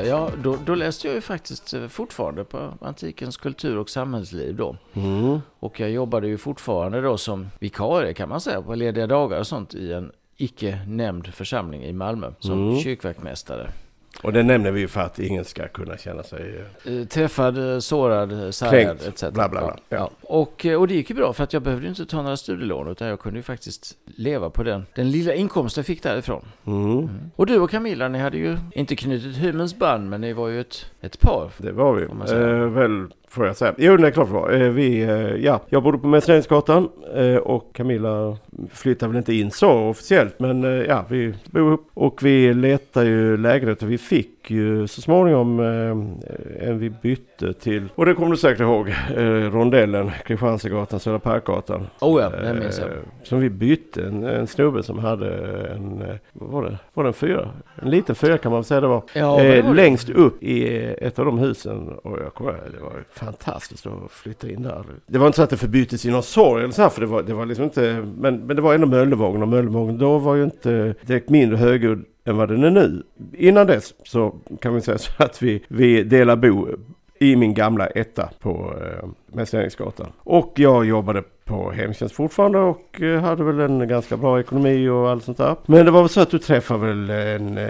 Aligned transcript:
88, 0.00 0.08
ja 0.08 0.30
då, 0.42 0.56
då 0.66 0.74
läste 0.74 1.06
jag 1.06 1.14
ju 1.14 1.20
faktiskt 1.20 1.74
eh, 1.74 1.88
fortfarande 1.88 2.44
på 2.44 2.72
antikens 2.80 3.36
kultur 3.36 3.78
och 3.78 3.90
samhällsliv 3.90 4.56
då. 4.56 4.76
Mm. 4.94 5.40
Och 5.60 5.80
jag 5.80 5.90
jobbade 5.90 6.28
ju 6.28 6.38
fortfarande 6.38 7.00
då 7.00 7.16
som 7.18 7.48
vikarie 7.58 8.14
kan 8.14 8.28
man 8.28 8.40
säga 8.40 8.62
på 8.62 8.74
lediga 8.74 9.06
dagar 9.06 9.38
och 9.38 9.46
sånt 9.46 9.74
i 9.74 9.92
en 9.92 10.12
icke 10.36 10.80
nämnd 10.86 11.34
församling 11.34 11.82
i 11.84 11.92
Malmö 11.92 12.32
som 12.38 12.52
Mm. 12.68 12.80
kyrkvaktmästare. 12.80 13.70
Och 14.22 14.32
det 14.32 14.42
nämner 14.42 14.70
vi 14.70 14.80
ju 14.80 14.88
för 14.88 15.00
att 15.00 15.18
ingen 15.18 15.44
ska 15.44 15.68
kunna 15.68 15.96
känna 15.96 16.22
sig... 16.22 16.64
eh, 16.84 16.92
Eh, 17.00 17.04
Träffad, 17.06 17.72
eh, 17.74 17.78
sårad, 17.78 18.54
Kränkt, 18.70 19.06
etc. 19.06 19.20
bla, 19.20 19.30
bla, 19.30 19.48
bla. 19.48 19.76
Ja. 19.88 19.96
Ja. 19.96 20.10
Och, 20.22 20.66
och 20.78 20.88
det 20.88 20.94
gick 20.94 21.10
ju 21.10 21.16
bra 21.16 21.32
för 21.32 21.44
att 21.44 21.52
jag 21.52 21.62
behövde 21.62 21.88
inte 21.88 22.06
ta 22.06 22.22
några 22.22 22.36
studielån 22.36 22.88
utan 22.88 23.08
jag 23.08 23.20
kunde 23.20 23.38
ju 23.38 23.42
faktiskt 23.42 23.96
leva 24.06 24.50
på 24.50 24.62
den, 24.62 24.86
den 24.94 25.10
lilla 25.10 25.34
inkomst 25.34 25.76
jag 25.76 25.86
fick 25.86 26.02
därifrån. 26.02 26.44
Mm. 26.66 27.08
Och 27.36 27.46
du 27.46 27.58
och 27.58 27.70
Camilla, 27.70 28.08
ni 28.08 28.18
hade 28.18 28.36
ju 28.38 28.58
inte 28.72 28.96
knutit 28.96 29.36
hymens 29.36 29.78
band 29.78 30.10
men 30.10 30.20
ni 30.20 30.32
var 30.32 30.48
ju 30.48 30.60
ett, 30.60 30.86
ett 31.00 31.20
par. 31.20 31.50
Det 31.58 31.72
var 31.72 31.94
vi. 31.94 32.02
Eh, 32.04 32.68
väl, 32.68 33.06
får 33.30 33.46
jag 33.46 33.56
säga. 33.56 33.74
Jo, 33.78 33.96
det 33.96 34.06
är 34.06 34.10
klart 34.10 34.28
det 34.28 34.34
var. 34.34 34.52
Eh, 34.52 34.68
vi, 34.70 35.02
eh, 35.02 35.10
ja, 35.44 35.60
jag 35.68 35.82
bodde 35.82 35.98
på 35.98 36.06
Mässleringsgatan 36.06 36.88
eh, 37.14 37.36
och 37.36 37.70
Camilla 37.74 38.36
flyttade 38.72 39.12
väl 39.12 39.18
inte 39.18 39.34
in 39.34 39.50
så 39.50 39.70
officiellt. 39.72 40.40
Men 40.40 40.64
eh, 40.64 40.70
ja, 40.70 41.04
vi 41.08 41.34
bor 41.50 41.62
ihop 41.68 41.90
och 41.94 42.22
vi 42.22 42.54
letade 42.54 43.06
ju 43.06 43.36
lägenhet 43.36 43.82
och 43.82 43.90
vi 43.90 43.98
fick 43.98 44.50
ju 44.50 44.86
så 44.86 45.00
småningom 45.00 45.60
eh, 45.60 46.68
en 46.68 46.78
vi 46.78 46.90
bytte 46.90 47.52
till. 47.52 47.88
Och 47.94 48.06
det 48.06 48.14
kommer 48.14 48.30
du 48.30 48.36
säkert 48.36 48.60
ihåg. 48.60 48.88
Eh, 49.16 49.22
rondellen 49.24 50.10
Kristianstadsgatan, 50.24 51.00
Södra 51.00 51.18
Parkgatan. 51.18 51.86
Oh 52.00 52.22
ja, 52.22 52.28
det 52.28 52.54
minns 52.54 52.78
jag. 52.78 52.88
Eh, 52.88 52.94
Som 53.22 53.40
vi 53.40 53.50
bytte. 53.50 54.02
En, 54.06 54.24
en 54.24 54.46
snubbe 54.46 54.82
som 54.82 54.98
hade 54.98 55.34
en, 55.68 56.02
eh, 56.02 56.14
vad 56.32 56.50
var 56.50 56.62
det? 56.64 56.78
Var 56.94 57.04
det 57.04 57.10
en 57.10 57.14
fyra? 57.14 57.50
En 57.82 57.90
liten 57.90 58.14
fyra 58.14 58.38
kan 58.38 58.52
man 58.52 58.64
säga 58.64 58.80
det 58.80 58.86
var. 58.86 59.02
Ja, 59.14 59.36
det 59.36 59.56
eh, 59.58 59.64
var 59.64 59.70
det. 59.74 59.82
längst 59.82 60.10
upp 60.10 60.42
i 60.42 60.68
ett 61.00 61.18
av 61.18 61.24
de 61.24 61.38
husen. 61.38 61.88
Och 61.88 62.18
jag 62.24 62.34
kommer 62.34 62.52
det 62.52 62.82
var 62.82 63.04
fantastiskt 63.24 63.86
att 63.86 64.10
flytta 64.10 64.50
in 64.50 64.62
där. 64.62 64.84
Det 65.06 65.18
var 65.18 65.26
inte 65.26 65.36
så 65.36 65.42
att 65.42 65.50
det 65.50 65.56
förbyttes 65.56 66.06
i 66.06 66.10
någon 66.10 66.22
sorg 66.22 66.64
eller 66.64 66.72
så 66.72 66.82
här, 66.82 66.88
för 66.88 67.00
det 67.00 67.06
var, 67.06 67.22
det 67.22 67.34
var 67.34 67.46
liksom 67.46 67.64
inte, 67.64 68.06
men, 68.16 68.46
men 68.46 68.56
det 68.56 68.62
var 68.62 68.74
ändå 68.74 68.86
Möllevången 68.86 69.42
och 69.42 69.48
Möllevången 69.48 69.98
då 69.98 70.18
var 70.18 70.34
ju 70.34 70.44
inte 70.44 70.94
direkt 71.06 71.28
mindre 71.28 71.56
högljudd 71.56 72.04
än 72.24 72.36
vad 72.36 72.48
den 72.48 72.64
är 72.64 72.70
nu. 72.70 73.02
Innan 73.32 73.66
dess 73.66 73.94
så 74.04 74.34
kan 74.60 74.74
vi 74.74 74.80
säga 74.80 74.98
så 74.98 75.12
att 75.22 75.42
vi, 75.42 75.62
vi 75.68 76.02
delar 76.02 76.36
bo 76.36 76.68
i 77.18 77.36
min 77.36 77.54
gamla 77.54 77.86
etta 77.86 78.30
på 78.40 78.74
eh, 78.82 79.08
eh, 79.32 79.36
Mässleringsgatan. 79.36 80.12
Och 80.18 80.52
jag 80.56 80.84
jobbade 80.84 81.22
på 81.44 81.70
hemtjänst 81.70 82.14
fortfarande 82.14 82.58
och 82.58 83.00
eh, 83.02 83.20
hade 83.20 83.44
väl 83.44 83.60
en 83.60 83.88
ganska 83.88 84.16
bra 84.16 84.40
ekonomi 84.40 84.88
och 84.88 85.10
allt 85.10 85.24
sånt 85.24 85.38
där. 85.38 85.56
Men 85.66 85.84
det 85.84 85.90
var 85.90 86.00
väl 86.00 86.08
så 86.08 86.20
att 86.20 86.30
du 86.30 86.38
träffade 86.38 86.86
väl 86.86 87.10
en, 87.10 87.58
eh, 87.58 87.64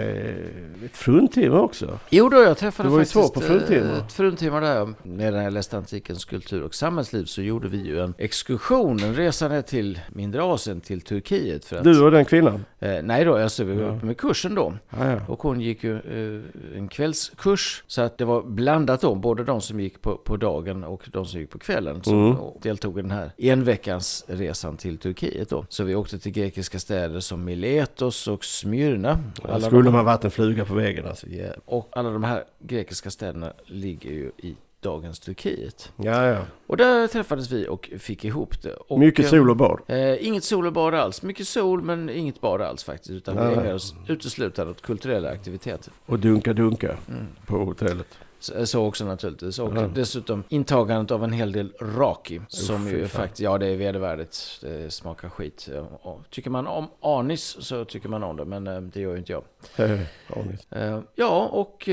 ett 0.85 0.97
fruntimmer 0.97 1.59
också? 1.59 1.99
Jo 2.09 2.29
då, 2.29 2.37
jag 2.41 2.57
träffade 2.57 2.89
Det 2.89 2.91
var 2.91 2.99
ju 2.99 3.05
faktiskt 3.05 3.27
så 3.27 3.33
på 3.33 3.41
fruntimmer. 3.41 3.97
ett 3.97 4.11
fruntimmer 4.13 4.61
där. 4.61 4.93
Medan 5.03 5.43
jag 5.43 5.53
läste 5.53 5.77
antikens 5.77 6.25
kultur 6.25 6.63
och 6.63 6.75
samhällsliv 6.75 7.25
så 7.25 7.41
gjorde 7.41 7.67
vi 7.67 7.77
ju 7.77 7.99
en 7.99 8.13
exkursion, 8.17 8.99
en 9.03 9.15
resa 9.15 9.47
ner 9.47 9.61
till 9.61 9.99
mindre 10.09 10.43
Asien, 10.43 10.81
till 10.81 11.01
Turkiet. 11.01 11.65
För 11.65 11.77
att, 11.77 11.83
Du 11.83 12.03
och 12.03 12.11
den 12.11 12.25
kvinnan? 12.25 12.65
eh, 12.79 12.95
nej 13.03 13.25
då, 13.25 13.37
alltså 13.37 13.63
vi 13.63 13.75
var 13.75 13.95
uppe 13.95 14.05
med 14.05 14.17
kursen 14.17 14.55
då. 14.55 14.73
Ja, 14.89 15.11
ja. 15.11 15.17
Och 15.27 15.43
hon 15.43 15.61
gick 15.61 15.83
ju 15.83 15.95
eh, 15.95 16.77
en 16.77 16.87
kvällskurs. 16.87 17.83
Så 17.87 18.01
att 18.01 18.17
det 18.17 18.25
var 18.25 18.41
blandat 18.43 19.01
då, 19.01 19.15
både 19.15 19.43
de 19.43 19.61
som 19.61 19.79
gick 19.79 20.01
på, 20.01 20.17
på 20.17 20.37
dagen 20.37 20.83
och 20.83 21.03
de 21.11 21.25
som 21.25 21.39
gick 21.39 21.49
på 21.51 21.59
kvällen. 21.59 22.03
Som 22.03 22.25
Mm. 22.25 22.37
deltog 22.61 22.99
i 22.99 23.01
den 23.01 23.11
här 23.11 23.31
enveckans 23.37 24.25
resan 24.27 24.77
till 24.77 24.97
Turkiet 24.97 25.49
då. 25.49 25.65
Så 25.69 25.83
vi 25.83 25.95
åkte 25.95 26.19
till 26.19 26.31
grekiska 26.31 26.79
städer 26.79 27.19
som 27.19 27.45
Miletos 27.45 28.27
och 28.27 28.45
Smyrna. 28.45 29.19
Alla 29.43 29.61
skulle 29.67 29.83
de- 29.83 29.91
man 29.93 30.05
varit 30.05 30.23
en 30.25 30.31
fluga 30.31 30.65
på 30.65 30.73
väggen 30.73 31.07
alltså. 31.07 31.27
Yeah. 31.27 31.55
och 31.65 31.89
alla 31.91 32.09
de 32.09 32.23
här 32.23 32.43
grekiska 32.59 33.11
städerna 33.11 33.53
ligger 33.65 34.09
ju 34.11 34.31
i 34.37 34.55
dagens 34.79 35.19
Turkiet. 35.19 35.91
Ja, 35.95 36.25
ja. 36.25 36.39
Och 36.67 36.77
där 36.77 37.07
träffades 37.07 37.51
vi 37.51 37.67
och 37.67 37.89
fick 37.99 38.25
ihop 38.25 38.61
det. 38.61 38.73
Och, 38.73 38.99
Mycket 38.99 39.25
eh, 39.25 39.29
sol 39.31 39.49
och 39.49 39.55
bad. 39.57 39.79
Eh, 39.87 40.27
inget 40.27 40.43
sol 40.43 40.67
och 40.67 40.73
bad 40.73 40.93
alls. 40.93 41.21
Mycket 41.23 41.47
sol 41.47 41.81
men 41.81 42.09
inget 42.09 42.41
bad 42.41 42.61
alls 42.61 42.83
faktiskt. 42.83 43.11
Utan 43.11 43.35
vi 43.37 43.43
Nej. 43.43 43.53
ägnade 43.53 43.73
oss 43.73 43.95
uteslutande 44.07 44.71
åt 44.71 44.81
kulturella 44.81 45.29
aktiviteter. 45.29 45.93
Och 46.05 46.19
dunka 46.19 46.53
dunka 46.53 46.97
Mm. 47.09 47.27
på 47.45 47.57
hotellet. 47.57 48.07
Så, 48.41 48.65
så 48.65 48.85
också 48.85 49.05
naturligtvis. 49.05 49.59
Och 49.59 49.71
Ja. 49.77 49.89
dessutom 49.95 50.43
intagandet 50.49 51.11
av 51.11 51.23
en 51.23 51.33
hel 51.33 51.51
del 51.51 51.71
raki. 51.97 52.41
Som 52.47 52.87
ju 52.87 53.07
faktiskt, 53.07 53.41
ja 53.41 53.57
det 53.57 53.67
är 53.67 53.77
vedervärdigt. 53.77 54.37
Det 54.61 54.93
smakar 54.93 55.29
skit. 55.29 55.69
Och 56.01 56.21
tycker 56.29 56.49
man 56.49 56.67
om 56.67 56.87
anis 57.01 57.57
så 57.59 57.85
tycker 57.85 58.09
man 58.09 58.23
om 58.23 58.37
det. 58.37 58.45
Men 58.45 58.67
eh, 58.67 58.81
det 58.81 58.99
gör 59.01 59.11
ju 59.11 59.17
inte 59.17 59.31
jag. 59.31 59.43
Eh, 59.75 59.99
anis. 60.35 60.71
Eh, 60.71 60.99
Ja, 61.15 61.49
och 61.51 61.83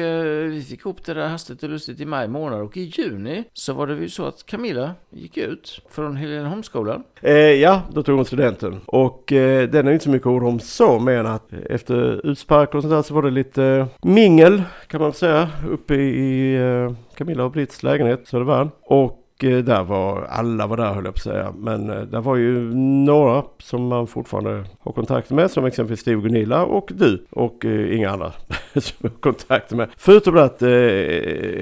vi 0.50 0.64
fick 0.68 0.80
ihop 0.80 1.04
det 1.04 1.14
där 1.14 1.28
hastigt 1.28 1.62
och 1.62 1.68
lustigt 1.68 2.00
i 2.00 2.04
maj 2.04 2.28
månad. 2.28 2.60
Och 2.62 2.76
i 2.76 2.80
juni 2.98 3.44
så 3.52 3.72
var 3.72 3.86
det 3.86 3.94
ju 3.94 4.08
så 4.08 4.24
att 4.26 4.46
Camilla 4.46 4.94
gick 5.10 5.36
ut 5.36 5.80
från 5.90 6.16
Heleneholmsskolan. 6.16 7.02
Eh, 7.20 7.32
ja, 7.34 7.82
då 7.92 8.02
tog 8.02 8.16
hon 8.16 8.24
studenten. 8.24 8.80
Och 8.86 9.32
eh, 9.32 9.68
den 9.68 9.88
är 9.88 9.92
inte 9.92 10.04
så 10.04 10.10
mycket 10.10 10.26
ord 10.26 10.44
om 10.44 10.60
så, 10.60 10.98
men 10.98 11.26
att 11.26 11.52
efter 11.52 12.26
utspark 12.26 12.74
och 12.74 12.82
sånt 12.82 12.92
där 12.92 13.02
så 13.02 13.14
var 13.14 13.22
det 13.22 13.30
lite 13.30 13.86
mingel 14.02 14.62
kan 14.86 15.00
man 15.00 15.12
säga 15.12 15.48
uppe 15.70 15.94
i 15.94 16.37
Eh, 16.38 16.92
Camilla 17.14 17.44
och 17.44 17.50
Britts 17.50 17.82
lägenhet, 17.82 18.28
Södervärn. 18.28 18.70
Och 18.82 19.44
eh, 19.44 19.58
där 19.58 19.84
var, 19.84 20.22
alla 20.22 20.66
var 20.66 20.76
där 20.76 20.94
höll 20.94 21.04
jag 21.04 21.14
på 21.14 21.18
att 21.18 21.22
säga, 21.22 21.52
men 21.58 21.90
eh, 21.90 22.00
där 22.00 22.20
var 22.20 22.36
ju 22.36 22.74
några 23.04 23.44
som 23.58 23.86
man 23.86 24.06
fortfarande 24.06 24.64
har 24.80 24.92
kontakt 24.92 25.30
med, 25.30 25.50
som 25.50 25.64
exempelvis 25.64 26.00
Steve 26.00 26.16
och 26.16 26.22
Gunilla 26.22 26.64
och 26.64 26.90
du 26.94 27.26
och 27.30 27.64
eh, 27.64 27.96
inga 27.96 28.10
andra 28.10 28.32
som 28.74 28.96
jag 28.98 29.10
har 29.10 29.16
kontakt 29.20 29.70
med. 29.72 29.88
Förutom 29.96 30.36
att 30.36 30.62
eh, 30.62 30.70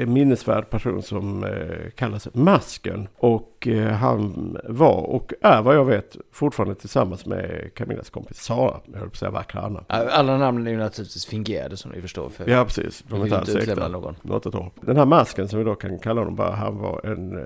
en 0.03 0.13
minnesvärd 0.13 0.71
person 0.71 1.03
som 1.03 1.45
eh, 1.45 1.51
kallas 1.95 2.29
Masken 2.35 3.09
och 3.17 3.56
eh, 3.67 3.87
han 3.87 4.57
var 4.65 5.03
och 5.03 5.33
är 5.41 5.63
vad 5.63 5.77
jag 5.77 5.85
vet 5.85 6.17
fortfarande 6.33 6.75
tillsammans 6.75 7.27
med 7.27 7.71
Camillas 7.75 8.11
kompis 8.11 8.43
Sara, 8.43 8.81
jag 8.93 8.99
höll 8.99 9.09
på 9.09 9.13
att 9.13 9.17
säga 9.17 9.31
vackra 9.31 9.61
Anna. 9.61 9.85
Alla 9.89 10.39
namnen 10.39 10.67
är 10.67 10.71
ju 10.71 10.77
naturligtvis 10.77 11.27
fingerade 11.27 11.77
som 11.77 11.91
ni 11.91 12.01
förstår. 12.01 12.29
För 12.29 12.51
Ja 12.51 12.65
precis, 12.65 13.05
de 13.09 13.21
är 13.21 13.25
inte 13.25 13.39
alls 13.39 13.55
äkta. 13.55 13.89
någon. 13.89 14.15
Något 14.23 14.55
ha. 14.55 14.71
Den 14.81 14.97
här 14.97 15.07
masken 15.07 15.49
som 15.49 15.59
vi 15.59 15.65
då 15.65 15.75
kan 15.75 15.99
kalla 15.99 16.21
honom 16.21 16.37
bara, 16.37 16.51
han 16.51 16.79
var 16.79 17.07
en 17.07 17.39
eh, 17.39 17.45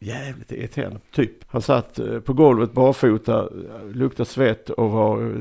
jävligt 0.00 0.52
irriterande 0.52 1.00
typ. 1.12 1.32
Han 1.46 1.62
satt 1.62 1.98
eh, 1.98 2.20
på 2.20 2.32
golvet 2.32 2.72
barfota, 2.72 3.48
luktade 3.92 4.28
svett 4.28 4.70
och 4.70 4.90
var 4.90 5.32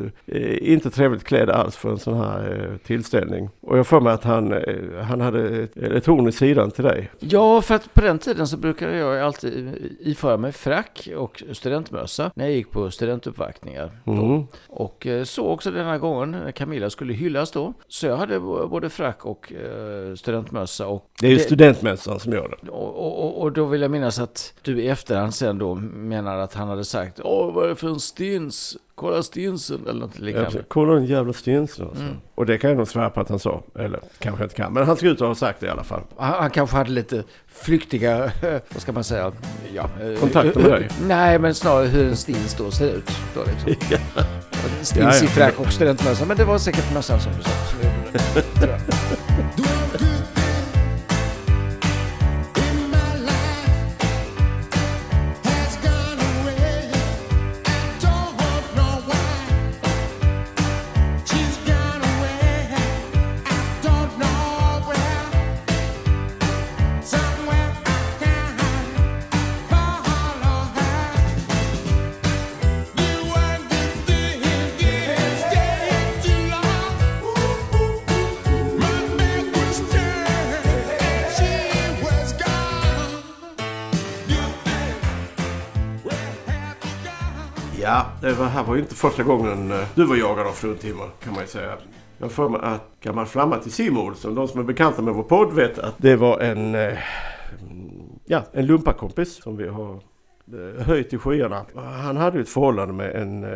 inte 0.62 0.90
trevligt 0.90 1.24
klädd 1.24 1.50
alls 1.50 1.76
för 1.76 1.90
en 1.92 2.00
sån 2.00 2.18
här 2.18 2.78
tillställning. 2.84 3.50
Och 3.62 3.78
jag 3.78 3.88
får 3.88 4.02
mig 4.02 4.14
att 4.14 4.24
han, 4.24 4.56
han 5.04 5.22
hade 5.22 5.68
ett 5.76 6.06
horn 6.06 6.28
i 6.28 6.32
sidan 6.32 6.72
till 6.72 6.84
dig. 6.84 7.12
Ja, 7.20 7.62
för 7.62 7.76
att 7.76 7.94
på 7.94 8.02
den 8.02 8.20
tiden 8.20 8.48
så 8.48 8.58
brukade 8.58 8.98
jag 8.98 9.20
alltid 9.20 9.70
iföra 10.12 10.38
mig 10.38 10.52
frack 10.52 11.08
och 11.18 11.44
studentmössa 11.54 12.32
när 12.36 12.46
jag 12.46 12.54
gick 12.54 12.72
på 12.72 12.92
studentuppvaktningar. 12.92 13.92
Mm. 14.08 14.44
Och 14.68 15.08
eh, 15.08 15.24
så 15.24 15.48
också 15.48 15.72
denna 15.72 15.98
gången 15.98 16.32
när 16.32 16.52
Camilla 16.52 16.90
skulle 16.90 17.14
hyllas 17.14 17.52
då. 17.52 17.74
Så 17.88 18.06
jag 18.08 18.18
hade 18.18 18.40
både 18.40 18.90
frack 18.90 19.26
och 19.26 19.54
eh, 19.54 20.16
studentmössa. 20.16 20.88
Och, 20.88 21.06
Det 21.22 21.28
är 21.28 21.32
ju 21.32 21.38
Det- 21.38 21.44
studentmässan 21.44 22.20
som 22.20 22.34
gör 22.34 22.58
det. 22.62 22.70
och, 22.70 23.24
och, 23.26 23.42
och 23.42 23.52
då 23.52 23.66
vill 23.66 23.82
jag 23.82 23.92
minnas 23.92 24.20
att 24.20 24.54
du 24.62 24.82
i 24.82 24.88
efterhand 24.88 25.34
sen 25.34 25.58
då 25.58 25.76
menar 25.76 26.38
att 26.38 26.54
han 26.54 26.68
hade 26.68 26.86
sagt 26.86 27.20
Åh, 27.24 27.54
vad 27.54 27.66
är 27.66 27.70
det 27.70 27.76
för 27.76 27.88
en 27.88 28.00
stins? 28.00 28.78
Kolla 29.00 29.24
stinsen 29.24 29.88
eller 29.90 30.00
något 30.00 30.12
Ja, 30.16 30.26
liknande. 30.26 30.50
precis. 30.50 30.66
Kolla 30.68 30.94
den 30.94 31.06
jävla 31.06 31.34
stensen 31.34 31.86
alltså. 31.88 32.04
Mm. 32.04 32.16
Och 32.36 32.46
det 32.46 32.58
kan 32.58 32.70
jag 32.70 32.78
nog 32.78 32.88
svära 32.88 33.10
på 33.10 33.22
att 33.22 33.30
han 33.30 33.40
sa. 33.40 33.64
Eller 33.80 34.00
kanske 34.20 34.44
inte 34.44 34.56
kan. 34.56 34.74
Men 34.74 34.86
han 34.88 34.98
ser 34.98 35.08
ut 35.08 35.22
att 35.22 35.28
ha 35.28 35.36
sagt 35.36 35.60
det 35.60 35.66
i 35.68 35.70
alla 35.70 35.84
fall. 35.84 36.02
Han, 36.18 36.34
han 36.42 36.50
kanske 36.50 36.76
hade 36.78 36.90
lite 36.92 37.24
flyktiga, 37.48 38.32
vad 38.70 38.82
ska 38.82 38.92
man 38.92 39.04
säga, 39.04 39.32
ja, 39.76 39.90
eh, 40.02 40.20
Kontakter 40.20 40.60
med 40.62 40.66
eh, 40.72 40.76
dig? 40.76 40.90
Nej, 41.08 41.40
men 41.40 41.56
snarare 41.56 41.88
hur 41.88 42.08
en 42.08 42.16
stins 42.16 42.56
då 42.58 42.72
ser 42.72 42.90
ut. 42.96 43.12
Då 43.36 43.42
liksom. 43.44 43.90
Stins 44.82 44.96
Ja, 44.96 45.16
ja. 45.20 45.24
i 45.24 45.28
frack 45.28 45.60
och 45.60 45.72
studentmössa, 45.74 46.26
men 46.26 46.38
det 46.38 46.46
var 46.46 46.58
säkert 46.58 46.94
mössan 46.94 47.20
som 47.20 47.32
du 47.38 47.44
sa. 47.44 47.50
Ja, 88.00 88.06
det 88.22 88.34
var, 88.34 88.46
här 88.46 88.64
var 88.64 88.76
ju 88.76 88.82
inte 88.82 88.96
första 88.96 89.24
gången 89.24 89.72
eh, 89.72 89.88
du 89.96 90.06
var 90.06 90.16
jagad 90.16 90.48
av 90.48 90.52
fruntimmer 90.52 91.10
kan 91.24 91.34
man 91.34 91.42
ju 91.42 91.48
säga. 91.48 91.78
Jag 92.18 92.26
har 92.26 92.30
för 92.30 92.50
mig 92.50 92.60
att 92.64 93.00
gammal 93.02 93.26
flamma 93.26 93.58
till 93.58 93.72
Simon, 93.72 94.16
som 94.16 94.36
de 94.36 94.48
som 94.48 94.60
är 94.60 94.64
bekanta 94.64 95.02
med 95.02 95.14
vår 95.14 95.24
podd 95.24 95.54
vet 95.54 95.80
att 95.80 95.96
det 95.98 96.16
var 96.16 96.40
en, 96.40 96.76
eh, 96.76 96.98
ja, 98.26 98.44
en 98.52 98.66
lumparkompis 98.66 99.44
som 99.44 99.58
vi 99.58 99.68
har 99.68 100.00
höjt 100.78 101.14
i 101.14 101.18
skyarna. 101.18 101.66
Han 101.76 102.18
hade 102.18 102.38
ju 102.38 102.42
ett 102.42 102.50
förhållande 102.50 102.94
med 102.94 103.16
en 103.16 103.44
eh, 103.44 103.50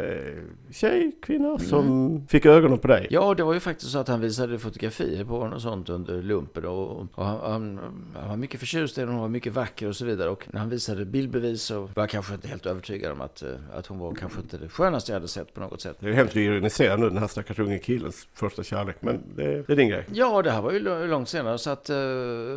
tjej, 0.72 1.12
kvinna, 1.22 1.60
som 1.60 2.28
fick 2.28 2.46
ögonen 2.46 2.78
på 2.78 2.88
dig. 2.88 3.08
Ja, 3.10 3.34
det 3.34 3.44
var 3.44 3.54
ju 3.54 3.60
faktiskt 3.60 3.92
så 3.92 3.98
att 3.98 4.08
han 4.08 4.22
visade 4.22 4.60
fotografier 4.60 5.26
på 5.26 5.44
henne 5.44 5.56
och 5.56 5.62
sånt 5.62 5.90
under 5.90 6.22
lumpen. 6.22 6.66
Och, 6.66 7.08
och 7.14 7.26
han, 7.26 7.40
han, 7.52 7.80
han 8.16 8.30
var 8.30 8.38
mycket 8.38 8.60
förtjust 8.60 8.98
i 8.98 9.02
henne, 9.02 9.14
hon 9.14 9.22
var 9.22 9.28
mycket 9.28 9.54
vacker 9.54 9.88
och 9.88 9.96
så 9.96 10.06
vidare. 10.06 10.30
Och 10.30 10.48
när 10.52 10.60
han 10.60 10.70
visade 10.70 11.06
bildbevis 11.06 11.64
så 11.64 11.82
var 11.82 11.92
jag 11.96 12.10
kanske 12.10 12.34
inte 12.34 12.48
helt 12.48 12.66
övertygad 12.66 13.12
om 13.12 13.22
att, 13.22 13.42
eh, 13.42 13.50
att 13.74 13.88
hon 13.88 14.00
var 14.00 14.16
kanske 14.16 14.40
inte 14.40 14.58
det 14.58 14.70
skönaste 14.70 15.12
jag 15.12 15.16
hade 15.16 15.28
sett 15.28 15.54
på 15.54 15.60
något 15.62 15.82
sätt. 15.82 15.98
Det 16.00 16.10
är 16.10 16.14
hemskt 16.14 16.32
att 16.32 16.38
ironisera 16.38 16.98
nu, 16.98 17.10
den 17.10 17.18
här 17.18 17.28
stackars 17.28 17.60
unge 17.60 17.80
killens 17.80 18.28
första 18.34 18.64
kärlek. 18.64 18.96
Men 19.00 19.20
det, 19.36 19.68
det 19.68 19.74
är 19.74 19.76
din 19.76 19.90
grej. 19.90 20.06
Ja, 20.12 20.42
det 20.42 20.52
här 20.52 20.62
var 20.62 20.72
ju 20.72 21.08
långt 21.08 21.30
senare. 21.30 21.58
Så 21.58 21.70
att 21.70 21.90
eh, 21.90 21.96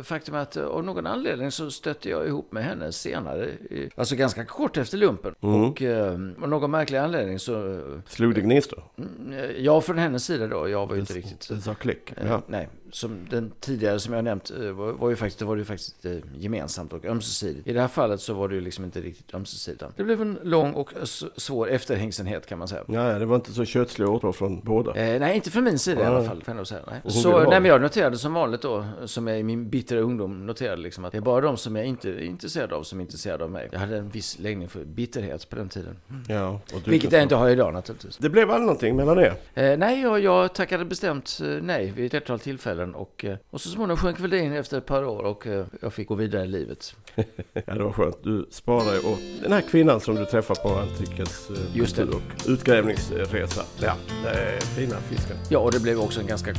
faktum 0.03 0.35
är 0.35 0.39
att 0.39 0.57
eh, 0.57 0.65
av 0.65 0.83
någon 0.83 1.07
anledning 1.07 1.51
så 1.51 1.71
stötte 1.71 2.09
jag 2.09 2.27
ihop 2.27 2.51
med 2.51 2.63
henne 2.63 2.91
senare. 2.91 3.49
Alltså 3.95 4.15
ganska 4.15 4.26
kort 4.33 4.77
efter 4.77 4.97
lumpen. 4.97 5.33
Och 5.39 5.81
eh, 5.81 6.11
av 6.41 6.49
någon 6.49 6.71
märklig 6.71 6.97
anledning 6.97 7.39
så... 7.39 7.73
eh, 7.73 7.79
Slog 8.07 8.35
det 8.35 8.41
gnistor? 8.41 8.83
Mm, 8.97 9.33
Ja, 9.57 9.81
från 9.81 9.97
hennes 9.97 10.25
sida 10.25 10.47
då. 10.47 10.69
Jag 10.69 10.87
var 10.87 10.95
ju 10.95 11.01
inte 11.01 11.13
riktigt... 11.13 11.49
Det 11.49 11.61
sa 11.61 11.73
klick. 11.73 12.11
Eh, 12.17 12.27
Ja. 12.27 12.41
Nej, 12.47 12.69
som 12.91 13.27
den 13.29 13.51
tidigare 13.59 13.99
som 13.99 14.13
jag 14.13 14.23
nämnt 14.23 14.51
eh, 14.61 14.71
var, 14.71 14.91
var 14.91 15.09
ju 15.09 15.15
faktiskt, 15.15 15.39
det 15.39 15.45
var 15.45 15.55
det 15.55 15.59
ju 15.59 15.65
faktiskt 15.65 16.05
eh, 16.05 16.11
gemensamt 16.37 16.93
och 16.93 17.05
ömsesidigt. 17.05 17.67
I 17.67 17.73
det 17.73 17.81
här 17.81 17.87
fallet 17.87 18.21
så 18.21 18.33
var 18.33 18.47
det 18.47 18.55
ju 18.55 18.61
liksom 18.61 18.85
inte 18.85 19.01
riktigt 19.01 19.33
ömsesidigt. 19.35 19.83
Det 19.95 20.03
blev 20.03 20.21
en 20.21 20.39
lång 20.43 20.73
och 20.73 20.89
svår 21.37 21.69
efterhängsenhet 21.69 22.45
kan 22.45 22.59
man 22.59 22.67
säga. 22.67 22.83
Ja, 22.87 23.19
det 23.19 23.25
var 23.25 23.35
inte 23.35 23.53
så 23.53 23.65
kötsliga 23.65 24.09
åtrå 24.09 24.33
från 24.33 24.59
båda. 24.63 24.95
Eh, 24.95 25.19
nej, 25.19 25.35
inte 25.35 25.51
från 25.51 25.63
min 25.63 25.79
sida 25.79 26.01
i 26.01 26.05
alla 26.05 26.19
Nej. 26.19 26.27
fall. 26.27 26.43
Får 26.43 26.55
jag 26.55 26.67
säga. 26.67 26.81
Nej. 26.91 27.11
Så, 27.13 27.39
nej, 27.49 27.59
men 27.59 27.65
jag 27.65 27.81
noterade 27.81 28.17
som 28.17 28.33
vanligt 28.33 28.61
då, 28.61 28.85
som 29.05 29.27
jag 29.27 29.39
i 29.39 29.43
min 29.43 29.69
bittra 29.69 29.99
ungdom 29.99 30.45
noterade 30.45 30.81
liksom 30.81 31.05
att 31.05 31.11
det 31.11 31.17
är 31.17 31.21
bara 31.21 31.41
de 31.41 31.57
som 31.57 31.75
jag 31.75 31.85
inte 31.85 32.09
är 32.09 32.19
intresserad 32.23 32.73
av 32.73 32.83
som 32.83 32.99
är 32.99 33.03
intresserade 33.03 33.43
av 33.43 33.51
mig. 33.51 33.69
Jag 33.71 33.79
hade 33.79 33.97
en 33.97 34.09
viss 34.09 34.39
läggning 34.39 34.67
för 34.67 34.85
bitterhet 34.85 35.49
på 35.49 35.55
den 35.55 35.69
tiden. 35.69 35.95
Ja, 36.27 36.59
och 36.73 36.81
du- 36.85 36.91
Vilket 36.91 37.11
jag 37.11 37.23
inte 37.23 37.35
har 37.35 37.49
idag 37.49 37.73
naturligtvis. 37.73 38.17
Det 38.17 38.29
blev 38.29 38.51
aldrig 38.51 38.65
någonting 38.65 38.95
mellan 38.95 39.19
er. 39.19 39.33
Eh, 39.53 39.77
nej, 39.77 40.01
jag, 40.01 40.19
jag 40.19 40.53
tackade 40.53 40.85
bestämt 40.85 41.39
eh, 41.43 41.47
nej 41.61 41.91
vid 41.95 42.05
ett 42.05 42.11
flertal 42.11 42.39
tillfällen 42.39 42.76
och, 42.85 43.25
eh, 43.25 43.37
och 43.49 43.61
så 43.61 43.69
småningom 43.69 43.97
sjönk 43.97 44.19
väl 44.19 44.29
det 44.29 44.39
in 44.39 44.53
efter 44.53 44.77
ett 44.77 44.85
par 44.85 45.03
år 45.05 45.23
och 45.23 45.47
eh, 45.47 45.65
jag 45.81 45.93
fick 45.93 46.07
gå 46.07 46.15
vidare 46.15 46.43
i 46.43 46.47
livet. 46.47 46.95
Ja, 47.65 47.73
det 47.73 47.83
var 47.83 47.91
skönt. 47.91 48.23
Du 48.23 48.47
sparade 48.51 48.99
åt 48.99 49.19
den 49.43 49.51
här 49.51 49.61
kvinnan 49.61 49.99
som 50.01 50.15
du 50.15 50.25
träffade 50.25 50.59
på 50.61 50.69
Antikens 50.69 51.49
eh, 51.49 51.77
Just 51.77 51.95
kultur- 51.95 52.15
och 52.15 52.49
utgrävningsresa. 52.49 53.63
Ja, 53.81 53.93
det 54.23 54.29
är 54.29 54.59
fina 54.61 54.95
fisken. 55.01 55.37
Ja, 55.49 55.59
och 55.59 55.71
det 55.71 55.79
blev 55.79 55.99
också 55.99 56.19
en 56.19 56.27
ganska 56.27 56.53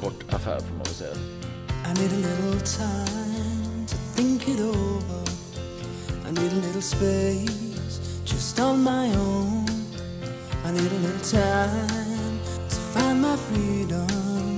kort 0.00 0.24
affär 0.34 0.60
får 0.60 0.68
man 0.68 0.78
väl 0.78 0.86
säga. 0.86 1.14
I 1.86 1.92
need 2.00 2.12
a 2.12 2.16
little 2.16 2.60
time 2.66 3.86
to 3.88 3.96
think 4.16 4.48
it 4.48 4.60
over. 4.60 5.22
I 6.28 6.32
need 6.32 6.52
a 6.52 6.66
little 6.66 6.82
space 6.82 8.22
just 8.26 8.60
on 8.60 8.82
my 8.82 9.16
own. 9.16 9.66
I 10.64 10.72
need 10.72 10.92
a 10.92 10.98
little 11.02 11.40
time 11.40 12.38
to 12.68 12.76
find 12.76 13.20
my 13.22 13.36
freedom. 13.36 14.49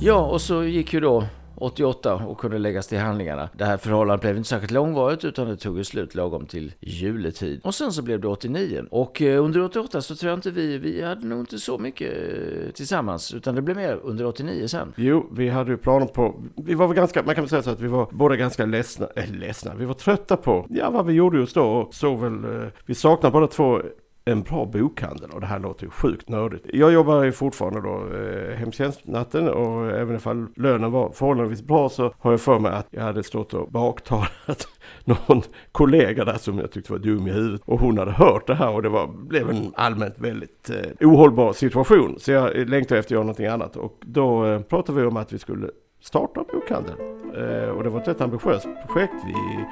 Ja, 0.00 0.26
och 0.26 0.40
så 0.40 0.64
gick 0.64 0.92
ju 0.92 1.00
då 1.00 1.24
88 1.60 2.14
och 2.14 2.38
kunde 2.38 2.58
läggas 2.58 2.86
till 2.86 2.98
handlingarna. 2.98 3.48
Det 3.52 3.64
här 3.64 3.76
förhållandet 3.76 4.20
blev 4.20 4.36
inte 4.36 4.48
särskilt 4.48 4.72
långvarigt 4.72 5.24
utan 5.24 5.48
det 5.48 5.56
tog 5.56 5.78
ju 5.78 5.84
slut 5.84 6.14
lagom 6.14 6.46
till 6.46 6.72
juletid. 6.80 7.60
Och 7.64 7.74
sen 7.74 7.92
så 7.92 8.02
blev 8.02 8.20
det 8.20 8.28
89. 8.28 8.84
Och 8.90 9.22
eh, 9.22 9.44
under 9.44 9.62
88 9.62 10.02
så 10.02 10.16
tror 10.16 10.30
jag 10.30 10.38
inte 10.38 10.50
vi, 10.50 10.78
vi 10.78 11.02
hade 11.02 11.26
nog 11.26 11.40
inte 11.40 11.58
så 11.58 11.78
mycket 11.78 12.12
eh, 12.12 12.70
tillsammans 12.70 13.34
utan 13.34 13.54
det 13.54 13.62
blev 13.62 13.76
mer 13.76 14.00
under 14.02 14.26
89 14.26 14.68
sen. 14.68 14.92
Jo, 14.96 15.26
vi 15.32 15.48
hade 15.48 15.70
ju 15.70 15.76
planer 15.76 16.06
på, 16.06 16.42
vi 16.56 16.74
var 16.74 16.86
väl 16.86 16.96
ganska, 16.96 17.22
man 17.22 17.34
kan 17.34 17.44
väl 17.44 17.48
säga 17.48 17.62
så 17.62 17.70
att 17.70 17.80
vi 17.80 17.88
var 17.88 18.08
båda 18.10 18.36
ganska 18.36 18.66
ledsna, 18.66 19.08
äh, 19.16 19.30
ledsna, 19.30 19.74
vi 19.74 19.84
var 19.84 19.94
trötta 19.94 20.36
på, 20.36 20.66
ja 20.70 20.90
vad 20.90 21.06
vi 21.06 21.12
gjorde 21.12 21.38
just 21.38 21.54
då 21.54 21.64
och 21.64 21.94
så 21.94 22.14
väl, 22.14 22.44
eh, 22.44 22.68
vi 22.86 22.94
saknade 22.94 23.32
båda 23.32 23.46
två 23.46 23.80
en 24.28 24.42
bra 24.42 24.64
bokhandel 24.64 25.30
och 25.30 25.40
det 25.40 25.46
här 25.46 25.58
låter 25.58 25.84
ju 25.84 25.90
sjukt 25.90 26.28
nördigt. 26.28 26.66
Jag 26.72 26.92
jobbar 26.92 27.22
ju 27.22 27.32
fortfarande 27.32 27.80
då 27.80 28.16
eh, 28.16 28.56
hemtjänstnatten 28.56 29.48
och 29.48 29.90
även 29.90 30.16
ifall 30.16 30.46
lönen 30.56 30.92
var 30.92 31.10
förhållandevis 31.10 31.62
bra 31.62 31.88
så 31.88 32.14
har 32.18 32.30
jag 32.30 32.40
för 32.40 32.58
mig 32.58 32.72
att 32.72 32.86
jag 32.90 33.02
hade 33.02 33.22
stått 33.22 33.54
och 33.54 33.68
baktalat 33.70 34.68
någon 35.04 35.42
kollega 35.72 36.24
där 36.24 36.38
som 36.38 36.58
jag 36.58 36.72
tyckte 36.72 36.92
var 36.92 36.98
dum 36.98 37.26
i 37.26 37.30
huvudet 37.30 37.60
och 37.64 37.80
hon 37.80 37.98
hade 37.98 38.12
hört 38.12 38.46
det 38.46 38.54
här 38.54 38.70
och 38.70 38.82
det 38.82 38.88
var, 38.88 39.06
blev 39.06 39.50
en 39.50 39.72
allmänt 39.74 40.18
väldigt 40.18 40.70
eh, 40.70 41.08
ohållbar 41.08 41.52
situation. 41.52 42.16
Så 42.18 42.32
jag 42.32 42.56
längtade 42.56 42.98
efter 42.98 42.98
att 42.98 43.10
göra 43.10 43.22
någonting 43.22 43.46
annat 43.46 43.76
och 43.76 43.98
då 44.00 44.46
eh, 44.46 44.60
pratade 44.60 45.00
vi 45.00 45.06
om 45.06 45.16
att 45.16 45.32
vi 45.32 45.38
skulle 45.38 45.70
starta 46.00 46.40
en 46.40 46.46
bokhandel. 46.52 46.94
Eh, 47.34 47.68
och 47.68 47.84
det 47.84 47.90
var 47.90 48.00
ett 48.00 48.08
rätt 48.08 48.20
ambitiöst 48.20 48.68
projekt. 48.86 49.14
Vi 49.26 49.64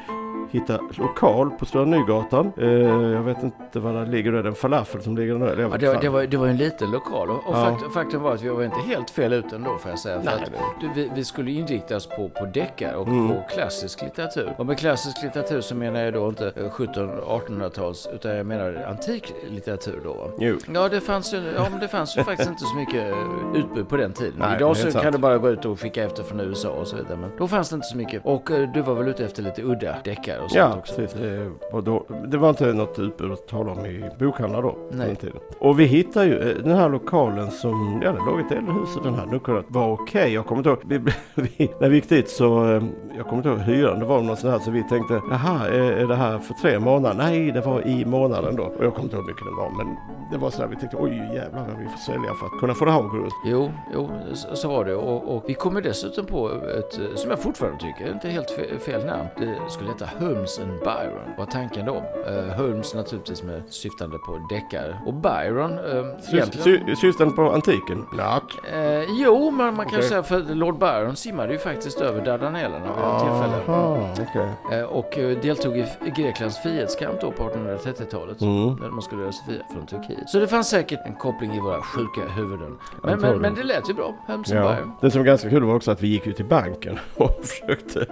hittade 0.50 0.80
lokal 0.98 1.50
på 1.50 1.66
Stora 1.66 1.84
Nygatan. 1.84 2.52
Eh, 2.58 2.66
jag 3.12 3.22
vet 3.22 3.42
inte 3.42 3.78
vad 3.80 3.94
det 3.94 4.06
ligger 4.06 4.32
där, 4.32 4.42
den 4.42 4.54
falafel 4.54 5.02
som 5.02 5.16
ligger 5.16 5.34
där. 5.38 5.46
Ja, 5.46 5.54
det, 5.78 5.88
var, 5.88 6.00
det, 6.00 6.08
var, 6.08 6.22
det 6.26 6.36
var 6.36 6.46
en 6.46 6.56
liten 6.56 6.90
lokal 6.90 7.30
och, 7.30 7.36
och 7.36 7.42
Ja. 7.56 7.64
fakt, 7.80 7.94
faktum 7.94 8.22
var 8.22 8.34
att 8.34 8.42
vi 8.42 8.48
var 8.48 8.64
inte 8.64 8.80
helt 8.80 9.10
fel 9.10 9.32
ute 9.32 9.56
ändå 9.56 9.78
får 9.78 9.90
jag 9.90 9.98
säga. 9.98 10.20
Nej, 10.24 10.34
att 10.34 10.96
vi, 10.96 11.10
vi 11.14 11.24
skulle 11.24 11.50
inrikta 11.50 11.96
oss 11.96 12.06
på, 12.06 12.28
på 12.28 12.44
deckare 12.54 12.96
och 12.96 13.06
Mm. 13.08 13.28
på 13.28 13.42
klassisk 13.54 14.02
litteratur. 14.02 14.54
Och 14.58 14.66
med 14.66 14.78
klassisk 14.78 15.22
litteratur 15.22 15.60
så 15.60 15.74
menar 15.74 16.00
jag 16.00 16.12
då 16.14 16.28
inte 16.28 16.52
eh, 16.56 16.70
1700-1800-tals 16.70 18.08
utan 18.14 18.36
jag 18.36 18.46
menar 18.46 18.84
antik 18.88 19.34
litteratur 19.50 20.00
då. 20.04 20.30
Jo. 20.38 20.56
Ja, 20.74 20.88
det 20.88 21.00
fanns 21.00 21.34
ju, 21.34 21.52
ja, 21.56 21.66
men 21.70 21.80
det 21.80 21.88
fanns 21.88 22.16
ju 22.18 22.22
faktiskt 22.24 22.50
inte 22.50 22.64
så 22.64 22.76
mycket 22.76 23.12
eh, 23.12 23.60
utbud 23.60 23.88
på 23.88 23.96
den 23.96 24.12
tiden. 24.12 24.34
Nej, 24.38 24.56
Idag 24.56 24.76
så 24.76 24.90
sant. 24.90 25.02
kan 25.04 25.12
du 25.12 25.18
bara 25.18 25.38
gå 25.38 25.50
ut 25.50 25.64
och 25.64 25.80
skicka 25.80 26.04
efter 26.04 26.22
från 26.22 26.40
USA 26.40 26.68
och 26.70 26.86
så 26.88 26.96
vidare. 26.96 27.16
Men 27.16 27.30
då 27.38 27.48
fanns 27.48 27.68
det 27.70 27.74
inte 27.74 27.86
så 27.86 27.96
mycket. 27.96 28.22
Och 28.24 28.50
eh, 28.50 28.72
du 28.74 28.82
var 28.82 28.94
väl 28.94 29.08
ute 29.08 29.24
efter 29.24 29.42
lite 29.42 29.62
udda 29.62 29.96
deckare 30.04 30.35
och 30.44 30.50
sånt 30.50 30.54
Ja, 30.54 30.76
också? 30.78 30.94
precis. 30.94 31.20
Det 31.20 31.50
var, 31.72 31.82
då, 31.82 32.06
det 32.28 32.38
var 32.38 32.50
inte 32.50 32.72
något 32.72 32.98
utbud 32.98 33.32
att 33.32 33.46
tala 33.48 33.72
om 33.72 33.86
i 33.86 34.10
bokhandlar 34.18 34.62
då. 34.62 34.76
Nej. 34.90 35.16
Tiden. 35.16 35.36
Och 35.58 35.80
vi 35.80 35.84
hittade 35.84 36.26
ju 36.26 36.50
eh, 36.50 36.56
den 36.64 36.76
här 36.76 36.88
lokalen 36.88 37.50
som, 37.50 38.00
ja 38.04 38.12
det 38.12 38.18
låg 38.18 38.40
ett 38.40 38.52
äldrehus 38.52 38.96
och 38.96 39.02
den 39.04 39.14
här 39.14 39.26
luckan 39.32 39.64
var 39.68 39.92
okej. 39.92 40.32
Jag 40.34 40.46
kommer 40.46 40.58
inte 40.58 40.68
ihåg, 40.70 40.78
vi, 40.84 40.98
vi, 41.58 41.70
när 41.80 41.88
vi 41.88 41.94
gick 41.96 42.08
dit 42.08 42.28
så, 42.30 42.64
eh, 42.64 42.82
jag 43.16 43.24
kommer 43.26 43.36
inte 43.36 43.48
ihåg 43.48 43.58
hyran, 43.58 43.98
det 43.98 44.04
var 44.06 44.22
någon 44.22 44.36
sån 44.36 44.50
här 44.50 44.58
så 44.58 44.70
vi 44.70 44.82
tänkte, 44.88 45.20
jaha, 45.30 45.68
är, 45.68 45.92
är 45.92 46.06
det 46.06 46.16
här 46.16 46.38
för 46.38 46.54
tre 46.54 46.78
månader? 46.78 47.14
Nej, 47.18 47.50
det 47.52 47.60
var 47.60 47.86
i 47.86 48.04
månaden 48.04 48.56
då. 48.56 48.62
Och 48.62 48.84
jag 48.84 48.94
kommer 48.94 49.04
inte 49.04 49.16
ihåg 49.16 49.24
hur 49.24 49.32
mycket 49.32 49.44
det 49.46 49.62
var, 49.62 49.70
men 49.84 49.96
det 50.32 50.38
var 50.38 50.50
så 50.50 50.62
där 50.62 50.68
vi 50.68 50.76
tänkte, 50.76 50.96
oj 51.00 51.16
jävlar 51.34 51.60
vad 51.68 51.78
vi 51.78 51.88
får 51.88 52.12
sälja 52.12 52.34
för 52.34 52.46
att 52.46 52.60
kunna 52.60 52.74
få 52.74 52.84
det 52.84 52.90
här 52.90 53.00
att 53.04 53.10
gå 53.10 53.16
runt. 53.16 53.32
Jo, 53.44 53.70
jo 53.94 54.10
så, 54.34 54.56
så 54.56 54.68
var 54.68 54.84
det. 54.84 54.94
Och, 54.94 55.36
och 55.36 55.44
vi 55.46 55.54
kommer 55.54 55.80
dessutom 55.82 56.26
på 56.26 56.50
ett, 56.78 56.98
eh, 56.98 57.14
som 57.14 57.30
jag 57.30 57.38
fortfarande 57.38 57.78
tycker, 57.80 58.12
inte 58.12 58.28
helt 58.28 58.50
fel, 58.84 59.06
namn. 59.06 59.26
Det 59.38 59.56
skulle 59.68 59.88
heta 59.90 60.08
Holmes 60.26 60.58
and 60.58 60.70
Byron. 60.80 61.34
Vad 61.38 61.50
tanken 61.50 61.86
då? 61.86 61.94
Eh, 62.26 62.56
Holmes 62.56 62.94
naturligtvis 62.94 63.42
med 63.42 63.62
syftande 63.68 64.18
på 64.18 64.46
deckare. 64.50 64.96
Och 65.06 65.14
Byron, 65.14 65.72
eh, 65.72 66.34
egentligen... 66.34 66.86
Sy- 66.86 66.96
Systern 66.96 67.32
på 67.36 67.50
antiken? 67.52 68.06
Ja. 68.18 68.40
Eh, 68.72 69.02
jo, 69.20 69.50
men 69.50 69.74
man 69.76 69.86
kan 69.86 69.98
Okej. 69.98 70.08
säga 70.08 70.22
för 70.22 70.54
Lord 70.54 70.78
Byron 70.78 71.16
simmade 71.16 71.52
ju 71.52 71.58
faktiskt 71.58 72.00
över 72.00 72.24
Dardanellerna 72.24 72.84
vid 72.86 73.04
ett 73.04 73.20
tillfälle. 73.20 73.78
Aha, 73.78 74.08
okej. 74.30 74.78
Eh, 74.80 74.84
och 74.84 75.18
eh, 75.18 75.38
deltog 75.38 75.76
i 75.76 75.86
Greklands 76.16 76.58
frihetskamp 76.62 77.20
då 77.20 77.30
på 77.32 77.42
1830-talet. 77.42 78.40
Mm. 78.40 78.74
När 78.74 78.90
man 78.90 79.02
skulle 79.02 79.22
göra 79.22 79.32
sig 79.32 79.44
fria 79.46 79.62
från 79.72 79.86
Turkiet. 79.86 80.28
Så 80.30 80.38
det 80.38 80.46
fanns 80.48 80.68
säkert 80.68 81.00
en 81.06 81.14
koppling 81.14 81.52
i 81.54 81.60
våra 81.60 81.82
sjuka 81.82 82.20
huvuden. 82.36 82.78
Men, 83.02 83.20
men, 83.20 83.38
men 83.38 83.54
det 83.54 83.62
lät 83.62 83.90
ju 83.90 83.94
bra. 83.94 84.14
Holmes 84.26 84.52
and 84.52 84.60
Ja. 84.60 84.74
Byron. 84.74 84.92
Det 85.00 85.10
som 85.10 85.20
var 85.20 85.26
ganska 85.26 85.50
kul 85.50 85.64
var 85.64 85.74
också 85.74 85.90
att 85.90 86.02
vi 86.02 86.08
gick 86.08 86.26
ut 86.26 86.36
till 86.36 86.44
banken 86.44 86.98
och 87.16 87.30
försökte 87.44 88.06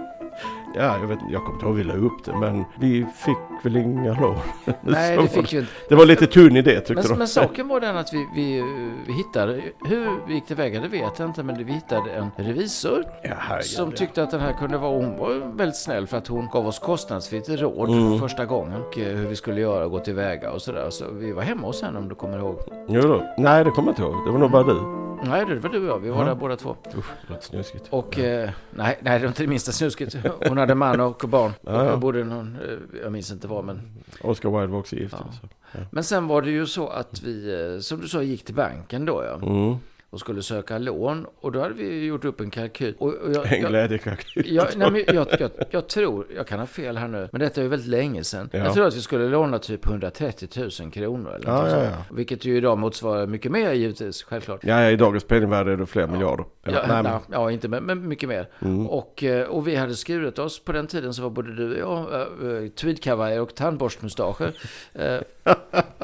Ja, 0.77 0.97
jag 1.01 1.07
vet 1.07 1.19
jag 1.31 1.41
kommer 1.41 1.53
inte 1.53 1.65
ihåg 1.65 1.75
vi 1.75 1.83
la 1.83 1.93
upp 1.93 2.23
det 2.25 2.33
men 2.39 2.63
vi 2.79 3.05
fick 3.25 3.37
väl 3.63 3.75
inga 3.77 4.19
lån. 4.21 4.35
Nej, 4.81 5.11
det 5.15 5.21
var 5.21 5.27
fick 5.27 5.53
ju 5.53 5.59
inte. 5.59 5.71
Det 5.89 5.95
var 5.95 6.05
lite 6.05 6.27
tunn 6.27 6.57
idé 6.57 6.79
tyckte 6.79 6.93
Men, 6.93 7.03
de. 7.03 7.17
men 7.17 7.27
saken 7.27 7.67
var 7.67 7.79
den 7.79 7.97
att 7.97 8.13
vi, 8.13 8.27
vi, 8.35 8.63
vi 9.07 9.13
hittade, 9.13 9.61
hur 9.85 10.09
vi 10.27 10.33
gick 10.33 10.45
tillväga 10.45 10.81
det 10.81 10.87
vet 10.87 11.19
jag 11.19 11.29
inte, 11.29 11.43
men 11.43 11.65
vi 11.65 11.73
hittade 11.73 12.11
en 12.11 12.31
revisor 12.37 13.03
Ja, 13.23 13.29
herregud, 13.37 13.65
som 13.65 13.89
ja. 13.89 13.95
tyckte 13.97 14.23
att 14.23 14.31
den 14.31 14.39
här 14.41 14.53
kunde 14.53 14.77
vara, 14.77 14.91
hon 14.91 15.17
var 15.17 15.57
väldigt 15.57 15.77
snäll 15.77 16.07
för 16.07 16.17
att 16.17 16.27
hon 16.27 16.47
gav 16.51 16.67
oss 16.67 16.79
kostnadsfritt 16.79 17.49
råd 17.49 17.89
Mm. 17.89 18.19
första 18.19 18.45
gången 18.45 18.81
och 18.81 18.97
eh, 18.99 19.15
hur 19.15 19.27
vi 19.27 19.35
skulle 19.35 19.61
göra 19.61 19.85
och 19.85 19.91
gå 19.91 19.99
tillväga 19.99 20.51
och 20.51 20.61
sådär. 20.61 20.89
Så 20.89 21.05
vi 21.11 21.31
var 21.31 21.43
hemma 21.43 21.67
hos 21.67 21.81
henne 21.81 21.99
om 21.99 22.09
du 22.09 22.15
kommer 22.15 22.37
ihåg. 22.37 22.59
Jo 22.87 23.01
då. 23.01 23.33
Nej, 23.37 23.63
det 23.63 23.71
kommer 23.71 23.87
jag 23.87 23.91
inte 23.93 24.01
ihåg. 24.01 24.25
Det 24.25 24.31
var 24.31 24.39
nog 24.39 24.51
bara 24.51 24.63
du. 24.63 25.05
Nej, 25.29 25.45
det 25.45 25.55
var 25.55 25.69
du 25.69 25.79
och 25.79 25.85
jag. 25.87 25.99
Vi 25.99 26.09
var 26.09 26.19
Ja. 26.19 26.25
där 26.25 26.35
båda 26.35 26.55
två. 26.55 26.75
Usch, 26.97 27.05
det 27.27 27.33
låter 27.33 27.45
snuskigt. 27.47 27.87
Och 27.89 28.19
eh, 28.19 28.49
nej, 28.71 28.99
nej, 29.01 29.19
det 29.19 29.25
var 29.25 29.27
inte 29.27 29.43
det 29.43 29.47
minsta 29.47 29.71
snuskigt. 29.71 30.15
Hon 30.47 30.57
hade 30.57 30.75
man 30.75 31.01
och 31.01 31.23
barn. 31.27 31.51
Ja, 31.61 31.71
och 31.71 31.85
ja. 31.85 31.89
jag 31.89 31.99
bodde 31.99 32.23
någon, 32.23 32.55
eh, 32.55 32.99
jag 33.03 33.11
minns 33.11 33.31
inte 33.31 33.47
var, 33.47 33.61
men... 33.63 33.81
Oscar 34.21 34.49
Wilde 34.49 34.67
var 34.67 34.79
också 34.79 34.95
gift. 34.95 35.15
Ja. 35.17 35.25
Alltså. 35.25 35.47
Men 35.91 36.03
sen 36.03 36.27
var 36.27 36.41
det 36.41 36.51
ju 36.51 36.65
så 36.65 36.87
att 36.87 37.21
vi, 37.23 37.63
eh, 37.73 37.79
som 37.79 38.01
du 38.01 38.07
sa, 38.07 38.21
gick 38.21 38.45
till 38.45 38.55
banken 38.55 39.05
då 39.05 39.23
ja. 39.23 39.47
Mm. 39.47 39.75
Och 40.15 40.21
skulle 40.21 40.43
söka 40.43 40.77
lån. 40.77 41.25
Och 41.39 41.51
då 41.51 41.61
hade 41.61 41.73
vi 41.73 42.05
gjort 42.05 42.25
upp 42.25 42.41
en 42.41 42.49
kalkyl. 42.49 42.95
Och, 42.97 43.13
och 43.13 43.33
jag, 43.33 43.53
En 43.53 43.61
jag, 43.61 43.69
glädjekalkyl. 43.69 44.55
jag, 44.55 44.67
nej, 44.75 44.91
men 44.91 45.03
jag, 45.15 45.27
jag, 45.39 45.51
jag 45.69 45.87
tror, 45.87 46.27
jag 46.35 46.47
kan 46.47 46.59
ha 46.59 46.65
fel 46.65 46.97
här 46.97 47.07
nu, 47.07 47.29
men 47.31 47.41
detta 47.41 47.61
är 47.61 47.63
ju 47.63 47.69
väldigt 47.69 47.89
länge 47.89 48.23
sedan. 48.23 48.49
Ja. 48.51 48.59
Jag 48.59 48.73
tror 48.73 48.87
att 48.87 48.95
vi 48.95 49.01
skulle 49.01 49.29
låna 49.29 49.59
typ 49.59 49.87
130 49.87 50.49
000 50.81 50.91
kronor 50.91 51.35
eller 51.35 51.47
Ja, 51.47 51.69
ja, 51.69 51.83
ja. 51.83 51.91
Vilket 52.11 52.45
ju 52.45 52.57
idag 52.57 52.77
motsvarar 52.77 53.27
mycket 53.27 53.51
mer 53.51 53.73
givetvis, 53.73 54.23
självklart. 54.23 54.59
Ja, 54.63 54.89
i 54.89 54.95
dagens 54.95 55.23
penningvärde 55.23 55.71
är 55.71 55.77
det 55.77 55.85
fler 55.85 56.07
miljarder. 56.07 56.45
Ja, 56.63 56.71
nej, 56.87 57.03
men, 57.03 57.19
ja, 57.31 57.51
inte 57.51 57.67
men, 57.67 57.83
men 57.83 58.07
mycket 58.07 58.29
mer. 58.29 58.47
Mm. 58.61 58.87
Och, 58.87 59.23
eh, 59.23 59.47
och 59.47 59.67
vi 59.67 59.75
hade 59.75 59.95
skurit 59.95 60.39
oss 60.39 60.59
på 60.59 60.71
den 60.71 60.87
tiden 60.87 61.13
så 61.13 61.21
var 61.21 61.29
både 61.29 61.55
du 61.55 61.83
och 61.83 62.11
jag 62.11 62.63
äh, 62.63 62.69
tweedkavajer 62.69 63.41
och 63.41 63.55
tandborstmustascher. 63.55 64.51
Eh, 64.93 65.19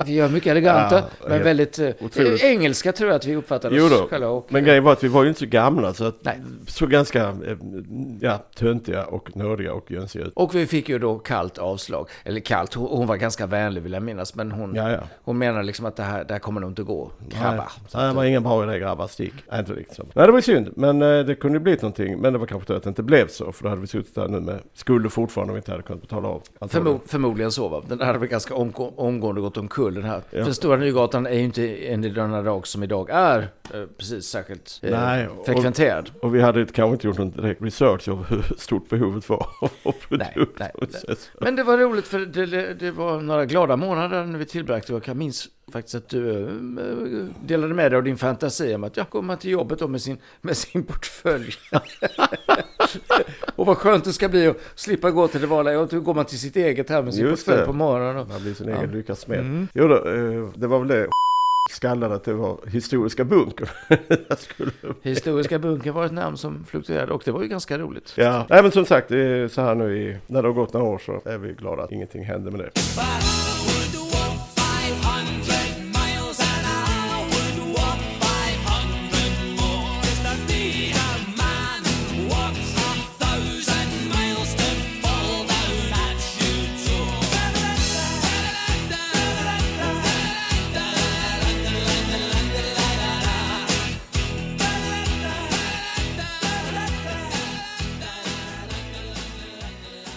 vi 0.05 0.19
är 0.19 0.29
mycket 0.29 0.51
eleganta, 0.51 1.03
men 1.27 1.43
väldigt 1.43 1.79
eh, 1.79 1.89
otroligt. 1.99 2.43
engelska 2.43 2.91
tror 2.91 3.09
jag 3.09 3.15
att 3.15 3.25
vi 3.25 3.35
uppfattade 3.35 3.81
oss 3.81 3.91
Och, 4.29 4.45
men 4.49 4.63
grejen 4.63 4.83
var 4.83 4.91
att 4.91 5.03
vi 5.03 5.07
var 5.07 5.23
ju 5.23 5.29
inte 5.29 5.39
så 5.39 5.45
gamla 5.45 5.93
så 5.93 6.05
att 6.05 6.15
Nej. 6.21 6.41
så 6.67 6.87
ganska 6.87 7.23
eh, 7.23 7.57
ja, 8.19 8.37
töntiga 8.55 9.05
och 9.05 9.37
nördiga 9.37 9.73
och 9.73 9.91
jönsiga 9.91 10.25
ut. 10.25 10.33
och 10.35 10.55
vi 10.55 10.67
fick 10.67 10.89
ju 10.89 10.99
då 10.99 11.19
kallt 11.19 11.57
avslag. 11.57 12.09
Eller 12.23 12.39
kallt, 12.39 12.73
hon, 12.73 13.07
var 13.07 13.15
ganska 13.15 13.45
vänlig 13.45 13.81
vill 13.81 13.93
jag 13.93 14.03
minnas. 14.03 14.35
Men 14.35 14.51
hon, 14.51 14.75
Ja, 14.75 14.91
ja. 14.91 14.99
hon 15.23 15.37
menar 15.37 15.63
liksom 15.63 15.85
att 15.85 15.95
det 15.95 16.03
här, 16.03 16.23
det 16.23 16.33
här 16.33 16.39
kommer 16.39 16.61
nog 16.61 16.69
inte 16.71 16.83
gå. 16.83 17.11
Grabbar. 17.29 17.71
Nej, 17.93 18.07
det 18.07 18.13
var 18.13 18.23
ingen 18.23 18.43
bra 18.43 18.63
idé 18.63 18.79
grabbar, 18.79 19.07
stick. 19.07 19.33
Nej, 19.51 19.59
inte 19.59 19.73
riktigt 19.73 19.95
så. 19.95 20.03
Nej, 20.13 20.25
det 20.25 20.31
var 20.31 20.41
synd. 20.41 20.69
Men 20.75 21.01
eh, 21.01 21.19
det 21.19 21.35
kunde 21.35 21.57
ju 21.57 21.63
blivit 21.63 21.81
någonting. 21.81 22.17
Men 22.19 22.33
det 22.33 22.39
var 22.39 22.45
kanske 22.45 22.67
tur 22.67 22.75
att 22.77 22.83
det 22.83 22.89
inte 22.89 23.03
blev 23.03 23.27
så. 23.27 23.51
För 23.51 23.63
då 23.63 23.69
hade 23.69 23.81
vi 23.81 23.87
suttit 23.87 24.15
där 24.15 24.27
nu 24.27 24.39
med 24.39 24.59
skulder 24.73 25.09
fortfarande 25.09 25.53
vi 25.53 25.57
inte 25.57 25.71
hade 25.71 25.83
kunnat 25.83 26.01
betala 26.01 26.27
av. 26.27 26.41
Förmo 26.69 26.99
förmodligen 27.05 27.51
så 27.51 27.67
va. 27.67 27.81
Den 27.87 28.01
hade 28.01 28.19
väl 28.19 28.27
ganska 28.29 28.55
omgå 28.55 28.93
omgående 28.95 29.41
gått 29.41 29.57
omkull 29.57 29.93
den 29.93 30.03
här. 30.03 30.21
Ja. 30.29 30.45
För 30.45 30.51
Stora 30.51 30.77
Nygatan 30.77 31.25
är 31.27 31.31
ju 31.33 31.39
inte 31.43 31.87
en 31.87 32.03
i 32.03 32.09
denna 32.09 32.41
dag 32.41 32.67
som 32.67 32.83
idag 32.83 33.09
är 33.11 33.39
eh, 33.73 33.81
precis 33.97 34.25
särskilt 34.25 34.79
eh, 34.83 34.91
Nej, 34.91 35.27
och- 35.27 35.45
frekventerad. 35.45 36.11
Och 36.21 36.35
vi 36.35 36.41
hade 36.41 36.65
kanske 36.65 36.93
inte 36.93 37.07
gjort 37.07 37.17
någon 37.17 37.31
direkt 37.31 37.61
research 37.61 38.07
av 38.09 38.23
hur 38.25 38.55
stort 38.57 38.89
behovet 38.89 39.29
var 39.29 39.37
av 39.61 39.69
Nej, 40.09 40.31
produkt. 40.33 40.59
nej, 40.59 40.71
och 40.73 40.87
nej. 40.91 41.01
så. 41.17 41.27
Men 41.41 41.55
det 41.55 41.63
var 41.63 41.77
roligt 41.77 42.07
för 42.07 42.19
det, 42.19 42.73
det, 42.73 42.91
var 42.91 43.21
några 43.21 43.45
glada 43.45 43.75
månader 43.77 44.25
när 44.25 44.39
vi 44.39 44.45
tillbragte 44.45 44.93
och 44.93 45.07
jag 45.07 45.17
minns 45.17 45.49
faktiskt 45.73 45.95
att 45.95 46.09
du 46.09 46.39
eh, 46.41 46.47
delade 47.47 47.73
med 47.73 47.91
dig 47.91 47.97
av 47.97 48.03
din 48.03 48.17
fantasi 48.17 48.75
om 48.75 48.83
att 48.83 48.97
jag 48.97 49.09
kommer 49.09 49.35
till 49.35 49.51
jobbet 49.51 49.79
då 49.79 49.87
med 49.87 50.01
sin, 50.01 50.17
med 50.41 50.57
sin 50.57 50.83
portfölj. 50.83 51.53
och 53.55 53.65
vad 53.65 53.77
skönt 53.77 54.03
det 54.03 54.13
ska 54.13 54.29
bli 54.29 54.47
att 54.47 54.57
slippa 54.75 55.11
gå 55.11 55.27
till 55.27 55.41
det 55.41 55.47
vanliga. 55.47 55.79
Och 55.79 55.87
då 55.87 55.99
går 55.99 56.13
man 56.13 56.25
till 56.25 56.39
sitt 56.39 56.55
eget 56.55 56.89
här 56.89 57.01
med 57.03 57.13
sin 57.13 57.23
Just 57.25 57.45
portfölj 57.45 57.59
det. 57.59 57.65
på 57.65 57.73
morgonen. 57.73 58.17
Och, 58.17 58.27
Man 58.27 58.41
blir 58.41 58.53
sin 58.53 58.67
Ja. 58.69 58.77
egen 58.77 58.91
lyckas 58.91 59.19
smed. 59.19 59.39
Mm. 59.39 59.67
Jo 59.73 59.87
då, 59.87 59.95
eh, 59.95 60.49
det 60.55 60.67
var 60.67 60.79
väl 60.79 60.87
det 60.87 61.07
skallade 61.71 62.15
att 62.15 62.23
det 62.23 62.33
var 62.33 62.59
historiska 62.67 63.23
bunker. 63.23 63.69
Skulle... 64.37 64.71
Historiska 65.01 65.59
bunker 65.59 65.91
var 65.91 66.05
ett 66.05 66.11
namn 66.11 66.37
som 66.37 66.65
fluktuerade 66.65 67.11
och 67.11 67.21
det 67.25 67.31
var 67.31 67.41
ju 67.41 67.47
ganska 67.47 67.77
roligt. 67.77 68.13
Ja, 68.17 68.45
nej 68.49 68.61
men 68.63 68.71
som 68.71 68.85
sagt, 68.85 69.09
så 69.53 69.61
här 69.61 69.75
nu 69.75 69.97
i, 69.97 70.17
när 70.27 70.41
det 70.41 70.47
har 70.47 70.53
gått 70.53 70.73
några 70.73 70.87
år 70.87 70.97
så 70.97 71.21
är 71.25 71.37
vi 71.37 71.53
glada 71.53 71.83
att 71.83 71.91
ingenting 71.91 72.25
hände 72.25 72.51
med 72.51 72.59
det. 72.59 72.71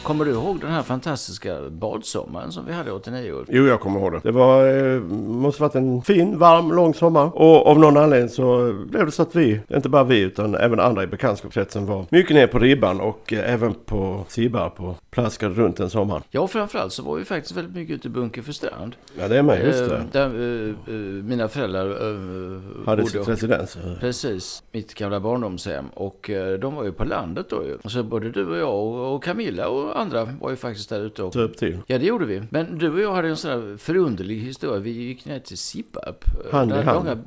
Kommer 0.05 0.25
du 0.25 0.31
ihåg 0.31 0.61
den 0.61 0.71
här 0.71 0.83
fantastiska 0.83 1.61
badsommaren 1.71 2.53
som 2.53 2.67
vi 2.67 2.73
hade 2.73 2.93
89 2.93 3.33
år? 3.33 3.47
Jo, 3.49 3.67
jag 3.67 3.81
kommer 3.81 4.01
ihåg 4.01 4.13
det. 4.13 4.21
Det 4.23 4.31
var, 4.31 4.67
eh, 4.67 5.01
måste 5.29 5.63
varit 5.63 5.75
en 5.75 6.03
fin, 6.03 6.39
varm, 6.39 6.73
lång 6.73 6.95
sommar. 6.95 7.31
Och 7.35 7.67
av 7.67 7.79
någon 7.79 7.97
anledning 7.97 8.29
så 8.29 8.73
blev 8.91 9.07
det 9.07 9.13
så 9.13 9.23
att 9.23 9.35
vi, 9.37 9.61
inte 9.75 9.89
bara 9.89 10.05
vi 10.05 10.21
utan 10.21 10.55
även 10.55 10.81
andra 10.81 11.03
i 11.03 11.07
bekantskapskretsen 11.07 11.87
var 11.87 12.07
mycket 12.11 12.35
ner 12.37 12.47
på 12.47 12.59
ribban 12.59 13.01
och 13.01 13.33
eh, 13.33 13.53
även 13.53 13.75
på 13.75 14.25
Sibbar 14.29 14.71
på 14.71 14.95
plaskade 15.11 15.55
runt 15.55 15.77
den 15.77 15.91
sommaren. 15.91 16.23
Ja, 16.31 16.47
framförallt 16.47 16.93
så 16.93 17.03
var 17.03 17.17
vi 17.17 17.25
faktiskt 17.25 17.57
väldigt 17.57 17.75
mycket 17.75 17.95
ute 17.95 18.09
i 18.09 18.11
Bunker 18.11 18.43
för 18.43 18.53
strand. 18.53 18.97
Ja, 19.19 19.29
det 19.29 19.39
är 19.39 19.43
med, 19.43 19.65
just 19.67 19.81
Eh, 19.83 19.89
det. 19.89 20.03
Där, 20.13 20.27
eh, 20.27 20.95
eh, 20.95 21.01
mina 21.25 21.49
föräldrar 21.49 21.87
eh, 21.91 22.61
Hade 22.87 23.03
bodde 23.03 23.11
sitt 23.11 23.29
residens. 23.29 23.79
Precis, 24.01 24.63
mitt 24.73 24.95
gamla 24.95 25.21
barndomshem. 25.21 25.85
Och 25.95 26.31
eh, 26.31 26.59
de 26.59 26.75
var 26.75 26.85
ju 26.85 26.93
på 26.93 27.05
landet 27.05 27.47
då 27.51 27.63
ju. 27.65 27.77
Och 27.83 27.91
så 27.91 28.03
både 28.03 28.31
du 28.31 28.47
och 28.47 28.57
jag 28.57 28.75
och, 28.75 29.15
och 29.15 29.25
Camilla 29.25 29.69
och 29.69 29.94
andra 29.95 30.29
var 30.41 30.51
ju 30.51 30.57
faktiskt 30.57 30.89
där 30.89 31.01
ute. 31.01 31.23
Och, 31.23 31.33
Söp 31.33 31.57
till. 31.57 31.79
ja, 31.87 31.99
det 31.99 32.05
gjorde 32.07 32.25
vi. 32.27 32.43
Men 32.51 32.79
du 32.79 32.91
och 32.93 33.01
jag 33.01 33.15
hade 33.15 33.29
en 33.29 33.37
sån 33.37 33.51
där 33.51 33.77
förunderlig 33.77 34.37
historia. 34.39 34.79
Vi 34.81 34.91
gick 34.91 35.25
ner 35.25 35.39
till 35.39 35.59
Sipparp. 35.59 36.25
eh, 36.47 36.53
Hand 36.53 36.73
i 36.73 36.75
hand. 36.75 36.87
långa 37.07 37.19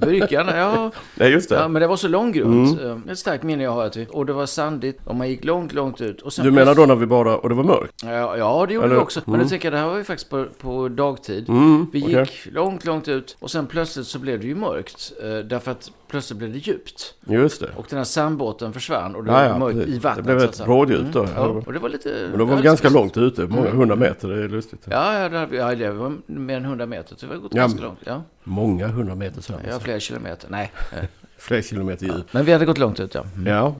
bryggan. 0.00 0.46
Ja, 0.48 0.90
Nej, 1.14 1.30
just 1.32 1.48
det. 1.48 1.54
ja, 1.54 1.68
men 1.68 1.82
det 1.82 1.88
var 1.88 1.96
så 1.96 2.08
långgrunt. 2.08 2.80
Mm. 2.80 3.08
Ett 3.08 3.18
starkt 3.18 3.42
minne 3.44 3.62
jag 3.64 3.70
har. 3.70 3.84
Att 3.84 3.96
vi, 3.96 4.06
och 4.10 4.26
det 4.26 4.32
var 4.32 4.46
sandigt 4.46 4.98
och 5.04 5.14
man 5.14 5.28
gick 5.28 5.44
långt, 5.44 5.72
långt 5.72 6.00
ut. 6.00 6.22
Och 6.22 6.32
sen 6.32 6.44
Du 6.44 6.50
menar 6.50 6.74
då 6.74 6.86
när 6.86 6.94
vi 6.96 7.06
badade 7.06 7.36
och 7.36 7.48
det 7.48 7.54
var 7.54 7.64
mörkt? 7.64 7.92
Ja, 8.04 8.36
ja 8.36 8.64
det 8.68 8.74
gjorde 8.74 8.86
Eller- 8.86 8.96
vi 8.96 9.00
också. 9.02 9.20
Men 9.24 9.34
mm. 9.34 9.40
jag 9.40 9.50
tänker, 9.50 9.70
det 9.70 9.76
här 9.78 9.86
var 9.88 9.96
ju 9.98 10.04
faktiskt 10.04 10.30
på, 10.30 10.46
på 10.60 10.88
dagtid. 10.88 11.48
Mm, 11.48 11.86
Vi 11.92 11.98
gick 11.98 12.48
långt, 12.52 12.84
långt 12.84 13.08
ut 13.08 13.36
och 13.40 13.50
sen 13.50 13.66
plötsligt 13.66 14.06
så 14.06 14.18
blev 14.18 14.40
det 14.40 14.46
ju 14.46 14.54
mörkt. 14.54 15.12
Eh, 15.22 15.38
därför 15.38 15.70
att 15.70 15.90
plötsligt 16.10 16.38
blev 16.38 16.52
det 16.52 16.58
djupt. 16.58 17.14
Just 17.26 17.60
det. 17.60 17.68
Och 17.76 17.86
den 17.88 17.96
här 17.98 18.04
sandbåten 18.04 18.72
försvann 18.72 19.14
och 19.14 19.24
det 19.24 19.32
Ja, 19.32 19.48
var 19.52 19.58
mörkt 19.58 19.88
i 19.88 19.98
vattnet. 19.98 20.26
Det 20.26 20.34
blev 20.34 20.48
ett 20.48 20.64
bråddjup 20.64 21.12
då. 21.12 21.26
Ja, 21.34 21.40
och 21.66 21.72
det 21.72 21.78
var 21.78 21.88
lite... 21.88 22.26
Men 22.30 22.38
de 22.38 22.48
var 22.48 22.62
ganska 22.62 22.88
långt 22.88 23.16
ute, 23.16 23.46
många 23.46 23.66
Mm. 23.66 23.78
hundra 23.78 23.96
meter, 23.96 24.28
det 24.28 24.44
är 24.44 24.48
lustigt. 24.48 24.80
Ja, 24.90 25.18
ja, 25.18 25.28
det, 25.28 25.56
ja, 25.56 25.74
det 25.74 25.90
var 25.90 26.12
mer 26.26 26.56
än 26.56 26.64
100 26.64 26.86
meter. 26.86 27.16
Så 27.16 27.26
det 27.26 27.32
var 27.34 27.38
gått 27.40 27.54
Ja, 27.54 27.60
ganska 27.62 27.82
långt. 27.82 27.98
Ja, 28.04 28.22
Många 28.44 28.86
hundra 28.88 29.14
meter 29.14 29.40
så. 29.42 29.52
ja 29.70 29.78
flera 29.78 30.00
kilometer. 30.00 30.48
Nej. 30.50 30.72
Fler 31.40 31.62
kilometer 31.62 32.06
djup. 32.06 32.32
Men 32.32 32.44
vi 32.44 32.52
hade 32.52 32.64
gått 32.64 32.78
långt 32.78 33.00
ut, 33.00 33.14
ja. 33.14 33.24
Mm. 33.36 33.46
Ja, 33.52 33.74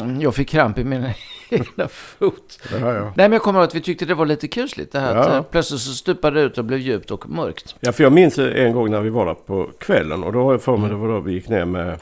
Mm, 0.00 0.20
jag 0.20 0.34
fick 0.34 0.48
kramp 0.48 0.78
i 0.78 0.84
min 0.84 1.04
ena 1.50 1.88
fot. 1.88 2.58
det 2.72 2.78
har 2.78 2.92
jag. 2.94 3.04
Nej, 3.04 3.12
men 3.16 3.32
jag 3.32 3.42
kommer 3.42 3.60
ihåg 3.60 3.68
att 3.68 3.74
vi 3.74 3.80
tyckte 3.80 4.04
det 4.04 4.14
var 4.14 4.26
lite 4.26 4.48
kusligt. 4.48 4.92
Det 4.92 4.98
här 5.00 5.16
att 5.16 5.26
Ja. 5.28 5.36
eh, 5.36 5.42
plötsligt 5.42 5.80
så 5.80 5.92
stupade 5.92 6.40
det 6.40 6.46
ut 6.46 6.58
och 6.58 6.64
blev 6.64 6.80
djupt 6.80 7.10
och 7.10 7.28
mörkt. 7.30 7.76
Ja, 7.80 7.92
för 7.92 8.02
jag 8.04 8.12
minns 8.12 8.38
en 8.38 8.72
gång 8.72 8.90
när 8.90 9.00
vi 9.00 9.10
var 9.10 9.26
där 9.26 9.34
på 9.34 9.70
kvällen 9.78 10.22
och 10.24 10.32
då 10.32 10.42
har 10.44 10.52
jag 10.52 10.62
för 10.62 10.76
mig 10.76 10.90
det 10.90 10.96
var 10.96 11.08
då 11.08 11.20
vi 11.20 11.32
gick 11.32 11.48
ner 11.48 11.64
med 11.64 11.98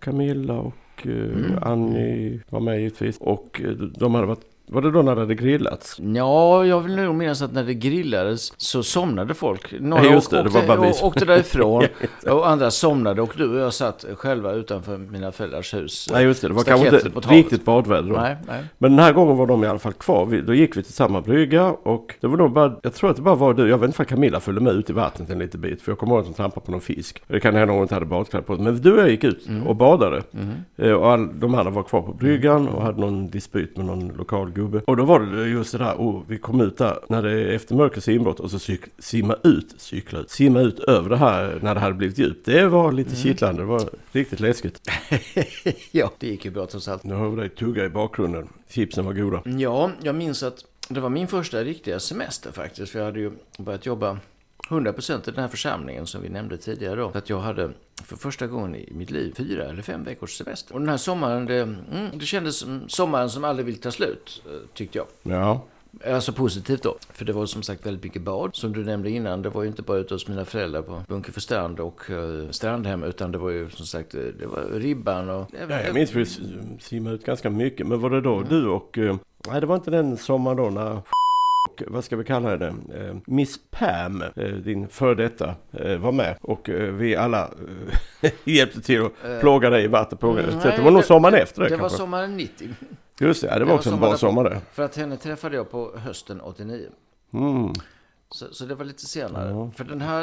Camilla 0.00 0.54
och 0.54 0.74
eh, 1.02 1.10
Mm. 1.10 1.58
Annie 1.62 2.40
var 2.50 2.60
med 2.60 2.78
givetvis. 2.80 3.18
Och 3.20 3.60
eh, 3.64 3.70
de 3.70 4.14
hade 4.14 4.26
varit, 4.26 4.40
var 4.72 4.82
det 4.82 4.90
då 4.90 5.02
när 5.02 5.14
det 5.14 5.20
hade 5.20 5.34
grillats? 5.34 5.96
Ja, 6.14 6.64
jag 6.66 6.80
vill 6.80 6.96
nog 6.96 7.14
minnas 7.14 7.42
att 7.42 7.52
när 7.52 7.64
det 7.64 7.74
grillades 7.74 8.52
så 8.56 8.82
somnade 8.82 9.34
folk. 9.34 9.74
Några 9.80 10.04
Ja, 10.04 10.12
just 10.12 10.30
det, 10.30 10.38
åk- 10.38 10.44
det 10.44 10.50
var 10.50 10.66
bara 10.66 10.80
vi 10.80 10.88
åkte, 10.90 11.04
åkte 11.04 11.24
därifrån 11.24 11.84
och 12.30 12.48
andra 12.48 12.70
somnade 12.70 13.22
och 13.22 13.32
du 13.36 13.54
och 13.54 13.60
jag 13.60 13.72
satt 13.74 14.04
själva 14.16 14.52
utanför 14.52 14.98
mina 14.98 15.32
föräldrars 15.32 15.74
hus. 15.74 16.08
Nej 16.12 16.24
just 16.24 16.42
det, 16.42 16.48
det 16.48 16.54
var 16.54 16.62
kanske 16.62 16.86
inte 17.06 17.28
riktigt 17.28 17.64
badväder 17.64 18.08
då. 18.08 18.14
Nej, 18.16 18.36
nej. 18.48 18.64
Men 18.78 18.90
den 18.96 19.04
här 19.04 19.12
gången 19.12 19.36
var 19.36 19.46
de 19.46 19.64
i 19.64 19.66
alla 19.66 19.78
fall 19.78 19.92
kvar. 19.92 20.26
Vi, 20.26 20.40
då 20.40 20.54
gick 20.54 20.76
vi 20.76 20.82
till 20.82 20.92
samma 20.92 21.20
brygga 21.20 21.64
och 21.66 22.14
det 22.20 22.26
var 22.26 22.36
nog 22.36 22.52
bara, 22.52 22.76
jag 22.82 22.94
tror 22.94 23.10
att 23.10 23.16
det 23.16 23.22
bara 23.22 23.34
var 23.34 23.54
du, 23.54 23.68
jag 23.68 23.78
vet 23.78 23.86
inte 23.88 24.02
om 24.02 24.06
Camilla 24.06 24.40
följde 24.40 24.60
med 24.60 24.72
ut 24.72 24.90
i 24.90 24.92
vattnet 24.92 25.30
en 25.30 25.38
liten 25.38 25.60
bit. 25.60 25.82
För 25.82 25.92
jag 25.92 25.98
kommer 25.98 26.12
ihåg 26.12 26.20
att 26.20 26.26
hon 26.26 26.34
trampade 26.34 26.66
på 26.66 26.72
någon 26.72 26.80
fisk. 26.80 27.22
Det 27.28 27.40
kan 27.40 27.54
hända 27.54 27.72
om 27.72 27.76
hon 27.78 27.82
inte 27.84 27.94
hade 27.94 28.06
badkläder 28.06 28.46
på 28.46 28.54
sig. 28.56 28.64
Men 28.64 28.80
du 28.80 28.92
och 28.92 29.00
jag 29.00 29.10
gick 29.10 29.24
ut 29.24 29.48
Mm. 29.48 29.66
och 29.66 29.76
badade. 29.76 30.22
Eh, 30.76 30.92
Och 30.92 31.10
all, 31.12 31.40
de 31.40 31.54
andra 31.54 31.70
var 31.70 31.82
kvar 31.82 32.02
på 32.02 32.12
bryggan 32.12 32.68
och 32.68 32.82
hade 32.82 33.00
någon 33.00 33.30
dispyt 33.30 33.76
med 33.76 33.86
någon 33.86 34.08
lokal 34.18 34.50
gubbe. 34.60 34.82
Och 34.86 34.96
då 34.96 35.04
var 35.04 35.20
det 35.20 35.48
just 35.48 35.72
det 35.72 35.78
där, 35.78 35.94
oh, 35.94 36.22
vi 36.28 36.38
kom 36.38 36.60
ut 36.60 36.78
där 36.78 36.98
när 37.08 37.22
det 37.22 37.30
är 37.30 37.46
efter 37.48 37.74
mörkrets 37.74 38.08
inbrott 38.08 38.40
och 38.40 38.50
så 38.50 38.58
cyk, 38.58 38.80
simma 38.98 39.36
ut, 39.44 39.74
cykla 39.76 40.18
ut, 40.18 40.30
simma 40.30 40.60
ut 40.60 40.78
över 40.80 41.10
det 41.10 41.16
här 41.16 41.58
när 41.62 41.74
det 41.74 41.80
hade 41.80 41.94
blivit 41.94 42.18
djupt. 42.18 42.46
Det 42.46 42.66
var 42.68 42.92
lite 42.92 43.10
Mm. 43.10 43.22
kittlande, 43.22 43.62
det 43.62 43.66
var 43.66 43.90
riktigt 44.12 44.40
läskigt. 44.40 44.80
ja, 45.90 46.12
det 46.18 46.26
gick 46.26 46.44
ju 46.44 46.50
bra 46.50 46.66
trots 46.66 46.88
allt. 46.88 47.04
Nu 47.04 47.14
har 47.14 47.28
vi 47.30 47.36
dig 47.36 47.48
tugga 47.48 47.84
i 47.84 47.88
bakgrunden. 47.88 48.48
Chipsen 48.68 49.04
var 49.04 49.12
goda. 49.12 49.42
Ja, 49.44 49.90
jag 50.02 50.14
minns 50.14 50.42
att 50.42 50.64
det 50.88 51.00
var 51.00 51.08
min 51.10 51.26
första 51.28 51.64
riktiga 51.64 52.00
semester 52.00 52.52
faktiskt. 52.52 52.92
För 52.92 52.98
jag 52.98 53.06
hade 53.06 53.20
ju 53.20 53.30
börjat 53.58 53.86
jobba 53.86 54.18
100% 54.70 55.28
i 55.28 55.30
den 55.30 55.40
här 55.40 55.48
församlingen 55.48 56.06
som 56.06 56.22
vi 56.22 56.28
nämnde 56.28 56.58
tidigare 56.58 56.96
då. 56.96 57.10
Att 57.14 57.30
jag 57.30 57.40
hade 57.40 57.70
för 58.04 58.16
första 58.16 58.46
gången 58.46 58.74
i 58.74 58.92
mitt 58.92 59.10
liv 59.10 59.34
fyra 59.36 59.64
eller 59.64 59.82
fem 59.82 60.04
veckors 60.04 60.38
semester. 60.38 60.74
Och 60.74 60.80
den 60.80 60.88
här 60.88 60.96
sommaren, 60.96 61.46
det, 61.46 61.60
mm, 61.60 61.78
det 62.12 62.26
kändes 62.26 62.56
som 62.56 62.88
sommaren 62.88 63.30
som 63.30 63.44
aldrig 63.44 63.66
vill 63.66 63.80
ta 63.80 63.90
slut, 63.90 64.42
eh, 64.46 64.68
tyckte 64.74 64.98
jag. 64.98 65.06
Ja, 65.22 65.66
Alltså 66.06 66.32
positivt 66.32 66.82
då. 66.82 66.96
För 67.12 67.24
det 67.24 67.32
var 67.32 67.46
som 67.46 67.62
sagt 67.62 67.86
väldigt 67.86 68.04
mycket 68.04 68.22
bad. 68.22 68.56
Som 68.56 68.72
du 68.72 68.84
nämnde 68.84 69.10
innan, 69.10 69.42
det 69.42 69.48
var 69.48 69.62
ju 69.62 69.68
inte 69.68 69.82
bara 69.82 69.98
ute 69.98 70.14
hos 70.14 70.28
mina 70.28 70.44
föräldrar 70.44 70.82
på 70.82 71.02
Bunkeflo 71.08 71.40
strand 71.40 71.80
och 71.80 72.10
uh, 72.10 72.50
strandhem. 72.50 73.02
Utan 73.02 73.32
det 73.32 73.38
var 73.38 73.50
ju 73.50 73.70
som 73.70 73.86
sagt, 73.86 74.14
eh, 74.14 74.20
det 74.20 74.46
var 74.46 74.62
ribban 74.72 75.30
och... 75.30 75.50
Ja, 75.68 75.80
jag 75.80 75.94
minns 75.94 76.12
vi 76.12 76.26
simmade 76.80 77.16
ut 77.16 77.24
ganska 77.24 77.50
mycket. 77.50 77.86
Men 77.86 78.00
var 78.00 78.10
det 78.10 78.20
då 78.20 78.42
du 78.42 78.68
och... 78.68 78.98
Uh, 78.98 79.16
nej, 79.48 79.60
det 79.60 79.66
var 79.66 79.76
inte 79.76 79.90
den 79.90 80.16
sommaren 80.16 80.56
då 80.56 80.70
när 80.70 81.02
och 81.68 81.82
vad 81.86 82.04
ska 82.04 82.16
vi 82.16 82.24
kalla 82.24 82.48
henne? 82.50 82.66
Eh, 82.94 83.16
Miss 83.26 83.60
Pam, 83.70 84.22
eh, 84.36 84.44
din 84.48 84.88
före 84.88 85.14
detta, 85.14 85.54
eh, 85.72 85.96
var 85.96 86.12
med. 86.12 86.36
Och 86.42 86.68
vi 86.92 87.16
alla 87.16 87.50
hjälpte 88.44 88.80
till 88.80 89.02
att 89.04 89.40
plåga 89.40 89.70
dig 89.70 89.84
i 89.84 89.86
vatten 89.86 90.18
på 90.18 90.30
mm, 90.30 90.44
Det 90.62 90.82
var 90.82 90.90
nog 90.90 91.00
det- 91.02 91.06
sommaren 91.06 91.34
efter 91.34 91.62
det, 91.62 91.68
Det 91.68 91.74
var 91.74 91.80
kanske. 91.80 91.98
sommaren 91.98 92.36
90. 92.36 92.68
Just 93.20 93.40
det, 93.42 93.46
ja, 93.46 93.52
det 93.54 93.58
det 93.58 93.64
var 93.64 93.70
var 93.70 93.78
också 93.78 93.88
en 93.88 93.92
sommaren 93.94 94.10
bra 94.10 94.18
sommar 94.18 94.44
det. 94.44 94.60
För 94.72 94.82
att 94.84 94.96
henne 94.96 95.16
träffade 95.16 95.56
jag 95.56 95.70
på 95.70 95.92
hösten 95.96 96.40
89. 96.40 96.86
Mm. 97.34 97.72
Så, 98.32 98.46
så 98.54 98.64
det 98.64 98.74
var 98.74 98.84
lite 98.84 99.06
senare. 99.06 99.50
Ja. 99.50 99.70
För 99.76 99.84
den 99.84 100.00
här... 100.00 100.22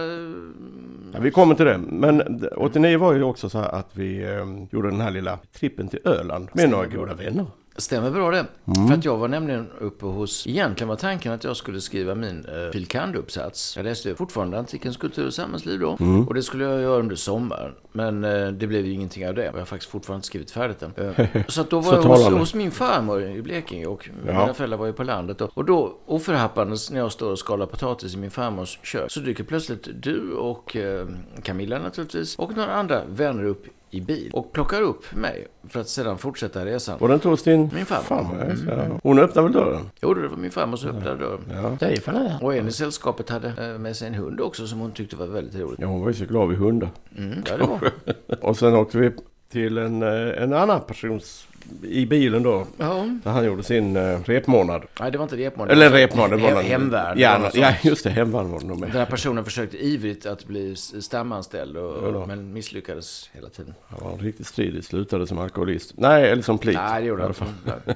Ja, 1.13 1.20
vi 1.20 1.32
kommer 1.32 1.56
till 1.56 1.65
det. 1.65 1.77
Men 1.77 2.17
d- 2.17 2.48
89 2.58 2.98
var 2.98 3.13
ju 3.13 3.24
också 3.24 3.50
så 3.50 3.58
här 3.60 3.70
att 3.70 3.89
vi 3.94 4.24
eh, 4.24 4.46
gjorde 4.72 4.89
den 4.89 5.01
här 5.01 5.12
lilla 5.12 5.39
trippen 5.53 5.88
till 5.88 6.00
Öland 6.06 6.50
med 6.53 6.70
några 6.70 6.86
goda 6.88 7.13
vänner. 7.13 7.46
Stämmer 7.77 8.12
bra 8.12 8.31
det. 8.31 8.46
Mm. 8.65 8.88
För 8.88 8.96
att 8.96 9.05
jag 9.05 9.17
var 9.17 9.27
nämligen 9.27 9.67
uppe 9.79 10.05
hos... 10.05 10.48
Egentligen 10.48 10.88
var 10.89 10.96
tanken 10.96 11.31
att 11.31 11.43
jag 11.43 11.57
skulle 11.57 11.81
skriva 11.81 12.15
min 12.15 12.46
eh, 12.46 12.72
fil. 12.72 12.86
kand.uppsats. 12.88 13.77
Jag 13.77 13.84
läste 13.84 14.15
fortfarande 14.15 14.60
antikens 14.60 14.98
kultur 14.98 15.27
och 15.27 15.34
samhällsliv 15.34 15.79
då. 15.79 15.98
Mm. 16.00 16.27
Och 16.27 16.34
det 16.34 16.43
skulle 16.43 16.63
jag 16.63 16.81
göra 16.81 17.00
under 17.00 17.15
sommaren. 17.15 17.72
Men 17.91 18.24
eh, 18.24 18.48
det 18.48 18.67
blev 18.67 18.86
ju 18.86 18.91
ingenting 18.93 19.27
av 19.27 19.34
det. 19.36 19.50
Och 19.50 19.55
jag 19.55 19.62
har 19.62 19.65
faktiskt 19.65 19.91
fortfarande 19.91 20.17
inte 20.17 20.27
skrivit 20.27 20.51
färdigt 20.51 20.79
den. 20.79 21.15
Eh, 21.17 21.41
så 21.48 21.62
att 21.62 21.69
då 21.69 21.79
var 21.79 21.93
jag 21.93 22.03
hos, 22.03 22.27
hos 22.27 22.53
min 22.53 22.72
farmor 22.72 23.24
i 23.24 23.41
Blekinge. 23.41 23.86
Och 23.86 24.10
Ja. 24.25 24.31
mina 24.39 24.53
föräldrar 24.53 24.77
var 24.77 24.86
ju 24.86 24.93
på 24.93 25.03
landet. 25.03 25.41
Och, 25.41 25.57
och 25.57 25.65
då 25.65 25.98
oförhappandes 26.05 26.91
när 26.91 27.00
jag 27.00 27.12
står 27.12 27.31
och 27.31 27.39
skalar 27.39 27.65
potatis 27.65 28.13
i 28.13 28.17
min 28.17 28.31
farmors 28.31 28.79
kök. 28.84 29.12
Så 29.12 29.19
dyker 29.19 29.43
plötsligt 29.43 29.88
du 30.01 30.31
och 30.34 30.75
eh, 30.75 31.07
Camilla 31.43 31.79
naturligtvis. 31.79 32.36
Och 32.36 32.55
några 32.57 32.74
andra 32.74 33.01
vänner 33.05 33.43
upp 33.43 33.65
i 33.89 34.01
bil. 34.01 34.32
Och 34.34 34.51
plockar 34.51 34.82
upp 34.82 35.15
mig. 35.15 35.48
För 35.70 35.79
att 35.79 35.88
sedan 35.89 36.17
fortsätta 36.17 36.65
resan. 36.65 36.98
Var 37.00 37.08
det 37.08 37.13
inte 37.13 37.27
hos 37.27 37.44
din 37.44 37.70
Min 37.74 37.86
farmor. 37.86 38.56
så 38.56 38.65
här. 38.75 39.00
Hon 39.03 39.20
öppnade 39.20 39.48
väl 39.48 39.53
dörren? 39.53 39.89
Jo, 40.01 40.13
det 40.13 40.27
var 40.27 40.38
min 40.38 40.51
farmor 40.51 40.77
som 40.77 40.89
öppnade 40.89 41.15
dörren. 41.15 41.39
Ja. 41.53 41.77
Det 41.79 41.86
är 41.86 42.01
fan 42.01 42.15
det. 42.15 42.39
Och 42.41 42.56
en 42.56 42.67
i 42.67 42.72
sällskapet 42.72 43.29
hade 43.29 43.72
eh, 43.74 43.79
med 43.79 43.96
sig 43.96 44.08
en 44.08 44.13
hund 44.13 44.41
också 44.41 44.67
som 44.67 44.79
hon 44.79 44.91
tyckte 44.91 45.15
var 45.15 45.27
väldigt 45.27 45.62
roligt. 45.62 45.79
Ja, 45.79 45.88
hon 45.88 46.01
var 46.01 46.08
ju 46.08 46.13
så 46.13 46.25
glad 46.25 46.50
vid 46.50 46.58
hundar. 46.58 46.89
Mm, 47.17 47.44
ja, 47.50 47.58
det 47.58 47.63
var. 47.63 47.91
Och 48.50 48.58
sen 48.58 48.75
åkte 48.75 48.98
vi 48.98 49.12
till 49.51 49.77
en, 49.77 50.03
eh, 50.03 50.44
en 50.44 50.53
annan 50.53 50.82
persons 50.82 51.48
i 51.84 52.06
bilen 52.06 52.44
då. 52.44 52.68
Ja. 52.77 53.06
Han 53.24 53.46
gjorde 53.46 53.64
sin 53.64 53.96
eh, 53.96 54.20
repmånad. 54.25 54.84
Nej, 55.00 55.12
det 55.12 55.18
var 55.18 55.24
inte 55.25 55.38
repmånad. 55.38 55.72
Eller 55.72 55.90
repmånad. 55.90 56.40
Det 56.40 56.44
var 56.44 56.51
någon- 56.51 56.64
hemvärn. 56.64 57.20
Ja, 57.20 57.51
ja, 57.53 57.74
just 57.84 58.03
det. 58.03 58.10
Hemvärn 58.10 58.51
var 58.51 58.60
det 58.60 58.66
nog 58.66 58.80
med. 58.80 58.90
Den 58.90 58.98
här 58.98 59.06
personen 59.06 59.44
försökte 59.46 59.77
ivrigt 59.86 60.25
att 60.25 60.46
bli 60.46 60.75
stamanställd 60.75 61.77
och, 61.77 62.14
då. 62.14 62.25
men 62.25 62.53
misslyckades 62.53 63.30
hela 63.34 63.50
tiden. 63.50 63.74
Han 63.88 64.12
var 64.12 64.18
riktigt 64.18 64.48
stridig. 64.48 64.84
Slutade 64.84 65.27
som 65.27 65.38
alkoholist. 65.38 65.94
Nej, 65.98 66.30
eller 66.30 66.44
som 66.44 66.58
plit. 66.58 66.75
Nej, 66.75 67.01
det 67.01 67.08
gjorde 67.08 67.24
han 67.24 67.34
inte. 67.66 67.96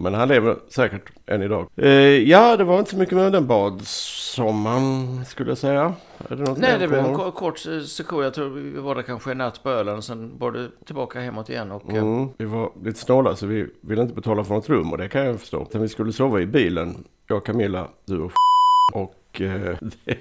Men 0.00 0.14
han 0.14 0.28
lever 0.28 0.56
säkert 0.68 1.02
än 1.26 1.42
idag. 1.42 1.66
Eh, 1.76 1.88
ja, 2.28 2.56
det 2.56 2.64
var 2.64 2.78
inte 2.78 2.90
så 2.90 2.96
mycket 2.96 3.14
med 3.14 3.32
den 3.32 3.46
badsommaren 3.46 5.24
skulle 5.24 5.50
jag 5.50 5.58
säga. 5.58 5.94
Är 6.28 6.36
det 6.36 6.42
något 6.42 6.58
Nej, 6.58 6.78
det 6.78 6.88
blev 6.88 7.00
en 7.00 7.04
honom? 7.06 7.20
ko- 7.20 7.30
kort 7.30 7.66
eh, 7.66 7.80
sektion. 7.80 8.22
Jag 8.24 8.34
tror 8.34 8.48
vi 8.48 8.78
var 8.80 8.94
där 8.94 9.02
kanske 9.02 9.30
en 9.30 9.38
natt 9.38 9.62
på 9.62 9.70
Öland. 9.70 10.04
Sen 10.04 10.38
var 10.38 10.52
det 10.52 10.68
tillbaka 10.86 11.20
hemåt 11.20 11.48
igen. 11.50 11.72
Och, 11.72 11.90
eh, 11.92 11.96
Mm, 12.02 12.28
vi 12.38 12.44
var 12.44 12.70
lite 12.84 12.98
snåla 13.00 13.36
så 13.36 13.46
vi 13.46 13.66
ville 13.80 14.02
inte 14.02 14.14
betala 14.14 14.44
för 14.44 14.54
något 14.54 14.68
rum 14.68 14.92
och 14.92 14.98
det 14.98 15.08
kan 15.08 15.24
jag 15.26 15.40
förstå. 15.40 15.62
Utan 15.62 15.82
vi 15.82 15.88
skulle 15.88 16.12
sova 16.12 16.40
i 16.40 16.46
bilen, 16.46 17.04
jag, 17.26 17.44
Camilla, 17.44 17.88
du 18.04 18.20
och 18.20 18.32
och 18.92 19.40
eh, 19.40 19.76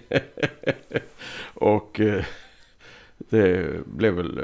och 1.54 2.00
eh, 2.00 2.24
det 3.18 3.86
blev 3.86 4.14
väl 4.14 4.38
eh, 4.38 4.44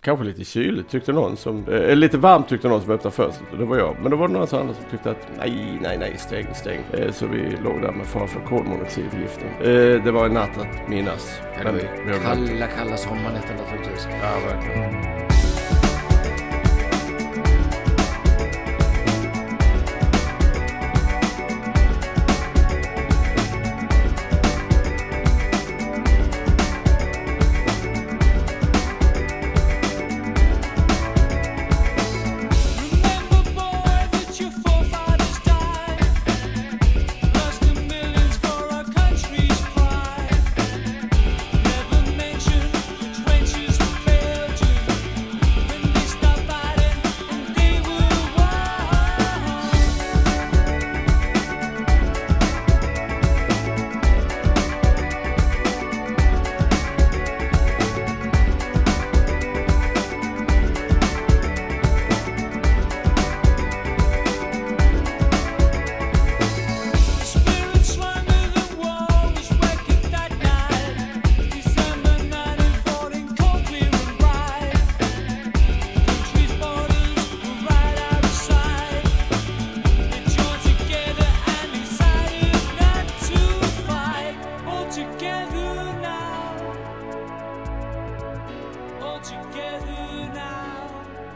kanske 0.00 0.24
lite 0.24 0.44
kyligt 0.44 0.88
tyckte 0.88 1.12
någon 1.12 1.36
som, 1.36 1.68
eh, 1.68 1.96
lite 1.96 2.18
varmt 2.18 2.48
tyckte 2.48 2.68
någon 2.68 2.82
som 2.82 2.90
öppnade 2.90 3.16
fönstret 3.16 3.52
och 3.52 3.58
det 3.58 3.64
var 3.64 3.76
jag. 3.76 3.96
Men 4.02 4.10
då 4.10 4.16
var 4.16 4.28
det 4.28 4.34
några 4.34 4.58
andra 4.58 4.74
som 4.74 4.84
tyckte 4.90 5.10
att 5.10 5.28
nej, 5.38 5.78
nej, 5.82 5.98
nej, 5.98 6.14
stäng, 6.18 6.54
stäng. 6.54 6.80
Eh, 6.92 7.12
så 7.12 7.26
vi 7.26 7.56
låg 7.64 7.82
där 7.82 7.92
med 7.92 8.06
fara 8.06 8.26
för 8.26 8.40
kolmonoxidgiften. 8.40 9.48
Eh, 9.60 10.04
det 10.04 10.10
var 10.10 10.26
en 10.26 10.32
natt 10.32 10.58
att 10.58 10.88
minnas. 10.88 11.40
ja, 11.64 11.72
det 11.72 12.12
var 12.12 12.18
kalla, 12.18 12.66
kalla 12.66 12.96
sommarnätter 12.96 13.54
naturligtvis. 13.54 14.08
Ja, 14.22 14.54
verkligen. 14.54 15.31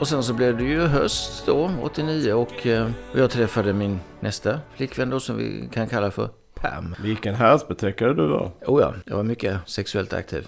Och 0.07 0.11
sen 0.11 0.23
så 0.23 0.33
blev 0.33 0.57
det 0.57 0.65
ju 0.65 0.81
höst 0.81 1.47
då, 1.47 1.71
89. 1.83 2.33
Och, 2.33 2.67
eh, 2.67 2.91
och 3.13 3.19
jag 3.19 3.31
träffade 3.31 3.73
min 3.73 4.01
nästa 4.21 4.61
flickvän 4.77 5.11
då 5.11 5.21
som 5.21 5.37
vi 5.37 5.69
kan 5.73 5.89
kalla 5.89 6.11
för 6.11 6.29
Pam. 6.55 6.95
Vilken 7.03 7.35
härsbetäckare 7.35 8.15
du 8.15 8.27
var. 8.27 8.51
Oh 8.67 8.81
ja, 8.81 8.95
jag 9.05 9.17
var 9.17 9.23
mycket 9.23 9.57
sexuellt 9.67 10.13
aktiv. 10.13 10.47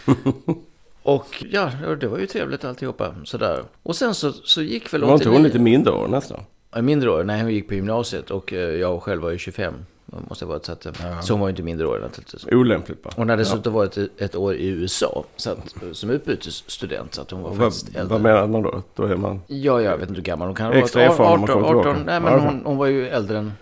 och 1.03 1.45
ja, 1.51 1.73
det 2.01 2.07
var 2.07 2.19
ju 2.19 2.27
trevligt 2.27 2.65
alltihopa. 2.65 3.15
Sådär. 3.25 3.65
Och 3.83 3.97
sen 3.97 4.15
så, 4.15 4.33
så 4.33 4.63
gick 4.63 4.93
väl 4.95 5.01
Du 5.01 5.07
var 5.07 5.15
inte 5.15 5.29
hon 5.29 5.37
89 5.37 5.47
lite 5.49 5.59
mindre 5.59 5.93
år 5.93 6.09
nästan? 6.09 6.41
Mindre 6.81 7.11
år, 7.11 7.25
nej 7.25 7.43
hon 7.43 7.55
gick 7.55 7.69
på 7.69 7.75
gymnasiet 7.75 8.31
och 8.31 8.53
eh, 8.53 8.59
jag 8.59 9.03
själv 9.03 9.23
var 9.23 9.31
ju 9.31 9.39
25. 9.39 9.75
Det 10.11 10.29
måste 10.29 10.45
ha 10.45 10.53
varit 10.53 10.65
så 10.65 10.73
att, 10.73 10.87
eh, 10.87 11.21
så 11.21 11.33
hon 11.33 11.41
var 11.41 11.49
ju 11.49 11.51
inte 11.51 11.63
mindre 11.63 11.87
år 11.87 11.99
naturligtvis. 12.03 12.47
Olämpligt 12.53 13.03
bara. 13.03 13.13
Hon 13.17 13.29
hade 13.29 13.43
dessutom 13.43 13.73
varit 13.73 13.97
ett, 14.19 14.35
år 14.37 14.55
i 14.55 14.67
USA 14.69 15.25
så 15.37 15.51
att, 15.51 15.75
som 15.93 16.11
utbytesstudent 16.11 17.15
så 17.15 17.23
att 17.23 17.31
hon 17.31 17.43
var 17.43 17.51
Vad, 17.51 17.59
faktiskt 17.59 17.89
äldre. 17.89 18.05
vad 18.05 18.21
menar 18.21 18.47
man 18.47 18.63
då? 18.63 18.83
Då 18.95 19.03
är 19.05 19.17
man... 19.17 19.41
Ja, 19.47 19.81
jag 19.83 19.99
vet 19.99 20.09
inte 20.09 20.15
hur 20.21 20.23
gammal 20.27 20.49
hon 20.49 20.55
kan 20.55 20.67
ha 20.67 20.73
varit. 20.73 20.85
Extra 20.85 21.03
erfaren 21.03 21.41
när 21.41 21.47
man 21.47 21.51
18, 21.51 21.63
kommer 21.63 21.81
18, 21.81 21.83
tillbaka. 21.95 22.03
nej 22.07 22.21
men 22.21 22.33
Ja, 22.33 22.39
hon, 22.51 22.63
hon 22.65 22.77
var 22.77 22.87
ju 22.87 23.09
äldre 23.09 23.39
än... 23.39 23.53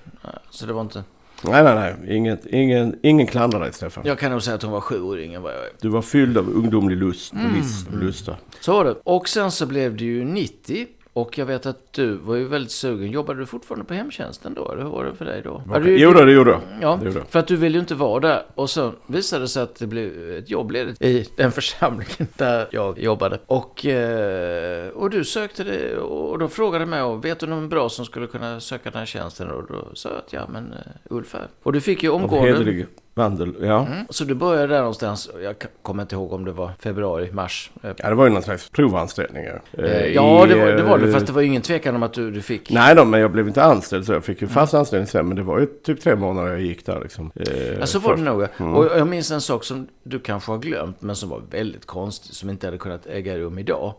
Så 0.51 0.67
det 0.67 0.73
var 0.73 0.81
inte... 0.81 1.05
Nej, 1.43 1.65
nej, 1.65 1.75
nej. 1.75 2.17
Inget, 2.17 2.47
ingen, 2.47 2.99
ingen 3.03 3.27
klandrar 3.27 3.61
dig 3.61 3.73
Stefan. 3.73 4.05
Jag 4.07 4.19
kan 4.19 4.31
nog 4.33 4.43
säga 4.43 4.55
att 4.57 4.63
hon 4.63 4.73
var 4.73 4.81
sju 4.81 5.03
år 5.03 5.19
yngre 5.21 5.37
än 5.37 5.43
vad 5.43 5.53
jag 5.53 5.61
är. 5.61 5.71
Du 5.81 5.89
var 5.89 6.03
fylld 6.03 6.39
av 6.39 6.49
ungdomlig 6.49 6.97
lust 6.97 7.33
Mm. 7.33 7.61
och 7.93 7.99
lusta. 8.05 8.37
Så 8.61 8.73
var 8.73 8.85
det. 8.85 8.95
Och 9.05 9.29
sen 9.29 9.51
så 9.51 9.67
blev 9.67 9.97
det 9.97 10.05
ju 10.05 10.25
90. 10.25 10.87
Och 11.17 11.39
jag 11.39 11.47
vet 11.47 11.67
att 11.67 11.93
du 11.93 12.17
var 12.17 12.35
ju 12.37 12.45
väldigt 12.45 12.71
sugen. 12.71 13.11
Jobbade 13.11 13.41
du 13.41 13.47
fortfarande 13.47 13.85
på 13.85 13.95
hemtjänsten 13.95 14.55
då? 14.55 14.73
Eller 14.73 14.83
hur 14.83 14.91
var 14.91 15.05
det 15.05 15.15
för 15.15 15.25
dig 15.25 15.43
då? 15.43 15.63
Ja, 15.73 15.79
du- 15.79 15.99
Jo 15.99 16.13
då, 16.13 16.25
det 16.25 16.33
gjorde 16.33 16.51
jag. 16.51 16.61
Ja, 16.81 17.01
gjorde 17.05 17.23
för 17.29 17.39
att 17.39 17.47
du 17.47 17.57
ville 17.57 17.75
ju 17.75 17.81
inte 17.81 17.95
vara 17.95 18.21
där. 18.21 18.43
Och 18.55 18.71
så 18.71 18.93
visade 19.07 19.45
det 19.45 19.49
sig 19.49 19.63
att 19.63 19.75
det 19.75 19.87
blev 19.87 20.31
ett 20.31 20.51
jobb 20.51 20.71
ledigt 20.71 21.03
i 21.03 21.29
den 21.37 21.53
församlingen 21.61 22.29
där 22.37 22.69
jag 22.71 22.99
jobbade. 22.99 23.39
Och, 23.47 23.87
eh, 23.87 24.89
och 24.89 25.11
du 25.11 25.25
sökte 25.25 25.65
det 25.65 25.97
och 25.99 26.39
då 26.39 26.49
frågade 26.49 26.87
mig 26.87 27.03
och 27.03 27.25
vet 27.25 27.39
du 27.39 27.47
någon 27.47 27.69
bra 27.69 27.89
som 27.89 28.05
skulle 28.05 28.27
kunna 28.27 28.61
söka 28.61 28.91
den 28.91 28.99
här 28.99 29.07
tjänsten? 29.07 29.51
Och 29.51 29.67
då 29.69 29.89
sa 29.95 30.09
jag 30.09 30.19
att 30.19 30.33
ja, 30.33 30.47
men 30.53 30.65
uh, 30.73 31.17
Ulf 31.17 31.33
här. 31.33 31.49
Och 31.63 31.73
du 31.73 31.81
fick 31.81 32.03
ju 32.03 32.09
omgående... 32.09 32.87
Vandel, 33.19 33.55
ja. 33.61 33.87
Mm. 33.87 34.07
Så 34.11 34.25
du 34.25 34.35
började 34.35 34.67
där 34.67 34.79
någonstans, 34.79 35.31
jag 35.43 35.55
kommer 35.83 36.03
inte 36.03 36.15
ihåg 36.15 36.33
om 36.33 36.45
det 36.45 36.53
var 36.53 36.71
februari, 36.81 37.31
mars. 37.33 37.71
Eh, 37.83 37.91
Ja, 37.97 38.09
det 38.09 38.15
var 38.15 38.25
ju 38.27 38.31
någon 38.33 38.43
slags 38.43 38.71
provanställningar. 38.71 39.63
eh, 39.73 40.07
Ja, 40.07 40.47
det 40.49 40.55
var 40.61 40.67
det, 40.67 40.83
var 40.83 40.99
det 40.99 41.07
eh, 41.09 41.13
fast 41.15 41.27
det 41.27 41.33
var 41.33 41.41
ju 41.41 41.47
ingen 41.47 41.63
tvekan 41.63 41.95
om 41.97 42.03
att 42.03 42.13
du, 42.13 42.31
du 42.31 42.43
fick... 42.43 42.71
Nej 42.71 42.95
då, 42.95 43.05
men 43.05 43.21
jag 43.21 43.31
blev 43.33 43.47
inte 43.49 43.63
anställd 43.65 44.07
så 44.07 44.13
jag 44.13 44.25
fick 44.25 44.41
ju 44.43 44.49
fast 44.49 44.75
anställning 44.75 45.07
sen. 45.07 45.27
Men 45.29 45.37
det 45.37 45.43
var 45.43 45.59
ju 45.61 45.67
typ 45.67 46.01
tre 46.01 46.17
månader 46.17 46.49
jag 46.51 46.61
gick 46.61 46.87
där 46.87 47.01
liksom. 47.01 47.31
Eh, 47.35 47.79
Ja, 47.81 47.87
så 47.87 47.99
var 47.99 48.11
det 48.11 48.17
först. 48.17 48.25
nog. 48.25 48.49
ja. 48.59 48.77
Och 48.77 48.99
jag 48.99 49.09
minns 49.09 49.31
en 49.31 49.41
sak 49.41 49.65
som 49.65 49.87
du 50.03 50.19
kanske 50.19 50.53
har 50.53 50.59
glömt, 50.59 51.03
men 51.03 51.17
som 51.17 51.29
var 51.29 51.43
väldigt 51.51 51.87
konstig, 51.87 52.35
som 52.35 52.51
inte 52.51 52.67
hade 52.67 52.79
kunnat 52.79 53.07
äga 53.07 53.39
rum 53.39 53.59
idag. 53.59 53.95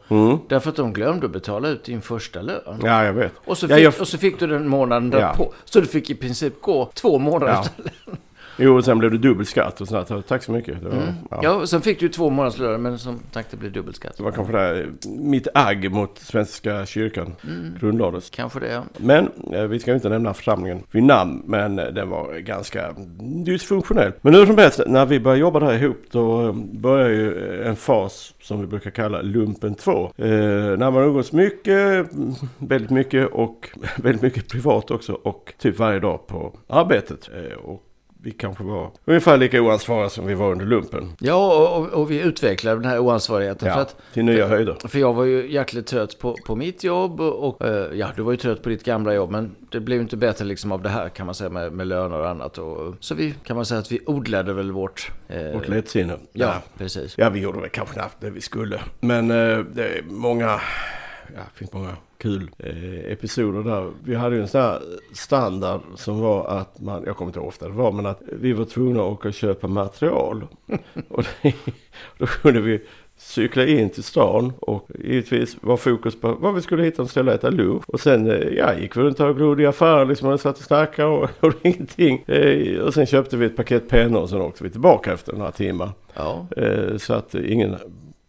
Därför 0.49 0.69
att 0.69 0.75
de 0.75 0.93
glömde 0.93 1.25
att 1.25 1.32
betala 1.32 1.67
ut 1.69 1.84
din 1.84 2.01
första 2.01 2.41
lön. 2.41 2.82
Ja, 2.84 3.06
jag 3.06 3.13
vet. 3.13 3.32
Och, 3.45 3.58
så 3.58 3.65
Ja, 3.69 3.75
fick, 3.75 3.86
jag- 3.86 4.01
och 4.01 4.08
så 4.08 4.17
fick 4.17 4.39
du 4.39 4.47
den 4.47 4.67
månaden 4.67 5.10
Ja. 5.13 5.19
därpå. 5.19 5.53
Så 5.65 5.80
du 5.80 5.86
fick 5.86 6.10
i 6.10 6.15
princip 6.15 6.62
gå 6.62 6.89
två 6.93 7.19
månader 7.19 7.53
Ja. 7.53 7.65
utan 7.80 7.91
lön. 8.06 8.17
Jo, 8.58 8.76
och 8.78 8.86
sen 8.86 9.00
blev 9.00 9.12
det 9.12 9.17
dubbelskatt 9.17 9.82
och 9.82 9.88
sånt. 9.88 10.28
Tack 10.28 10.43
så 10.43 10.52
mycket. 10.52 10.84
Det 10.84 10.89
var, 10.89 11.13
ja. 11.32 11.39
Ja, 11.43 11.52
och 11.54 11.70
sen 11.70 11.82
fick 11.82 12.00
du 12.00 12.10
två 12.10 12.30
månaders 12.30 12.60
lön, 12.60 12.82
men 12.82 13.00
som 13.00 13.20
sagt 13.32 13.52
det 13.52 13.58
blev 13.58 13.72
dubbelskatt. 13.72 14.17
Det 14.17 14.24
var 14.24 14.32
kanske 14.32 14.54
där 14.54 14.89
mitt 15.20 15.48
agg 15.54 15.91
mot 15.91 16.20
Svenska 16.20 16.86
kyrkan 16.86 17.36
Mm. 17.48 17.74
grundlades. 17.80 18.30
Kanske 18.30 18.60
det, 18.60 18.67
ja. 18.72 18.84
Men 18.98 19.30
eh, 19.54 19.63
vi 19.63 19.80
ska 19.80 19.91
ju 19.91 19.96
inte 19.96 20.10
nämna 20.10 20.34
församlingen 20.34 20.84
vid 20.91 21.04
namn, 21.04 21.41
men 21.46 21.80
eh, 21.80 21.86
den 21.86 22.10
var 22.10 22.34
ganska 22.39 22.96
dysfunktionell. 23.46 24.12
Men 24.22 24.34
hur 24.36 24.46
som 24.46 24.58
helst, 24.58 24.80
när 24.88 25.06
vi 25.06 25.20
började 25.20 25.39
jobba 25.41 25.60
där 25.60 25.74
ihop 25.84 26.02
då 26.12 26.48
eh, 26.48 26.54
började 26.72 27.13
ju 27.13 27.63
en 27.63 27.76
fas 27.76 28.34
som 28.41 28.62
vi 28.62 28.67
brukar 28.67 28.91
kalla 28.91 29.22
lumpen 29.22 29.76
2. 29.76 30.04
Eh, 30.17 30.28
när 30.28 30.91
man 30.91 31.04
umgås 31.04 31.32
mycket, 31.32 32.12
mm, 32.13 32.34
väldigt 32.58 32.91
mycket 32.91 33.28
och 33.32 33.70
väldigt 33.98 34.22
mycket 34.22 34.50
privat 34.50 34.91
också 34.91 35.13
och 35.13 35.54
typ 35.58 35.80
varje 35.80 36.00
dag 36.00 36.28
på 36.28 36.54
arbetet. 36.67 37.30
Eh, 37.36 37.58
och 37.58 37.84
vi 38.28 38.34
kanske 38.34 38.63
var 38.63 38.92
ungefär 39.06 39.38
lika 39.38 39.62
oansvariga 39.62 40.10
som 40.10 40.26
vi 40.26 40.34
var 40.34 40.52
under 40.52 40.66
lumpen. 40.66 41.12
Ja, 41.20 41.68
och, 41.78 42.02
och, 42.02 42.12
vi 42.12 42.22
utvecklade 42.22 42.82
den 42.82 42.92
här 42.92 43.00
oansvarigheten. 43.00 43.60
För, 43.60 43.76
Ja, 43.80 43.82
att, 43.82 43.96
till 44.13 44.26
nya 44.26 44.48
höjder. 44.48 44.78
för 44.88 45.00
jag 45.00 45.13
var 45.13 45.24
ju 45.24 45.52
hjärtligt 45.52 45.88
trött 45.88 46.20
på, 46.20 46.36
på 46.46 46.56
mitt 46.56 46.84
jobb 46.84 47.22
och 47.22 47.66
eh, 47.66 47.94
ja, 47.94 48.08
du 48.16 48.22
var 48.22 48.32
ju 48.32 48.38
trött 48.38 48.62
på 48.63 48.70
ditt 48.70 48.84
gamla 48.84 49.13
jobb. 49.13 49.32
Men 49.32 49.56
det 49.72 49.80
blev 49.80 49.98
ju 49.98 50.02
inte 50.02 50.18
bättre 50.18 50.46
liksom 50.46 50.72
av 50.72 50.82
det 50.82 50.90
här 50.90 51.10
kan 51.10 51.26
man 51.26 51.36
säga 51.36 51.50
med, 51.50 51.72
med 51.74 51.88
löner 51.88 52.20
och 52.20 52.30
annat. 52.30 52.58
Och, 52.58 52.96
så 53.00 53.16
vi 53.16 53.34
kan 53.44 53.56
man 53.56 53.66
säga 53.66 53.80
att 53.80 53.92
vi 53.92 54.00
odlade 54.06 54.54
väl 54.54 54.72
vårt... 54.72 55.12
eh, 55.28 55.52
Vårt 55.54 55.68
lättsinne. 55.68 56.18
Ja, 56.34 56.54
precis. 56.78 57.13
Ja, 57.18 57.30
vi 57.30 57.40
gjorde 57.40 57.60
väl 57.60 57.70
kanske 57.70 57.94
knappt 57.94 58.22
det 58.22 58.30
vi 58.30 58.42
skulle. 58.42 58.80
Men 59.00 59.32
eh, 59.32 59.58
det 59.60 59.84
är 59.88 60.04
många, 60.10 60.46
ja, 60.46 60.60
det 61.54 61.58
finns 61.60 61.74
många 61.74 61.96
kul 62.17 62.49
eh, 62.58 63.12
episoder 63.12 63.63
där. 63.71 63.91
Vi 64.03 64.15
hade 64.15 64.36
ju 64.36 64.41
en 64.41 64.47
sån 64.47 64.62
här 64.62 64.82
standard 65.13 65.82
som 65.95 66.19
var 66.19 66.47
att 66.47 66.80
man, 66.82 67.03
jag 67.06 67.17
kommer 67.17 67.30
inte 67.30 67.39
ihåg 67.39 67.47
ofta 67.47 67.65
det 67.67 67.73
var, 67.73 67.91
men 67.91 68.06
att 68.06 68.21
vi 68.32 68.53
var 68.53 68.65
tvungna 68.65 68.99
att 68.99 69.12
åka 69.12 69.27
och 69.27 69.34
köpa 69.34 69.67
material. 69.67 70.47
och 71.10 71.23
det, 71.41 71.53
då 72.17 72.25
kunde 72.25 72.62
vi 72.62 72.82
cykla 73.19 73.65
in 73.65 73.89
till 73.89 74.03
stan 74.03 74.53
och 74.60 74.88
givetvis 74.99 75.58
var 75.62 75.77
fokus 75.77 76.21
på 76.21 76.32
vad 76.39 76.56
vi 76.56 76.62
skulle 76.62 76.84
hitta 76.84 77.01
och 77.01 77.10
ställa 77.10 77.34
äta 77.34 77.49
lunch. 77.49 77.84
Och 77.88 77.99
sen 77.99 78.32
eh, 78.32 78.47
ja, 78.58 78.73
gick 78.80 78.97
vi 78.97 79.01
runt 79.01 79.19
och 79.19 79.36
glodde 79.38 79.63
i 79.63 79.65
affärer 79.65 80.06
liksom 80.06 80.30
och 80.30 80.39
satt 80.39 80.58
och 80.58 80.63
snackade 80.63 81.10
och 81.10 81.30
gjorde 81.43 81.58
ingenting. 81.62 82.23
Eh, 82.27 82.80
och 82.80 82.93
sen 82.93 83.06
köpte 83.06 83.38
vi 83.38 83.45
ett 83.45 83.56
paket 83.56 83.89
pennor 83.89 84.21
och 84.21 84.30
sen 84.30 84.41
åkte 84.41 84.63
vi 84.63 84.69
tillbaka 84.69 85.13
efter 85.13 85.34
några 85.34 85.51
timmar. 85.51 85.89
Ja. 86.13 86.47
Eh, 86.58 86.97
Så 86.97 87.13
att 87.13 87.36
ingen 87.36 87.75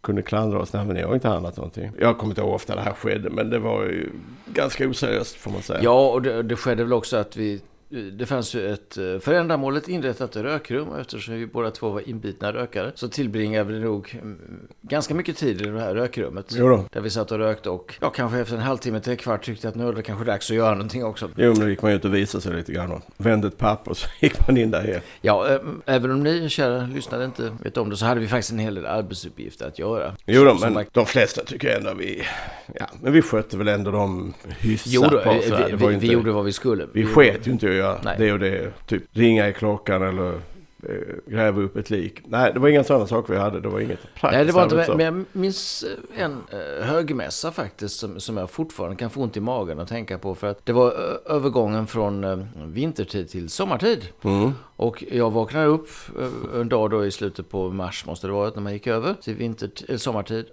kunde 0.01 0.21
klandra 0.21 0.59
oss. 0.59 0.73
Nej 0.73 0.85
men 0.85 0.95
ni 0.95 1.01
har 1.01 1.13
inte 1.13 1.27
handlat 1.27 1.57
någonting. 1.57 1.91
Jag 1.99 2.17
kommer 2.17 2.31
inte 2.31 2.41
ihåg 2.41 2.49
hur 2.49 2.55
ofta 2.55 2.75
det 2.75 2.81
här 2.81 2.93
skedde 2.93 3.29
men 3.29 3.49
det 3.49 3.59
var 3.59 3.83
ju 3.83 4.09
ganska 4.45 4.87
oseriöst 4.87 5.35
får 5.35 5.51
man 5.51 5.61
säga. 5.61 5.79
Ja, 5.83 6.09
och 6.09 6.21
det, 6.21 6.43
det 6.43 6.55
skedde 6.55 6.83
väl 6.83 6.93
också 6.93 7.17
att 7.17 7.37
vi... 7.37 7.61
Det 7.89 8.25
fanns 8.25 8.55
ju 8.55 8.73
ett 8.73 8.97
eh, 8.97 9.19
för 9.19 9.33
ändamålet 9.33 9.87
inrättat 9.87 10.35
rökrum 10.35 10.87
och 10.87 10.99
eftersom 10.99 11.33
vi 11.33 11.47
båda 11.47 11.71
två 11.71 11.89
var 11.89 12.09
inbitna 12.09 12.53
rökare 12.53 12.91
så 12.95 13.07
tillbringade 13.07 13.73
vi 13.73 13.79
nog 13.79 14.19
mm, 14.21 14.39
ganska 14.81 15.13
mycket 15.13 15.37
tid 15.37 15.61
i 15.61 15.65
det 15.65 15.79
här 15.79 15.95
rökrummet. 15.95 16.45
Jo 16.49 16.67
då. 16.69 16.85
Där 16.91 17.01
vi 17.01 17.09
satt 17.09 17.31
och 17.31 17.37
rökte 17.37 17.69
och 17.69 17.95
ja, 18.01 18.09
kanske 18.09 18.39
efter 18.39 18.55
en 18.55 18.61
halvtimme 18.61 18.99
till 18.99 19.11
en 19.11 19.17
kvart 19.17 19.45
tyckte 19.45 19.69
att 19.69 19.75
nu 19.75 19.87
är 19.87 19.93
det 19.93 20.01
kanske 20.01 20.25
dags 20.25 20.51
att 20.51 20.57
göra 20.57 20.71
någonting 20.71 21.05
också. 21.05 21.29
Jo 21.35 21.51
men 21.51 21.59
då 21.59 21.69
gick 21.69 21.81
man 21.81 21.91
ut 21.91 22.05
och 22.05 22.15
visade 22.15 22.41
sig 22.41 22.55
lite 22.55 22.71
grann 22.71 22.91
och 22.91 23.01
vände 23.17 23.47
ett 23.47 23.57
papper 23.57 23.91
och 23.91 23.97
så 23.97 24.07
gick 24.19 24.47
man 24.47 24.57
in 24.57 24.71
där 24.71 24.87
igen. 24.87 25.01
Ja, 25.21 25.49
eh, 25.53 25.59
även 25.85 26.11
om 26.11 26.23
ni 26.23 26.49
kära 26.49 26.81
lyssnare 26.81 27.25
inte 27.25 27.51
vet 27.63 27.77
om 27.77 27.89
det 27.89 27.97
så 27.97 28.05
hade 28.05 28.19
vi 28.21 28.27
faktiskt 28.27 28.51
en 28.51 28.59
hel 28.59 28.75
del 28.75 28.85
arbetsuppgifter 28.85 29.67
att 29.67 29.79
göra. 29.79 30.15
Jo 30.25 30.43
då, 30.43 30.53
men 30.53 30.85
de 30.91 31.05
flesta 31.05 31.43
tycker 31.43 31.67
jag 31.67 31.77
ändå 31.77 31.93
vi... 31.93 32.23
Ja, 32.75 32.85
men 33.01 33.13
vi 33.13 33.21
skötte 33.21 33.57
väl 33.57 33.67
ändå 33.67 33.91
dem 33.91 34.33
hyfsat 34.59 34.93
Jo 34.93 35.01
då, 35.11 35.19
eh, 35.19 35.31
vi, 35.31 35.39
vi, 35.39 35.69
ju 35.69 35.75
vi 35.75 35.93
inte- 35.93 36.05
gjorde 36.05 36.31
vad 36.31 36.45
vi 36.45 36.51
skulle. 36.51 36.87
Vi 36.93 37.05
sket 37.05 37.47
ju 37.47 37.51
inte 37.51 37.78
göra 37.79 37.99
Nej. 38.03 38.15
det 38.17 38.31
och 38.33 38.39
det. 38.39 38.73
Typ 38.85 39.03
ringa 39.11 39.49
i 39.49 39.53
klockan 39.53 40.01
eller 40.01 40.33
eh, 40.33 41.15
gräva 41.25 41.61
upp 41.61 41.77
ett 41.77 41.89
lik. 41.89 42.21
Nej, 42.25 42.53
det 42.53 42.59
var 42.59 42.69
inga 42.69 42.83
sådana 42.83 43.07
saker 43.07 43.33
vi 43.33 43.39
hade. 43.39 43.59
Det 43.59 43.69
var 43.69 43.79
inget 43.79 43.99
praktiskt 44.01 44.31
Nej, 44.31 44.45
det 44.45 44.51
var 44.51 44.63
inte 44.63 44.95
men 44.95 45.05
jag 45.05 45.25
minns 45.31 45.83
eh, 46.17 46.23
en 46.23 46.43
eh, 46.51 46.85
högmässa 46.85 47.51
faktiskt 47.51 47.99
som, 47.99 48.19
som 48.19 48.37
jag 48.37 48.49
fortfarande 48.49 48.95
kan 48.95 49.09
få 49.09 49.21
ont 49.21 49.37
i 49.37 49.39
magen 49.39 49.79
att 49.79 49.89
tänka 49.89 50.17
på. 50.17 50.35
För 50.35 50.47
att 50.47 50.65
det 50.65 50.73
var 50.73 50.91
övergången 51.25 51.87
från 51.87 52.47
vintertid 52.73 53.29
till 53.29 53.49
sommartid. 53.49 54.07
Mm. 54.21 54.51
Och 54.75 55.03
jag 55.11 55.31
vaknade 55.31 55.65
upp 55.65 55.87
en 56.55 56.69
dag 56.69 56.89
då 56.89 57.05
i 57.05 57.11
slutet 57.11 57.49
på 57.49 57.69
mars 57.69 58.05
måste 58.05 58.27
det 58.27 58.33
vara 58.33 58.51
när 58.55 58.61
man 58.61 58.73
gick 58.73 58.87
över 58.87 59.13
till 59.13 59.35
vinter, 59.35 59.97
sommartid. 59.97 60.45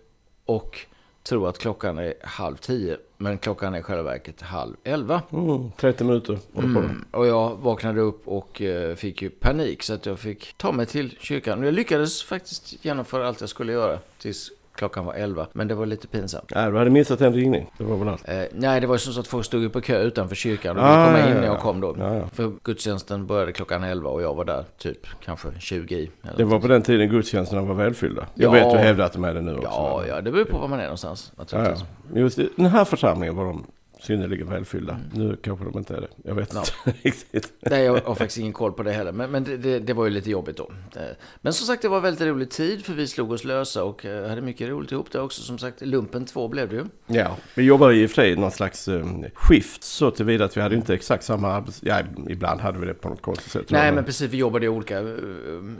Och 0.44 0.86
tror 1.26 1.48
att 1.48 1.58
klockan 1.58 1.98
är 1.98 2.14
halv 2.22 2.56
tio. 2.56 2.96
Men 3.16 3.38
klockan 3.38 3.74
är 3.74 3.78
i 3.78 3.82
själva 3.82 4.02
verket 4.02 4.42
halv 4.42 4.76
elva. 4.84 5.22
Mm, 5.32 5.70
30 5.76 6.04
minuter. 6.04 6.38
Mm. 6.56 7.04
Och 7.10 7.26
jag 7.26 7.56
vaknade 7.56 8.00
upp 8.00 8.28
och 8.28 8.62
eh, 8.62 8.94
fick 8.94 9.22
ju 9.22 9.30
panik 9.30 9.82
så 9.82 9.94
att 9.94 10.06
jag 10.06 10.18
fick 10.18 10.54
ta 10.56 10.72
mig 10.72 10.86
till 10.86 11.16
kyrkan. 11.20 11.58
Och 11.58 11.66
jag 11.66 11.74
lyckades 11.74 12.22
faktiskt 12.22 12.84
genomföra 12.84 13.28
allt 13.28 13.40
jag 13.40 13.50
skulle 13.50 13.72
göra 13.72 13.98
tills 14.18 14.50
klockan 14.76 15.04
var 15.04 15.14
11. 15.14 15.46
Men 15.52 15.68
det 15.68 15.74
var 15.74 15.86
lite 15.86 16.06
pinsamt. 16.08 16.52
Nej, 16.54 16.70
du 16.70 16.78
hade 16.78 16.90
missat 16.90 17.20
en 17.20 17.32
ringning. 17.32 17.70
Det 17.78 17.84
var 17.84 17.96
väl 17.96 18.08
allt. 18.08 18.28
Eh, 18.28 18.42
nej, 18.52 18.80
det 18.80 18.86
var 18.86 18.94
ju 18.94 18.98
som 18.98 19.12
så 19.12 19.20
att 19.20 19.26
folk 19.26 19.44
stod 19.46 19.62
ju 19.62 19.68
på 19.70 19.80
kö 19.80 19.98
utanför 20.02 20.34
kyrkan 20.36 20.76
och 20.76 20.82
Ah, 20.84 20.88
ville 20.88 21.06
komma 21.06 21.18
ja, 21.18 21.30
in 21.34 21.40
när 21.40 21.46
jag 21.46 21.56
ja. 21.56 21.60
kom 21.60 21.80
då. 21.80 21.96
Ja, 21.98 22.14
ja. 22.16 22.28
För 22.32 22.52
gudstjänsten 22.64 23.26
började 23.26 23.52
klockan 23.52 23.84
11 23.84 24.10
och 24.10 24.22
jag 24.22 24.34
var 24.34 24.44
där 24.44 24.64
typ 24.78 25.06
kanske 25.24 25.48
20 25.58 25.94
i. 25.96 26.10
Det 26.36 26.44
var 26.44 26.58
på 26.60 26.68
den 26.68 26.82
tiden 26.82 27.08
gudstjänsterna 27.08 27.62
var 27.62 27.74
välfyllda. 27.74 28.26
Jag 28.34 28.46
Ja. 28.48 28.50
vet, 28.64 28.72
du 28.72 28.78
hävdar 28.78 29.04
att 29.04 29.12
de 29.12 29.24
är 29.24 29.34
det 29.34 29.40
nu 29.40 29.56
också. 29.56 29.68
Ja, 29.68 30.02
ja, 30.08 30.20
det 30.20 30.30
beror 30.30 30.44
på 30.44 30.58
var 30.58 30.68
man 30.68 30.78
är 30.80 30.84
någonstans 30.84 31.32
naturligtvis. 31.36 31.84
Just 32.14 32.38
i 32.38 32.48
den 32.56 32.66
här 32.66 32.84
församlingen 32.84 33.36
var 33.36 33.44
de 33.44 33.64
synnerligen 34.06 34.48
välfyllda. 34.50 34.98
Nu 35.14 35.36
kanske 35.42 35.64
de 35.64 35.78
inte 35.78 35.96
är 35.96 36.00
det. 36.00 36.08
Jag 36.24 36.34
vet 36.34 36.54
Ja. 36.54 36.60
inte 36.86 36.98
riktigt. 37.08 37.52
Nej, 37.60 37.84
jag 37.84 38.00
har 38.00 38.14
faktiskt 38.14 38.38
ingen 38.38 38.52
koll 38.52 38.72
på 38.72 38.82
det 38.82 38.92
heller. 38.92 39.12
Men, 39.12 39.30
men 39.30 39.44
det, 39.44 39.56
det, 39.56 39.78
det 39.78 39.92
var 39.92 40.04
ju 40.04 40.10
lite 40.10 40.30
jobbigt 40.30 40.56
då. 40.56 40.70
Eh, 40.96 41.02
Men 41.40 41.52
som 41.52 41.66
sagt, 41.66 41.82
det 41.82 41.88
var 41.88 42.00
väldigt 42.00 42.28
rolig 42.28 42.50
tid 42.50 42.84
för 42.84 42.92
vi 42.92 43.06
slog 43.06 43.32
oss 43.32 43.44
lösa 43.44 43.84
och 43.84 44.04
eh, 44.06 44.28
hade 44.28 44.40
mycket 44.42 44.68
roligt 44.68 44.92
ihop 44.92 45.10
där 45.10 45.22
också. 45.22 45.42
Som 45.42 45.58
sagt, 45.58 45.80
lumpen 45.80 46.24
2 46.24 46.48
blev 46.48 46.68
det 46.68 46.76
ju. 46.76 46.84
Ja, 47.06 47.36
vi 47.54 47.62
jobbade 47.62 47.94
i 47.94 48.06
och 48.06 48.10
för 48.10 48.14
sig 48.14 48.36
någon 48.36 48.50
slags 48.50 48.88
um, 48.88 49.24
skift 49.34 49.82
så 49.82 50.10
tillvida 50.10 50.44
att 50.44 50.56
vi 50.56 50.60
hade 50.60 50.74
inte 50.76 50.94
exakt 50.94 51.24
samma 51.24 51.48
arbets... 51.52 51.80
Ja, 51.82 52.00
ibland 52.28 52.60
hade 52.60 52.78
vi 52.78 52.86
det 52.86 52.94
på 52.94 53.08
något 53.08 53.22
konstigt 53.22 53.52
sätt. 53.52 53.70
Nej, 53.70 53.92
men 53.92 54.04
precis. 54.04 54.30
Vi 54.32 54.36
jobbade 54.36 54.66
i 54.66 54.68
olika, 54.68 54.98
eh, 54.98 55.06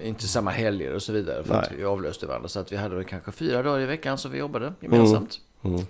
inte 0.02 0.28
samma 0.28 0.50
helger 0.50 0.94
och 0.94 1.02
så 1.02 1.12
vidare. 1.12 1.44
För 1.44 1.54
att 1.54 1.70
Nej. 1.70 1.78
vi 1.78 1.84
avlöste 1.84 2.26
varandra. 2.26 2.48
Så 2.48 2.60
att 2.60 2.72
vi 2.72 2.76
hade 2.76 2.94
väl 2.94 3.04
kanske 3.04 3.32
fyra 3.32 3.62
dagar 3.62 3.80
i 3.80 3.86
veckan 3.86 4.18
som 4.18 4.30
vi 4.32 4.38
jobbade 4.38 4.72
gemensamt. 4.80 5.16
Mm. 5.16 5.30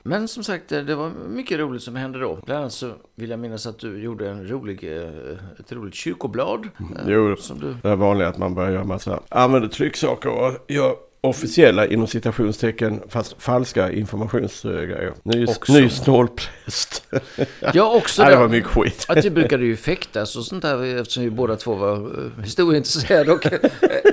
Men 0.02 0.28
som 0.28 0.44
sagt, 0.44 0.68
det 0.68 0.82
det 0.82 0.94
var 0.94 1.10
mycket 1.28 1.58
roligt 1.58 1.82
som 1.82 1.96
hände 1.96 2.18
då. 2.20 2.38
Bland 2.46 2.60
annat 2.60 2.72
så 2.72 2.92
vill 3.14 3.30
jag 3.30 3.38
minnas 3.38 3.66
att 3.66 3.78
du 3.78 4.02
gjorde 4.02 4.30
en 4.30 4.48
rolig, 4.48 4.84
eh, 4.96 5.08
ett 5.60 5.72
roligt 5.72 5.94
kyrkoblad. 5.94 6.68
eh, 6.78 7.02
Jo, 7.06 7.36
Som 7.36 7.60
du... 7.60 7.74
det 7.82 7.88
är 7.88 7.96
vanligt 7.96 8.26
att 8.26 8.38
man 8.38 8.54
börjar 8.54 8.70
göra 8.70 8.84
massa... 8.84 9.20
Använder 9.28 9.68
trycksaker 9.68 10.28
och 10.30 10.52
gör 10.68 10.94
officiella 11.26 11.86
inom 11.86 12.06
citationstecken 12.06 13.00
fast 13.08 13.36
falska 13.38 13.92
informationsgrejer. 13.92 15.12
Ny, 15.22 15.46
ny 15.68 15.88
snålpräst. 15.88 17.04
Ja, 17.72 17.90
också 17.96 18.22
det 18.24 18.30
det. 18.30 18.36
var 18.36 18.48
mycket 18.48 18.70
skit. 18.70 19.06
Att 19.08 19.24
vi 19.24 19.30
brukade 19.30 19.64
ju 19.64 19.76
fäktas 19.76 20.36
och 20.36 20.44
sånt 20.44 20.62
där 20.62 21.00
eftersom 21.00 21.22
vi 21.22 21.30
båda 21.30 21.56
två 21.56 21.74
var 21.74 21.96
uh, 21.96 22.42
historieintresserade. 22.44 23.32
Och 23.32 23.52
eh, 23.52 23.60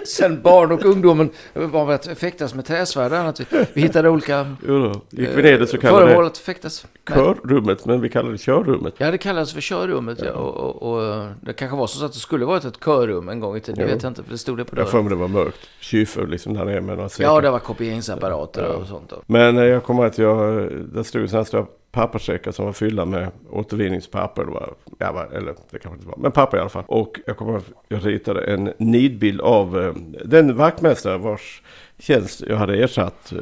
sen 0.06 0.41
barn 0.41 0.71
och 0.71 0.86
ungdomen 0.86 1.30
var 1.54 1.86
vi 1.86 1.93
att 1.93 2.19
fäktas 2.19 2.54
med 2.54 2.65
träsvärd 2.65 3.12
och 3.12 3.17
annat. 3.17 3.39
Vi, 3.39 3.45
vi 3.73 3.82
hittade 3.82 4.10
olika 4.10 4.56
Jo 4.67 4.80
då, 4.80 5.02
gick 5.10 5.30
vi 5.36 5.43
ner 5.43 5.60
det 5.60 5.67
så 5.67 5.78
kallade 5.78 6.06
föremål 6.06 6.26
att 6.26 6.38
fäktas. 6.38 6.86
körrummet, 7.10 7.86
men 7.86 8.02
vi 8.02 8.10
kallade 8.10 8.34
det 8.34 8.38
körrummet. 8.41 8.93
Ja, 8.97 9.12
det 9.12 9.17
kallades 9.17 9.54
för 9.54 9.62
körrummet. 9.62 10.19
Ja. 10.26 10.32
Och, 10.32 10.56
och, 10.56 10.93
och 10.93 11.04
eh, 11.04 11.30
det 11.41 11.54
kanske 11.54 11.78
var 11.78 11.88
så 11.88 12.06
att 12.06 12.13
det 12.13 12.19
skulle 12.19 12.45
varit 12.45 12.65
ett 12.65 12.80
körrum 12.80 13.30
en 13.30 13.39
gång 13.39 13.58
i 13.58 13.60
tiden. 13.60 13.88
Det 13.88 13.93
vet 13.93 14.04
jag 14.04 14.10
inte, 14.10 14.23
för 14.23 14.32
det 14.32 14.38
stod 14.38 14.58
det 14.58 14.65
på 14.65 14.78
Jag 14.78 14.89
får 14.89 14.97
dörren. 14.97 15.10
det 15.10 15.15
var 15.15 15.28
mörkt. 15.28 15.60
Kyfer 15.80 16.28
liksom 16.28 16.54
där 16.54 16.65
nere 16.65 16.82
några 17.03 17.09
säckar. 17.09 17.29
Ja, 17.29 17.41
det 17.41 17.51
var 17.51 17.59
kopieringsapparater 17.59 18.75
och 18.75 18.87
sånt. 18.87 19.09
Då. 19.09 19.15
Men 19.25 19.57
eh, 19.57 19.63
jag 19.63 19.83
kommer 19.83 20.05
att 20.05 20.17
jag, 20.17 20.69
det 20.93 21.03
stod 21.03 21.29
sådana 21.29 21.45
stora 21.45 21.65
papperssäckar 21.91 22.51
som 22.51 22.65
var 22.65 22.73
fyllda 22.73 23.05
med 23.05 23.31
återvinningspapper. 23.51 24.45
Det 24.45 24.51
var, 24.51 24.73
ja, 24.97 25.27
eller 25.33 25.55
det 25.71 25.79
kanske 25.79 25.97
inte 25.97 26.07
var, 26.07 26.17
men 26.17 26.31
papper 26.31 26.57
i 26.57 26.59
alla 26.59 26.69
fall. 26.69 26.83
Och 26.87 27.19
jag 27.25 27.37
kommer 27.37 27.57
att 27.57 27.65
jag 27.87 28.05
ritade 28.05 28.41
en 28.41 28.73
nidbild 28.77 29.41
av 29.41 29.81
eh, 29.81 29.93
den 30.25 30.55
vaktmästare 30.55 31.17
vars 31.17 31.61
tjänst 32.03 32.43
jag 32.47 32.57
hade 32.57 32.83
ersatt 32.83 33.31
eh, 33.31 33.39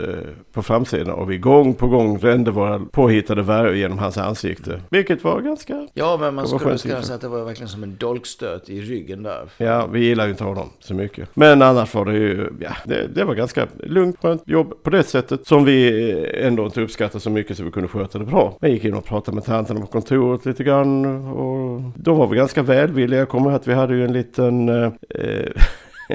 på 0.53 0.63
framsidan 0.63 1.13
och 1.13 1.31
vi 1.31 1.37
gång 1.37 1.73
på 1.73 1.87
gång 1.87 2.17
rände 2.17 2.51
våra 2.51 2.79
påhittade 2.79 3.41
värjor 3.41 3.75
genom 3.75 3.99
hans 3.99 4.17
ansikte. 4.17 4.81
Vilket 4.89 5.23
var 5.23 5.41
ganska... 5.41 5.87
Ja, 5.93 6.17
men 6.19 6.35
man 6.35 6.47
skulle 6.47 6.77
säga 6.77 6.97
att 6.97 7.21
det 7.21 7.27
var 7.27 7.43
verkligen 7.45 7.69
som 7.69 7.83
en 7.83 7.95
dolkstöt 7.97 8.69
i 8.69 8.81
ryggen 8.81 9.23
där. 9.23 9.49
Ja, 9.57 9.87
vi 9.87 9.99
gillar 9.99 10.25
ju 10.25 10.31
inte 10.31 10.43
honom 10.43 10.69
så 10.79 10.93
mycket. 10.93 11.29
Men 11.33 11.61
annars 11.61 11.93
var 11.93 12.05
det 12.05 12.13
ju, 12.13 12.49
ja, 12.59 12.71
det, 12.85 13.07
det 13.07 13.23
var 13.23 13.35
ganska 13.35 13.67
lugnt, 13.83 14.17
skönt 14.21 14.43
jobb 14.45 14.83
på 14.83 14.89
det 14.89 15.03
sättet 15.03 15.47
som 15.47 15.65
vi 15.65 16.11
eh, 16.11 16.47
ändå 16.47 16.65
inte 16.65 16.81
uppskattar 16.81 17.19
så 17.19 17.29
mycket 17.29 17.57
så 17.57 17.63
vi 17.63 17.71
kunde 17.71 17.89
sköta 17.89 18.19
det 18.19 18.25
bra. 18.25 18.57
Jag 18.61 18.71
gick 18.71 18.85
in 18.85 18.93
och 18.93 19.05
pratade 19.05 19.35
med 19.35 19.45
tanterna 19.45 19.81
på 19.81 19.87
kontoret 19.87 20.45
lite 20.45 20.63
grann 20.63 21.05
och 21.27 21.81
då 21.95 22.13
var 22.13 22.27
vi 22.27 22.37
ganska 22.37 22.63
välvilliga. 22.63 23.19
Jag 23.19 23.29
kommer 23.29 23.45
ihåg 23.45 23.55
att 23.55 23.67
vi 23.67 23.73
hade 23.73 23.95
ju 23.95 24.05
en 24.05 24.13
liten, 24.13 24.69
eh, 24.69 24.91
eh, 25.09 25.51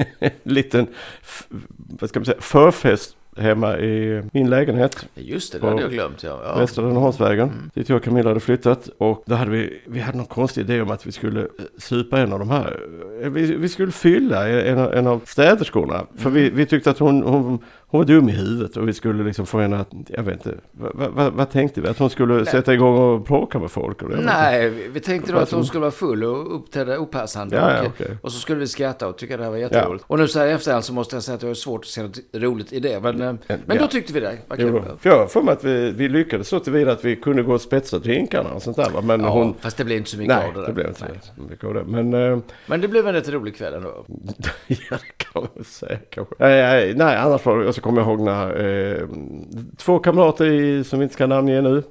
liten, 0.43 0.87
vad 1.99 2.09
ska 2.09 2.19
man 2.19 2.25
säga, 2.25 2.41
förfest 2.41 3.13
hemma 3.37 3.77
i 3.77 4.23
min 4.33 4.49
lägenhet. 4.49 5.07
Just 5.15 5.53
det, 5.53 5.59
det 5.59 5.67
hade 5.67 5.81
jag 5.81 5.91
glömt. 5.91 6.23
Ja. 6.23 6.41
Ja. 6.43 6.59
Västra 6.59 6.83
Rönneholmsvägen. 6.85 7.71
Dit 7.73 7.89
jag 7.89 7.95
och 7.97 8.03
Camilla 8.03 8.29
hade 8.29 8.39
flyttat. 8.39 8.89
Och 8.97 9.23
då 9.25 9.35
hade 9.35 9.51
vi, 9.51 9.81
vi 9.87 9.99
hade 9.99 10.17
någon 10.17 10.25
konstig 10.27 10.61
idé 10.61 10.81
om 10.81 10.91
att 10.91 11.07
vi 11.07 11.11
skulle 11.11 11.39
eh, 11.41 11.47
supa 11.77 12.19
en 12.19 12.33
av 12.33 12.39
de 12.39 12.49
här. 12.49 12.79
eh, 13.23 13.29
Vi, 13.29 13.55
vi 13.55 13.69
skulle 13.69 13.91
fylla 13.91 14.47
en, 14.49 14.79
av- 14.79 14.93
en 14.93 15.07
av 15.07 15.21
städerskorna. 15.25 16.05
För 16.17 16.29
vi, 16.29 16.49
vi 16.49 16.65
tyckte 16.65 16.89
att 16.89 16.99
hon, 16.99 17.23
hon, 17.23 17.59
hon 17.89 17.99
var 17.99 18.05
dum 18.05 18.29
i 18.29 18.31
huvudet 18.31 18.77
och 18.77 18.87
vi 18.87 18.93
skulle 18.93 19.23
liksom 19.23 19.45
få 19.45 19.59
henne 19.59 19.79
att, 19.79 19.87
jag 20.07 20.23
vet 20.23 20.33
inte, 20.33 20.57
vad, 20.71 21.11
vad, 21.11 21.33
vad 21.33 21.49
tänkte 21.49 21.81
vi? 21.81 21.87
Att 21.87 21.97
hon 21.99 22.09
skulle 22.09 22.45
sätta 22.45 22.73
igång 22.73 22.97
och 22.97 23.21
bråka 23.21 23.59
med 23.59 23.71
folk? 23.71 24.01
Och 24.01 24.09
det. 24.09 24.21
Nej, 24.21 24.69
vi, 24.69 24.87
vi 24.87 24.99
tänkte 24.99 25.31
då 25.31 25.37
att 25.37 25.51
hon 25.51 25.65
skulle 25.65 25.81
vara 25.81 25.91
full 25.91 26.23
och 26.23 26.55
uppträda 26.55 26.99
opassande. 26.99 27.55
Ja, 27.55 27.73
ja, 27.73 27.81
och, 27.81 27.87
okej. 27.87 28.17
och 28.21 28.31
så 28.31 28.39
skulle 28.39 28.59
vi 28.59 28.67
skratta 28.67 29.07
och 29.07 29.17
tycka 29.17 29.37
det 29.37 29.43
här 29.43 29.49
var 29.49 29.57
jätteroligt. 29.57 30.05
Och 30.07 30.19
nu 30.19 30.27
så 30.27 30.39
här 30.39 30.47
i 30.47 30.51
efterhand 30.51 30.83
så 30.83 30.93
måste 30.93 31.15
jag 31.15 31.23
säga 31.23 31.35
att 31.35 31.41
jag 31.41 31.49
har 31.49 31.55
svårt 31.55 31.81
att 31.81 31.87
se 31.87 32.03
något 32.03 32.17
roligt 32.33 32.73
i 32.73 32.79
det. 32.79 32.99
Men, 32.99 33.21
eh, 33.21 33.33
men 33.47 33.59
ja. 33.67 33.75
då 33.81 33.87
tyckte 33.87 34.13
vi 34.13 34.19
det 34.19 34.37
var 34.47 34.57
Jo, 34.59 34.83
för 34.99 35.09
jag 35.09 35.31
för 35.31 35.41
mig 35.41 35.51
att 35.53 35.63
vi, 35.63 35.91
vi 35.91 36.09
lyckades 36.09 36.47
så 36.47 36.59
tillvida 36.59 36.91
att 36.91 37.05
vi 37.05 37.15
kunde 37.15 37.43
gå 37.43 37.53
och 37.53 37.61
spetsa 37.61 37.99
drinkarna 37.99 38.49
och 38.49 38.61
sånt 38.61 38.77
där. 38.77 39.01
Men 39.01 39.21
Ja, 39.21 39.29
hon... 39.29 39.53
fast 39.59 39.77
det 39.77 39.83
blev 39.83 39.97
inte 39.97 40.09
så 40.09 40.17
mycket 40.17 40.35
Nej, 40.35 40.47
av 40.47 40.53
det 40.53 40.59
där. 40.59 40.67
det 40.67 40.73
blev 40.73 40.87
inte 40.87 41.05
Nej. 41.09 41.19
så 41.35 41.41
mycket 41.49 41.65
av 41.65 41.73
det. 41.73 41.83
Men... 41.83 42.13
eh, 42.33 42.39
Men 42.67 42.81
det 42.81 42.87
blev 42.87 43.07
en 43.07 43.13
rätt 43.13 43.29
rolig 43.29 43.55
kväll 43.55 43.73
ändå. 43.73 44.05
ja, 44.67 44.75
det 44.89 45.17
kan 45.17 45.47
man 45.55 45.63
säga 45.63 45.97
kanske. 46.09 46.35
Nej, 46.39 46.61
nej, 46.61 46.93
nej 46.95 47.15
annars 47.17 47.45
var 47.45 47.59
det, 47.59 47.67
så 47.77 47.81
kommer 47.81 48.01
jag 48.01 48.09
ihåg 48.09 48.21
när 48.21 48.65
eh, 48.65 49.07
två 49.77 49.99
kamrater 49.99 50.45
i, 50.45 50.83
som 50.83 50.99
vi 50.99 51.03
inte 51.03 51.13
ska 51.13 51.27
namnge 51.27 51.61
nu. 51.61 51.83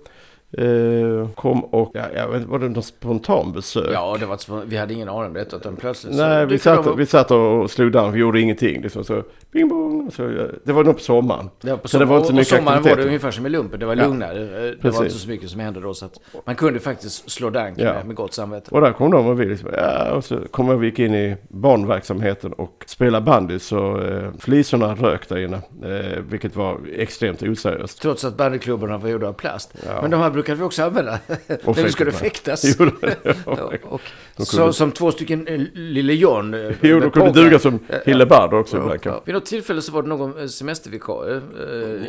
Eh, 0.52 1.28
kom 1.34 1.64
och, 1.64 1.90
ja, 1.94 2.02
jag 2.14 2.28
vet, 2.28 2.44
var 2.44 2.58
det 2.58 2.68
någon 2.68 2.82
spontan 2.82 3.52
besök? 3.52 3.90
Ja, 3.92 4.16
det 4.20 4.26
var 4.26 4.34
ett, 4.34 4.48
vi 4.66 4.76
hade 4.76 4.94
ingen 4.94 5.08
aning 5.08 5.26
om 5.26 5.32
detta. 5.32 5.56
Utan 5.56 5.76
plötsligt 5.76 6.14
så 6.14 6.20
Nej, 6.26 6.46
vi 6.46 6.52
dyker 6.56 6.76
de 6.76 6.84
satt, 6.84 6.98
vi 6.98 7.06
satt 7.06 7.30
och 7.30 7.70
slog 7.70 7.92
down, 7.92 8.12
vi 8.12 8.18
gjorde 8.18 8.40
ingenting. 8.40 8.82
Liksom, 8.82 9.04
så 9.04 9.22
bing 9.52 9.68
bong. 9.68 10.10
Så, 10.10 10.22
ja, 10.22 10.44
det 10.64 10.72
var 10.72 10.84
nog 10.84 10.94
på 10.94 11.00
sommaren. 11.02 11.50
Det 11.60 11.70
var 11.70 11.76
på 11.76 11.88
Så 11.88 11.98
det 11.98 12.04
var 12.04 12.16
inte 12.16 12.26
så 12.26 12.32
och 12.32 12.36
mycket 12.36 12.56
sommaren 12.56 12.82
var 12.82 12.96
det 12.96 13.04
ungefär 13.04 13.30
som 13.30 13.46
i 13.46 13.48
lumpen. 13.48 13.80
Det 13.80 13.86
var 13.86 13.96
Ja, 13.96 14.06
lugnare. 14.06 14.38
Det 14.82 14.90
var 14.90 15.04
inte 15.04 15.18
så 15.18 15.28
mycket 15.28 15.50
som 15.50 15.60
hände 15.60 15.80
då. 15.80 15.94
Så 15.94 16.04
att 16.04 16.20
man 16.44 16.54
kunde 16.54 16.80
faktiskt 16.80 17.30
slå 17.30 17.50
dank 17.50 17.78
Ja. 17.78 17.92
med, 17.92 18.06
med 18.06 18.16
gott 18.16 18.32
samvete. 18.34 18.70
Och 18.70 18.80
där 18.80 18.92
kom 18.92 19.10
de 19.10 19.26
och 19.26 19.40
vi 19.40 19.44
liksom, 19.46 19.68
ja, 19.72 20.12
och 20.12 20.24
så 20.24 20.38
kom 20.50 20.68
och 20.68 20.82
vi 20.82 20.86
gick 20.86 20.98
in 20.98 21.14
i 21.14 21.36
barnverksamheten 21.48 22.52
och 22.52 22.84
spelade 22.86 23.24
bandy 23.24 23.58
så 23.58 24.00
eh, 24.00 24.30
flisorna 24.38 24.94
rök 24.94 25.28
där 25.28 25.36
inne. 25.38 25.56
Eh, 25.84 26.20
vilket 26.28 26.56
var 26.56 26.78
extremt 26.96 27.42
oseriöst. 27.42 28.02
Trots 28.02 28.24
att 28.24 28.36
bandyklubborna 28.36 28.98
var 28.98 29.08
gjorda 29.08 29.28
av 29.28 29.32
plast. 29.32 29.74
Ja. 29.86 30.02
Men 30.02 30.10
de 30.10 30.20
här 30.20 30.30
brukade 30.36 30.58
vi 30.58 30.64
också 30.64 30.82
använda. 30.82 31.18
när 31.48 31.82
vi 31.84 31.92
skulle 31.92 32.12
fäktas. 32.12 32.64
Jo, 32.78 32.90
Ja, 33.46 33.72
och, 33.82 34.00
så, 34.36 34.72
som 34.72 34.92
två 34.92 35.12
stycken 35.12 35.48
eh, 35.48 35.60
Lille 35.74 36.12
John. 36.14 36.54
eh, 36.54 36.72
Jo, 36.80 37.00
de 37.00 37.10
kunde 37.10 37.30
duga 37.42 37.58
som 37.58 37.74
Ja, 37.88 37.94
ja. 37.94 37.98
Hillebard 38.06 38.54
också 38.54 38.76
Ja, 38.76 38.82
ibland. 38.82 39.00
ja. 39.04 39.22
Vid 39.24 39.34
något 39.34 39.46
tillfälle 39.46 39.82
så 39.82 39.92
var 39.92 40.02
det 40.02 40.08
någon 40.08 40.40
eh, 40.40 40.46
semestervikarie. 40.46 41.40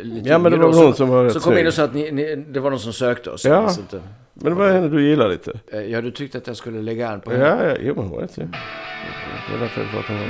Lite 0.02 0.28
Ja, 0.28 0.38
men 0.38 0.52
det 0.52 0.58
var 0.58 0.72
någon 0.72 0.94
som 0.94 1.08
var 1.08 1.24
rätt 1.24 1.32
Så 1.32 1.40
kom 1.40 1.58
in 1.58 1.66
och 1.66 1.74
sa 1.74 1.84
att 1.84 1.94
ni, 1.94 2.10
ni, 2.10 2.36
det 2.36 2.60
var 2.60 2.70
någon 2.70 2.80
som 2.80 2.92
sökte 2.92 3.30
oss. 3.30 3.44
Ja. 3.44 3.70
Men 4.34 4.52
det 4.52 4.58
var 4.58 4.70
henne 4.70 4.88
du 4.88 5.08
gillade 5.08 5.30
lite. 5.30 5.60
Ja, 5.88 6.00
du 6.00 6.10
tyckte 6.10 6.38
att 6.38 6.46
jag 6.46 6.56
skulle 6.56 6.82
lägga 6.82 7.08
an 7.08 7.20
på 7.20 7.30
henne. 7.30 7.44
Ja, 7.44 7.64
ja, 7.68 7.76
jo 7.80 7.94
men 7.94 8.04
hon 8.04 8.12
var 8.12 8.20
rätt 8.20 8.38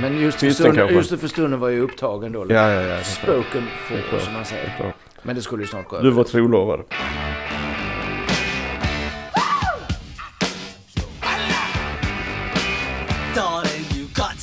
Men 0.01 0.21
just 0.21 0.39
för, 0.39 0.49
stunden, 0.49 0.93
just 0.93 1.19
för 1.19 1.27
stunden 1.27 1.59
var 1.59 1.69
jag 1.69 1.79
upptagen 1.79 2.31
då. 2.31 2.45
Ja, 2.49 2.53
ja, 2.53 2.69
ja. 2.71 2.79
är 2.79 3.01
klart. 3.03 3.05
Spoken 3.05 3.63
for, 3.87 4.19
som 4.19 4.33
man 4.33 4.45
säger. 4.45 4.93
Men 5.23 5.35
det 5.35 5.41
skulle 5.41 5.63
ju 5.63 5.67
snart 5.67 5.87
gå 5.87 5.95
Du 6.01 6.07
över. 6.07 6.17
var 6.17 6.23
trolovad. 6.23 6.79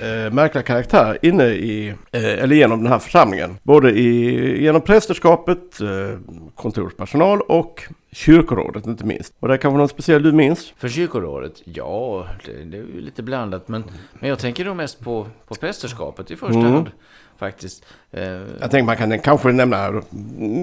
eh, 0.00 0.32
märkliga 0.32 0.62
karaktärer 0.62 1.18
inne 1.22 1.44
i, 1.46 1.88
eh, 1.88 2.24
eller 2.24 2.56
genom 2.56 2.82
den 2.82 2.92
här 2.92 2.98
församlingen. 2.98 3.58
Både 3.62 3.90
i, 3.90 4.62
genom 4.62 4.80
prästerskapet, 4.80 5.80
eh, 5.80 6.18
kontorspersonal 6.54 7.40
och 7.40 7.82
kyrkorådet 8.12 8.86
inte 8.86 9.04
minst. 9.06 9.34
Och 9.40 9.48
det 9.48 9.58
kan 9.58 9.72
vara 9.72 9.78
någon 9.78 9.88
speciell 9.88 10.22
du 10.22 10.32
minns? 10.32 10.72
För 10.78 10.88
kyrkorådet? 10.88 11.52
Ja, 11.64 12.26
det, 12.46 12.52
det 12.64 12.76
är 12.76 12.82
ju 12.94 13.00
lite 13.00 13.22
blandat. 13.22 13.68
Men, 13.68 13.84
men 14.12 14.28
jag 14.30 14.38
tänker 14.38 14.64
nog 14.64 14.76
mest 14.76 15.00
på, 15.00 15.26
på 15.48 15.54
prästerskapet 15.54 16.30
i 16.30 16.36
första 16.36 16.58
Mm. 16.58 16.72
hand. 16.72 16.90
Faktiskt. 17.38 17.84
Eh, 18.10 18.22
Jag 18.60 18.70
tänker 18.70 18.82
man 18.82 18.96
kan 18.96 19.18
kanske 19.18 19.52
nämna, 19.52 19.86
mm, 19.86 20.02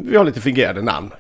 vi 0.10 0.18
har 0.18 0.26
lite 0.26 0.42
fingerade 0.42 0.82
namn. 0.82 1.12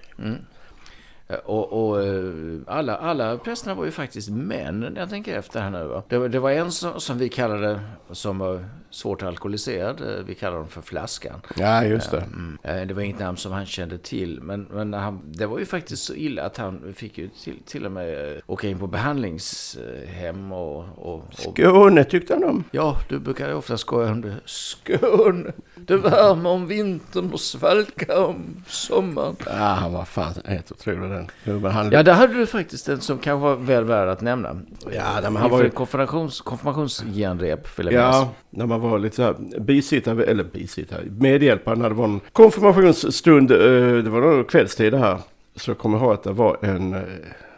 Eh, 1.27 1.35
och, 1.35 1.89
och 1.89 2.03
eh, 2.03 2.33
alla, 2.67 2.97
alla 2.97 3.37
prästerna 3.37 3.75
var 3.75 3.85
ju 3.85 3.91
faktiskt 3.91 4.29
män, 4.29 4.93
jag 4.97 5.09
tänker 5.09 5.37
efter 5.37 5.61
här 5.61 5.69
nu. 5.69 5.83
Va? 5.83 6.03
Det, 6.07 6.27
det 6.27 6.39
var 6.39 6.51
en 6.51 6.71
som, 6.71 6.99
som 7.01 7.17
vi 7.17 7.29
kallade, 7.29 7.79
som 8.11 8.37
var 8.37 8.65
svårt 8.95 9.23
alkoholiserad, 9.23 10.01
eh, 10.01 10.23
vi 10.25 10.35
kallade 10.35 10.57
honom 10.57 10.69
för 10.69 10.81
Flaskan. 10.81 11.41
Ja, 11.55 11.83
just 11.83 12.11
det. 12.11 12.17
Mm. 12.21 12.57
Eh, 12.63 12.87
Det 12.87 12.93
var 12.93 13.01
inget 13.01 13.19
namn 13.19 13.37
som 13.37 13.51
han 13.51 13.65
kände 13.65 13.97
till, 13.97 14.39
men, 14.41 14.67
men 14.71 14.93
han, 14.93 15.21
det 15.25 15.45
var 15.45 15.59
ju 15.59 15.65
faktiskt 15.65 16.03
så 16.03 16.13
illa 16.13 16.43
att 16.43 16.57
han 16.57 16.93
fick 16.95 17.17
ju 17.17 17.29
till, 17.43 17.59
till 17.65 17.85
och 17.85 17.91
med 17.91 18.31
eh, 18.35 18.37
åka 18.47 18.67
in 18.67 18.79
på 18.79 18.87
behandlingshem 18.87 20.51
och... 20.51 20.77
och, 20.97 21.13
och 21.15 21.23
Skåne 21.33 22.03
tyckte 22.03 22.33
han 22.33 22.43
om. 22.43 22.63
Ja, 22.71 22.97
du 23.09 23.19
brukar 23.19 23.47
ju 23.47 23.53
ofta 23.53 23.77
skoja 23.77 24.11
om 24.11 24.21
det. 24.21 24.35
Skåne, 24.45 25.51
det 25.75 25.97
värmer 25.97 26.49
om 26.49 26.67
vintern 26.67 27.33
och 27.33 27.39
svalkar 27.39 28.23
om 28.25 28.63
sommaren. 28.67 29.35
Ja, 29.45 29.51
han 29.53 29.93
var 29.93 30.05
fan 30.05 30.33
helt 30.45 30.71
otrolig 30.71 31.09
den 31.11 31.27
gubben. 31.43 31.89
Ja, 31.91 32.03
där 32.03 32.13
hade 32.13 32.33
du 32.33 32.45
faktiskt 32.45 32.89
en 32.89 33.01
som 33.01 33.17
kanske 33.17 33.43
var 33.43 33.55
väl 33.55 33.83
värd 33.83 34.07
att 34.09 34.21
nämna. 34.21 34.61
Ja, 34.91 35.19
men 35.21 35.35
han 35.35 35.51
var 35.51 35.63
ju- 35.63 35.69
konfirmations, 35.69 36.41
konfirmationsgenrep, 36.41 37.79
vill 37.79 37.85
jag. 37.85 37.93
Ja, 37.93 38.29
när 38.49 38.65
man 38.65 38.81
var 38.89 38.99
lite 38.99 39.15
så 39.15 39.23
här 39.23 39.59
bisittare, 39.59 40.23
eller 40.23 40.43
bisittare, 40.43 41.01
medhjälpare 41.19 41.75
när 41.75 41.89
det 41.89 41.95
var 41.95 42.05
en 42.05 42.19
konfirmationsstund, 42.31 43.51
eh, 43.51 43.57
det 44.03 44.09
var 44.09 44.21
då 44.21 44.43
kvällstid 44.43 44.93
det 44.93 44.97
här. 44.97 45.19
Så 45.55 45.75
kommer 45.75 45.97
jag 45.97 46.05
ihåg 46.05 46.13
att 46.13 46.23
det 46.23 46.31
var 46.31 46.57
en, 46.61 46.93
eh, 46.93 46.99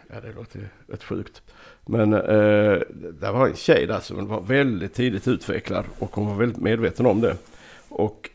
ja 0.09 0.15
det 0.21 0.33
låter 0.35 0.59
ju 0.59 0.65
rätt 0.87 1.03
sjukt. 1.03 1.41
Men 1.85 2.13
eh, 2.13 2.79
det 3.19 3.31
var 3.31 3.47
en 3.47 3.55
tjej 3.55 3.87
där 3.87 3.99
som 3.99 4.27
var 4.27 4.41
väldigt 4.41 4.93
tidigt 4.93 5.27
utvecklad 5.27 5.85
och 5.99 6.15
hon 6.15 6.27
var 6.27 6.35
väldigt 6.35 6.61
medveten 6.61 7.05
om 7.05 7.21
det. 7.21 7.35
Och 7.89 8.29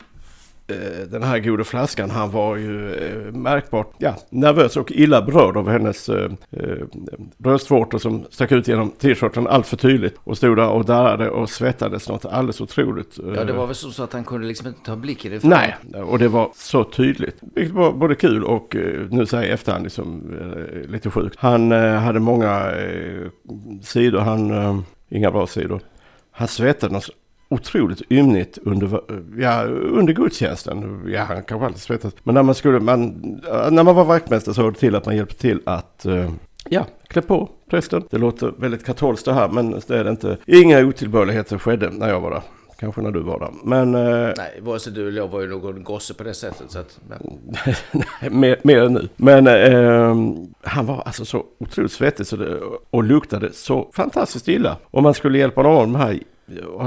den 1.11 1.23
här 1.23 1.39
gode 1.39 1.63
flaskan 1.63 2.09
han 2.09 2.31
var 2.31 2.55
ju 2.55 2.93
eh, 2.95 3.31
märkbart 3.33 3.93
ja, 3.97 4.15
nervös 4.29 4.77
och 4.77 4.91
illa 4.91 5.21
berörd 5.21 5.57
av 5.57 5.69
hennes 5.69 6.09
eh, 6.09 6.31
eh, 6.51 6.77
bröstvårtor 7.37 7.97
som 7.97 8.25
stack 8.29 8.51
ut 8.51 8.67
genom 8.67 8.89
t-shirten 8.91 9.47
allt 9.47 9.67
för 9.67 9.77
tydligt. 9.77 10.15
Och 10.23 10.37
stod 10.37 10.57
där 10.57 10.69
och 10.69 10.85
darrade 10.85 11.29
och 11.29 11.49
svettades 11.49 12.09
något 12.09 12.25
alldeles 12.25 12.61
otroligt. 12.61 13.19
eh, 13.19 13.25
Ja, 13.35 13.43
det 13.43 13.53
var 13.53 13.65
väl 13.65 13.75
så, 13.75 14.03
att 14.03 14.13
han 14.13 14.23
kunde 14.23 14.47
liksom 14.47 14.67
inte 14.67 14.79
ta 14.85 14.95
blicken 14.95 15.33
ifrån. 15.33 15.49
Nej, 15.49 15.75
och 16.03 16.19
det 16.19 16.27
var 16.27 16.51
så 16.55 16.83
tydligt. 16.83 17.37
Vilket 17.55 17.75
var 17.75 17.91
både 17.93 18.15
kul 18.15 18.43
och 18.43 18.75
eh, 18.75 19.07
nu 19.09 19.25
säger 19.25 19.43
jag 19.43 19.53
efterhand 19.53 19.83
liksom, 19.83 20.23
eh, 20.41 20.89
lite 20.91 21.09
sjukt. 21.09 21.35
Han 21.39 21.71
eh, 21.71 21.93
hade 21.93 22.19
många 22.19 22.71
eh, 22.71 23.27
sidor, 23.81 24.19
han, 24.19 24.51
eh, 24.51 24.79
inga 25.09 25.31
bra 25.31 25.47
sidor. 25.47 25.81
Han 26.31 26.47
svettades 26.47 27.09
otroligt 27.53 28.01
ymnigt 28.09 28.57
under, 28.61 29.01
ja, 29.37 29.63
under 29.63 30.13
gudstjänsten. 30.13 31.03
Ja, 31.07 31.23
han 31.23 31.43
kanske 31.43 31.65
alltid 31.65 31.81
svettas. 31.81 32.13
Men 32.23 32.35
när 32.35 32.43
man, 32.43 32.55
skulle, 32.55 32.79
man, 32.79 33.07
när 33.71 33.83
man 33.83 33.95
var 33.95 34.05
vaktmästare 34.05 34.55
så 34.55 34.61
hörde 34.61 34.73
det 34.73 34.79
till 34.79 34.95
att 34.95 35.05
man 35.05 35.15
hjälpte 35.15 35.35
till 35.41 35.59
att 35.65 36.05
eh, 36.05 36.29
Ja, 36.69 36.85
klä 37.07 37.21
på 37.21 37.49
prästen. 37.69 38.03
Det 38.09 38.17
låter 38.17 38.53
väldigt 38.57 38.85
katolskt 38.85 39.25
det 39.25 39.33
här, 39.33 39.49
men 39.49 39.71
det 39.87 39.97
är 39.97 40.03
det 40.03 40.09
inte. 40.09 40.37
Inga 40.45 40.79
otillbörligheter 40.79 41.57
skedde 41.57 41.89
när 41.89 42.09
jag 42.09 42.19
var 42.19 42.31
där. 42.31 42.41
kanske 42.79 43.01
när 43.01 43.11
du 43.11 43.19
var 43.19 43.39
där. 43.39 43.49
Men 43.63 43.95
eh, 43.95 44.33
Nej, 44.37 44.59
vare 44.61 44.79
sig 44.79 44.93
du 44.93 45.07
eller 45.07 45.17
jag 45.17 45.27
var 45.27 45.41
ju 45.41 45.47
någon 45.47 45.83
gosse 45.83 46.13
på 46.13 46.23
det 46.23 46.33
sättet. 46.33 46.71
Så 46.71 46.79
att, 46.79 46.99
men, 47.07 47.19
Nej, 48.21 48.29
mer, 48.31 48.57
mer 48.63 48.81
än 48.83 48.93
nu. 48.93 49.09
Men 49.15 49.47
ehm, 49.47 50.35
han 50.61 50.85
var 50.85 51.01
alltså 51.05 51.25
så 51.25 51.43
otroligt 51.59 51.91
svettig 51.91 52.27
så 52.27 52.35
det, 52.35 52.59
och 52.89 53.03
luktade 53.03 53.53
så 53.53 53.89
fantastiskt 53.93 54.47
illa. 54.47 54.77
Och 54.91 55.03
man 55.03 55.13
skulle 55.13 55.37
hjälpa 55.37 55.61
honom 55.61 55.77
av 55.77 55.81
de 55.83 55.95
här 55.95 56.19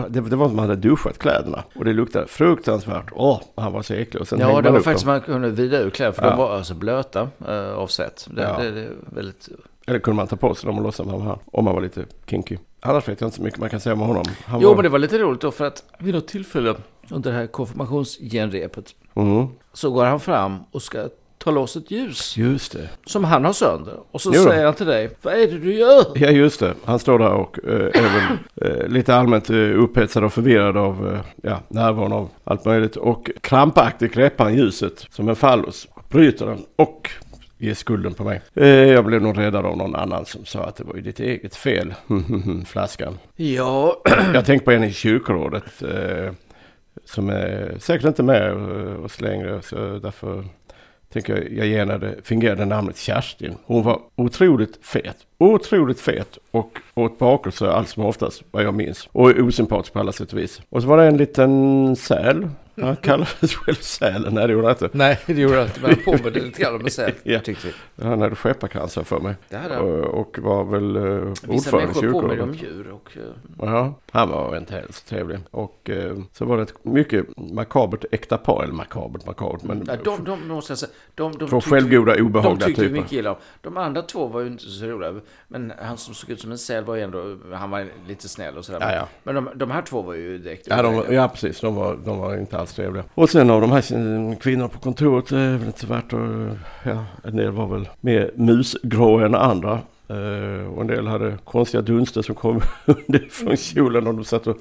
det, 0.08 0.20
det 0.20 0.20
var 0.20 0.28
som 0.30 0.42
att 0.46 0.52
man 0.52 0.68
hade 0.68 0.88
duschat 0.88 1.18
kläderna. 1.18 1.64
Och 1.76 1.84
det 1.84 1.92
luktade 1.92 2.26
fruktansvärt. 2.26 3.06
Åh, 3.12 3.40
han 3.56 3.72
var 3.72 3.82
så 3.82 3.94
äcklig. 3.94 4.20
Och 4.20 4.28
sen 4.28 4.38
ja, 4.38 4.46
det 4.46 4.62
man 4.62 4.72
var 4.72 4.80
faktiskt 4.80 5.04
dem. 5.06 5.12
man 5.14 5.20
kunde 5.20 5.50
vida 5.50 5.78
ur 5.80 5.90
kläder. 5.90 6.12
För 6.12 6.22
Ja. 6.24 6.30
de 6.30 6.38
var 6.38 6.56
alltså 6.56 6.74
blöta 6.74 7.28
eh, 7.48 7.72
av 7.72 7.86
svett. 7.86 8.28
Det, 8.30 8.42
Ja. 8.42 8.58
det, 8.62 8.70
det 8.70 8.88
väldigt... 9.12 9.48
Eller 9.86 9.98
kunde 9.98 10.16
man 10.16 10.26
ta 10.26 10.36
på 10.36 10.54
sig 10.54 10.66
dem 10.66 10.78
och 10.78 10.84
låtsas 10.84 11.06
med 11.06 11.14
de 11.14 11.22
här. 11.22 11.38
Om 11.52 11.64
man 11.64 11.74
var 11.74 11.82
lite 11.82 12.04
kinky. 12.26 12.58
Annars 12.80 13.08
vet 13.08 13.20
jag 13.20 13.28
inte 13.28 13.36
så 13.36 13.42
mycket 13.42 13.60
man 13.60 13.70
kan 13.70 13.80
säga 13.80 13.92
om 13.92 14.00
honom. 14.00 14.24
Han 14.46 14.60
Jo, 14.60 14.68
var... 14.68 14.74
men 14.76 14.82
det 14.82 14.88
var 14.88 14.98
lite 14.98 15.18
roligt 15.18 15.40
då 15.40 15.50
för 15.50 15.64
att 15.66 15.84
vid 15.98 16.14
något 16.14 16.28
tillfälle 16.28 16.74
under 17.10 17.30
det 17.30 17.36
här 17.36 17.46
konfirmationsgenrepet 17.46 18.94
Mm, 19.14 19.46
så 19.72 19.90
går 19.90 20.04
han 20.04 20.20
fram 20.20 20.58
och 20.70 20.82
ska 20.82 21.08
ta 21.46 21.52
loss 21.52 21.76
ett 21.76 21.90
ljus 21.90 22.36
just 22.36 22.72
det. 22.72 22.88
som 23.06 23.24
han 23.24 23.44
har 23.44 23.52
sönder. 23.52 23.94
Och 24.10 24.20
så 24.20 24.30
Jo 24.34 24.42
då. 24.44 24.50
säger 24.50 24.64
han 24.64 24.74
till 24.74 24.86
dig, 24.86 25.10
vad 25.22 25.34
är 25.34 25.46
det 25.46 25.58
du 25.58 25.74
gör? 25.74 26.04
Ja, 26.14 26.28
just 26.30 26.60
det. 26.60 26.74
Han 26.84 26.98
står 26.98 27.18
där 27.18 27.30
och 27.32 27.58
eh, 27.64 27.72
är 27.74 28.02
väl 28.02 28.80
eh, 28.82 28.88
lite 28.88 29.14
allmänt 29.14 29.50
eh, 29.50 29.56
upphetsad 29.56 30.24
och 30.24 30.32
förvirrad 30.32 30.76
av 30.76 31.12
eh, 31.14 31.20
ja, 31.50 31.60
närvaron 31.68 32.12
av 32.12 32.28
allt 32.44 32.64
möjligt. 32.64 32.96
Och 32.96 33.30
krampaktigt 33.40 34.14
greppar 34.14 34.44
han 34.44 34.54
ljuset 34.54 35.06
som 35.10 35.28
en 35.28 35.36
fallos. 35.36 35.88
Bryter 36.10 36.46
den 36.46 36.64
och 36.76 37.10
ger 37.58 37.74
skulden 37.74 38.14
på 38.14 38.24
mig. 38.24 38.40
Eh, 38.54 38.66
jag 38.68 39.04
blev 39.04 39.22
nog 39.22 39.38
räddad 39.38 39.66
av 39.66 39.76
någon 39.76 39.94
annan 39.94 40.24
som 40.26 40.44
sa 40.44 40.64
att 40.64 40.76
det 40.76 40.84
var 40.84 40.94
ju 40.94 41.00
ditt 41.00 41.20
eget 41.20 41.56
fel. 41.56 41.94
Flaskan. 42.66 43.18
Ja, 43.36 44.02
Jag 44.34 44.44
tänkte 44.46 44.64
på 44.64 44.70
en 44.70 44.84
i 44.84 44.92
kyrkorådet. 44.92 45.82
Eh, 45.82 46.32
som 47.04 47.28
är 47.30 47.74
säkert 47.78 48.06
inte 48.06 48.22
med 48.22 48.50
eh, 48.50 49.04
oss 49.04 49.20
längre. 49.20 49.62
Så 49.62 49.76
därför 49.98 50.44
tänker 51.12 51.36
jag, 51.36 51.52
jag 51.52 51.66
ger 51.66 51.78
henne 51.78 51.98
det 51.98 52.14
fingerade 52.22 52.64
namnet 52.64 52.96
Kerstin. 52.98 53.54
Hon 53.64 53.82
var 53.82 54.00
otroligt 54.16 54.86
fet. 54.86 55.16
Otroligt 55.38 56.00
fet 56.00 56.38
och 56.50 56.78
åt 56.94 57.18
bakelse 57.18 57.70
allt 57.70 57.88
som 57.88 58.04
oftast 58.04 58.42
vad 58.50 58.62
jag 58.62 58.74
minns. 58.74 59.08
Och 59.12 59.30
osympatisk 59.30 59.92
på 59.92 59.98
alla 59.98 60.12
sätt 60.12 60.32
och 60.32 60.38
vis. 60.38 60.60
Och 60.68 60.82
så 60.82 60.88
var 60.88 60.96
det 60.96 61.06
en 61.06 61.16
liten 61.16 61.96
säl. 61.96 62.48
Han 62.86 62.96
kallades 62.96 63.54
själv 63.54 63.74
sälen. 63.74 64.34
Nej 64.34 64.46
det 64.46 64.52
gjorde 64.52 64.66
han 64.66 64.72
inte. 64.82 64.88
nej 64.92 65.18
det 65.26 65.32
gjorde 65.32 65.54
jag 65.54 65.64
inte. 65.64 65.80
Men 65.80 65.90
han 65.90 65.98
påminde 66.04 66.40
lite 66.40 66.62
grann 66.62 66.74
om 66.82 66.88
sig, 66.90 67.14
Ja. 67.22 67.40
tyckte 67.40 67.66
vi. 67.66 68.04
Han 68.04 68.20
hade 68.20 68.36
skepparcancer 68.36 69.02
för 69.02 69.20
mig. 69.20 69.34
Det 69.48 69.56
hade 69.56 69.74
han. 69.74 69.84
Och, 70.04 70.38
var 70.38 70.64
väl 70.64 70.96
eh, 70.96 71.02
Vissa 71.02 71.46
ordförande 71.76 71.82
i 71.82 72.02
människor 72.02 72.12
påminner 72.20 72.42
om 72.42 72.54
djur 72.54 72.90
och... 72.90 73.08
eh, 73.16 73.22
Ja, 73.66 73.94
han 74.10 74.28
var 74.30 74.56
inte 74.56 74.74
helt 74.74 75.06
trevlig. 75.06 75.38
Och 75.50 75.90
eh, 75.90 76.16
så 76.32 76.44
var 76.44 76.56
det 76.56 76.62
ett 76.62 76.84
mycket 76.84 77.26
makabert 77.36 78.04
äkta 78.12 78.38
par. 78.38 78.62
Eller 78.64 78.74
makabert, 78.74 79.26
makabert. 79.26 79.62
Men 79.62 79.84
Ja, 79.86 79.96
de, 80.04 80.24
de 80.24 80.48
måste 80.48 80.76
säga, 80.76 80.90
de, 81.14 81.32
de 81.32 81.38
tyckte- 81.50 81.70
självgoda, 81.70 82.14
De 82.14 82.22
obehagliga 82.22 82.66
tyckte 82.66 82.82
vi 82.82 82.88
typer. 82.88 83.00
mycket 83.00 83.12
illa 83.12 83.30
om. 83.30 83.36
De 83.60 83.76
andra 83.76 84.02
två 84.02 84.26
var 84.26 84.40
ju 84.40 84.46
inte 84.46 84.64
så 84.64 84.84
roliga. 84.86 85.20
Men 85.48 85.72
han 85.82 85.96
som 85.96 86.14
såg 86.14 86.30
ut 86.30 86.40
som 86.40 86.50
en 86.52 86.58
säl 86.58 86.84
var 86.84 86.96
ju 86.96 87.02
ändå, 87.02 87.36
han 87.52 87.70
var 87.70 87.86
lite 88.08 88.28
snäll 88.28 88.56
och 88.58 88.64
sådär. 88.64 88.80
Ja, 88.80 88.94
ja. 88.94 89.08
Men 89.22 89.34
de, 89.34 89.48
de 89.54 89.70
här 89.70 89.82
två 89.82 90.02
var 90.02 90.14
ju 90.14 90.38
direkt 90.38 90.66
Ja, 90.66 90.82
de, 90.82 91.14
ja, 91.14 91.28
precis. 91.28 91.60
De 91.60 91.74
var, 91.74 91.96
de 92.04 92.18
var 92.18 92.36
inte 92.36 92.58
alls 92.58 92.65
trevliga. 92.74 93.04
Och 93.14 93.30
sen 93.30 93.50
av 93.50 93.60
de 93.60 93.72
här 93.72 93.78
eh, 93.78 94.36
kvinnorna 94.36 94.68
på 94.68 94.78
kontoret, 94.78 95.28
det 95.28 95.38
är 95.38 95.56
väl 95.56 95.66
inte 95.66 95.80
så 95.80 95.86
värt 95.86 96.12
att... 96.12 96.58
Ja, 96.84 97.04
en 97.24 97.36
del 97.36 97.50
var 97.50 97.66
väl 97.66 97.88
mer 98.00 98.30
musgrå 98.34 99.18
än 99.18 99.34
andra. 99.34 99.80
Eh, 100.08 100.72
och 100.74 100.80
en 100.80 100.86
del 100.86 101.06
hade 101.06 101.38
konstiga 101.44 101.82
dunster 101.82 102.22
som 102.22 102.34
kom 102.34 102.60
underifrån 102.86 103.56
kjolen 103.56 104.06
och 104.06 104.14
de 104.14 104.24
satt 104.24 104.46
och 104.46 104.56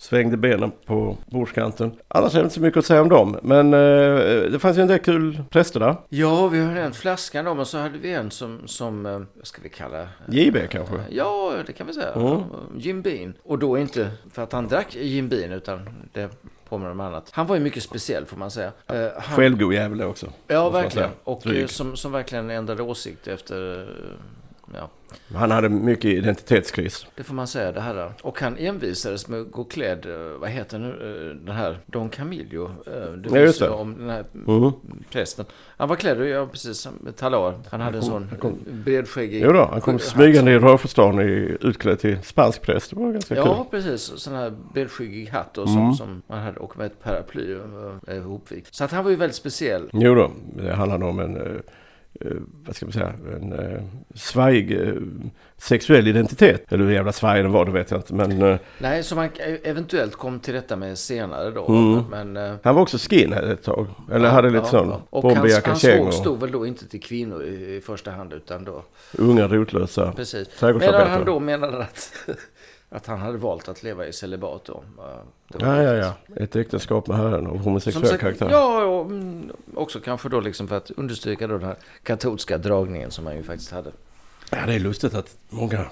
svängde 0.00 0.36
benen 0.36 0.72
på 0.86 1.16
bordskanten. 1.26 1.92
Annars 2.08 2.34
är 2.34 2.38
det 2.38 2.42
inte 2.42 2.54
så 2.54 2.60
mycket 2.60 2.78
att 2.78 2.86
säga 2.86 3.02
om 3.02 3.08
dem. 3.08 3.38
Men 3.42 3.74
eh, 3.74 4.50
det 4.50 4.58
fanns 4.58 4.78
ju 4.78 4.82
en 4.82 4.88
del 4.88 4.98
kul 4.98 5.42
präster 5.50 5.80
där. 5.80 5.96
Ja, 6.08 6.48
vi 6.48 6.58
har 6.58 6.76
en 6.76 6.92
flaskan 6.92 7.44
då, 7.44 7.54
men 7.54 7.66
så 7.66 7.78
hade 7.78 7.98
vi 7.98 8.12
en 8.12 8.30
som, 8.30 8.60
som 8.66 9.06
eh, 9.06 9.12
vad 9.12 9.46
ska 9.46 9.62
vi 9.62 9.68
kalla? 9.68 10.08
JB 10.28 10.56
kanske? 10.70 10.94
Ja, 11.10 11.52
det 11.66 11.72
kan 11.72 11.86
vi 11.86 11.92
säga. 11.92 12.12
Mm. 12.12 12.42
Jim 12.76 13.02
Beam. 13.02 13.32
Och 13.42 13.58
då 13.58 13.78
inte 13.78 14.10
för 14.32 14.42
att 14.42 14.52
han 14.52 14.68
drack 14.68 14.96
Jim 14.96 15.28
Beam, 15.28 15.52
utan 15.52 15.88
det 16.12 16.30
påminner 16.70 16.90
om 16.90 17.00
annat. 17.00 17.28
Han 17.32 17.46
var 17.46 17.56
ju 17.56 17.62
mycket 17.62 17.82
speciell 17.82 18.26
får 18.26 18.36
man 18.36 18.50
säga. 18.50 18.72
Eh, 18.86 18.96
han, 19.18 19.36
Självgod 19.36 19.74
jävel 19.74 20.02
också. 20.02 20.32
Ja, 20.46 20.70
verkligen. 20.70 21.10
Och 21.24 21.46
eh, 21.46 21.66
som, 21.66 21.96
som 21.96 22.12
verkligen 22.12 22.50
ändrade 22.50 22.82
åsikt 22.82 23.26
efter... 23.26 23.88
Ja, 25.28 25.38
Han 25.38 25.50
hade 25.50 25.68
mycket 25.68 26.04
identitetskris. 26.04 27.06
det 27.16 27.22
får 27.22 27.34
man 27.34 27.46
säga 27.46 27.72
det 27.72 27.80
här. 27.80 28.12
Och 28.22 28.40
han 28.40 28.56
envisades 28.56 29.28
med 29.28 29.40
att 29.40 29.50
gå 29.52 29.64
klädd, 29.64 30.06
eh, 30.06 30.38
vad 30.40 30.50
heter 30.50 30.78
nu, 30.78 30.88
eh, 30.88 31.46
den 31.46 31.56
här 31.56 31.78
Don 31.86 32.08
Camillo. 32.08 32.64
eh, 32.86 33.12
Det 33.12 33.28
Ja, 33.30 33.38
just 33.38 33.60
det. 33.60 33.68
om 33.68 33.94
den 33.98 34.10
här 34.10 34.24
Mm. 34.46 34.72
prästen. 35.12 35.44
Han 35.76 35.88
var 35.88 35.96
klädd, 35.96 36.26
ja 36.28 36.46
precis, 36.46 36.78
som 36.78 36.92
med 37.00 37.16
talar. 37.16 37.54
Han 37.70 37.80
hade 37.80 37.96
en 37.98 38.02
sån 38.04 38.28
bredskäggig... 38.84 39.42
Jo 39.46 39.52
då, 39.52 39.64
han 39.72 39.80
kom 39.80 39.98
smygande 39.98 40.52
i 40.52 40.58
Rörsjöstaden 40.58 41.20
i- 41.20 41.56
utklädd 41.60 41.98
till 41.98 42.18
spansk 42.22 42.62
präst. 42.62 42.90
Det 42.90 42.96
var 42.96 43.12
ganska 43.12 43.34
Ja, 43.36 43.54
kul. 43.56 43.64
precis. 43.82 44.12
Sån 44.20 44.34
här 44.34 44.52
bredskäggig 44.74 45.26
hatt 45.28 45.58
och 45.58 45.68
som, 45.68 45.78
Mm. 45.82 45.94
som 45.94 46.22
man 46.26 46.38
hade 46.38 46.58
och 46.60 46.78
med 46.78 46.86
ett 46.86 47.02
paraply 47.02 47.56
ihopvikt. 48.08 48.74
Så 48.74 48.84
att 48.84 48.90
han 48.92 49.04
var 49.04 49.10
ju 49.10 49.16
väldigt 49.16 49.36
speciell. 49.36 49.90
Jo 49.92 50.14
då, 50.14 50.30
det 50.56 50.74
handlade 50.74 51.04
om 51.04 51.18
en, 51.18 51.62
vad 52.64 52.76
ska 52.76 52.86
man 52.86 52.92
säga, 52.92 53.12
en 53.36 53.52
uh, 53.52 53.82
svajig 54.14 54.80
eh, 54.80 54.94
sexuell 55.56 56.08
identitet. 56.08 56.72
Eller 56.72 56.84
hur 56.84 56.92
jävla 56.92 57.12
svajig 57.12 57.44
den 57.44 57.52
var, 57.52 57.64
det 57.64 57.72
vet 57.72 57.90
jag 57.90 58.00
inte. 58.00 58.14
Men 58.14 58.42
eh, 58.42 58.58
Nej, 58.78 59.02
som 59.02 59.16
man 59.16 59.28
eventuellt 59.62 60.16
kom 60.16 60.40
till 60.40 60.54
rätta 60.54 60.76
med 60.76 60.98
senare 60.98 61.50
då. 61.50 61.66
Mm. 61.66 62.04
Men, 62.10 62.36
eh, 62.36 62.56
han 62.62 62.74
var 62.74 62.82
också 62.82 62.98
skinhead 62.98 63.52
ett 63.52 63.62
tag. 63.62 63.86
Eller 64.12 64.28
hade 64.28 64.50
lite 64.50 64.66
sån 64.66 64.92
Och 65.10 65.32
hans, 65.32 65.66
hans 65.66 65.80
såg 65.80 66.14
stod 66.14 66.40
väl 66.40 66.50
då 66.52 66.66
inte 66.66 66.88
till 66.88 67.02
kvinnor 67.02 67.42
i, 67.42 67.76
i 67.76 67.80
första 67.80 68.10
hand 68.10 68.32
utan 68.32 68.64
då, 68.64 68.84
unga 69.18 69.48
rotlösa 69.48 70.12
precis. 70.12 70.48
Medan 70.62 71.10
han 71.10 71.24
då 71.24 71.40
menade 71.40 71.78
att, 71.78 72.12
att 72.90 73.06
han 73.06 73.18
hade 73.18 73.38
valt 73.38 73.68
att 73.68 73.82
leva 73.82 74.06
i 74.06 74.12
celibat 74.12 74.64
då. 74.64 74.84
Ja, 75.58 75.82
ja, 75.82 75.94
ja. 75.94 76.14
Ett 76.36 76.56
äktenskap 76.56 77.06
med 77.06 77.16
herren 77.16 77.46
av 77.46 77.58
homosexuell 77.58 78.06
sagt, 78.06 78.20
karaktär. 78.20 78.48
ja, 78.50 78.84
och 78.84 79.06
mm, 79.06 79.52
också 79.74 80.00
kanske 80.00 80.28
då 80.28 80.40
liksom 80.40 80.68
för 80.68 80.76
att 80.76 80.90
understryka 80.90 81.46
då 81.46 81.58
den 81.58 81.66
här 81.66 81.76
katolska 82.02 82.58
dragningen 82.58 83.10
som 83.10 83.26
han 83.26 83.36
ju 83.36 83.42
faktiskt 83.42 83.72
hade. 83.72 83.92
Ja, 84.50 84.66
det 84.66 84.74
är 84.74 84.80
lustigt 84.80 85.14
att 85.14 85.36
många 85.48 85.86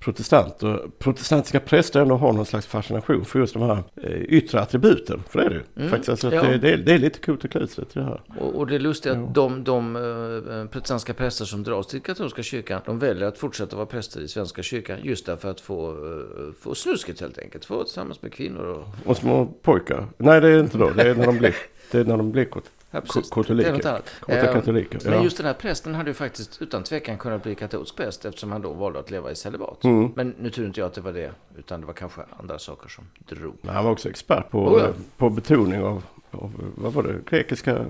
protestanter, 0.00 0.90
protestantiska 0.98 1.60
präster 1.60 2.00
ändå 2.00 2.16
har 2.16 2.32
någon 2.32 2.46
slags 2.46 2.66
fascination 2.66 3.24
för 3.24 3.38
just 3.38 3.54
de 3.54 3.62
här 3.62 3.82
eh, 4.02 4.22
yttre 4.22 4.60
attributen. 4.60 5.22
För 5.28 5.38
det 5.38 5.44
är 5.46 5.50
det 5.50 5.56
ju. 5.56 5.62
Mm, 5.76 5.90
Faktiskt, 5.90 6.08
alltså, 6.08 6.26
att 6.26 6.34
ja. 6.34 6.42
det, 6.42 6.58
det, 6.58 6.72
är, 6.72 6.76
det 6.76 6.92
är 6.92 6.98
lite 6.98 7.18
coolt 7.18 7.44
att 7.44 7.50
klä 7.50 7.66
sig 7.66 7.84
till 7.84 8.00
det 8.00 8.06
här. 8.06 8.20
Och, 8.38 8.54
och 8.54 8.66
det 8.66 8.74
är 8.74 8.78
lustigt 8.78 9.12
Jo. 9.16 9.26
att 9.26 9.34
de, 9.34 9.64
de 9.64 9.96
eh, 9.96 10.64
protestantiska 10.70 11.14
präster 11.14 11.44
som 11.44 11.62
dras 11.62 11.86
till 11.86 12.00
katolska 12.00 12.42
kyrkan, 12.42 12.80
de 12.86 12.98
väljer 12.98 13.28
att 13.28 13.38
fortsätta 13.38 13.76
vara 13.76 13.86
präster 13.86 14.20
i 14.20 14.28
svenska 14.28 14.62
kyrkan 14.62 14.98
just 15.02 15.26
därför 15.26 15.50
att 15.50 15.60
få, 15.60 15.90
eh, 15.90 16.52
få 16.60 16.74
snusket 16.74 17.20
helt 17.20 17.38
enkelt. 17.38 17.64
Få 17.64 17.84
tillsammans 17.84 18.22
med 18.22 18.32
kvinnor 18.32 18.64
och... 18.64 19.10
Och 19.10 19.16
små 19.16 19.46
pojkar. 19.46 20.06
Nej, 20.18 20.40
det 20.40 20.48
är 20.48 20.60
inte 20.60 20.78
då. 20.78 20.90
Det 20.90 21.02
är 21.02 21.14
när 21.14 21.26
de 21.26 21.38
blir, 21.38 21.56
det 21.90 21.98
är 21.98 22.04
när 22.04 22.16
de 22.16 22.32
blir 22.32 22.44
Ja, 22.90 23.00
katoliker. 23.30 23.88
annat. 23.88 24.10
korta 24.20 24.38
Eh, 24.38 24.52
katoliker. 24.52 25.10
Men 25.10 25.22
just 25.22 25.36
den 25.36 25.46
här 25.46 25.54
prästen 25.54 25.94
hade 25.94 26.10
ju 26.10 26.14
faktiskt 26.14 26.62
utan 26.62 26.82
tvekan 26.82 27.18
kunnat 27.18 27.42
bli 27.42 27.54
katolsk 27.54 27.96
präst 27.96 28.24
eftersom 28.24 28.52
han 28.52 28.62
då 28.62 28.72
valde 28.72 28.98
att 28.98 29.10
leva 29.10 29.30
i 29.30 29.34
celibat. 29.34 29.84
Mm. 29.84 30.12
Men 30.16 30.34
nu 30.38 30.50
tror 30.50 30.66
inte 30.66 30.80
jag 30.80 30.86
att 30.86 30.94
det 30.94 31.00
var 31.00 31.12
det, 31.12 31.32
utan 31.58 31.80
det 31.80 31.86
var 31.86 31.94
kanske 31.94 32.20
andra 32.38 32.58
saker 32.58 32.88
som 32.88 33.04
drog. 33.28 33.56
Men 33.60 33.74
han 33.74 33.84
var 33.84 33.92
också 33.92 34.08
expert 34.08 34.50
på, 34.50 34.66
Oh 34.66 34.80
ja. 34.80 34.88
på 35.16 35.30
betoning 35.30 35.82
av, 35.82 36.02
vad 36.30 36.92
var 36.92 37.02
det, 37.02 37.14
grekiska, 37.30 37.84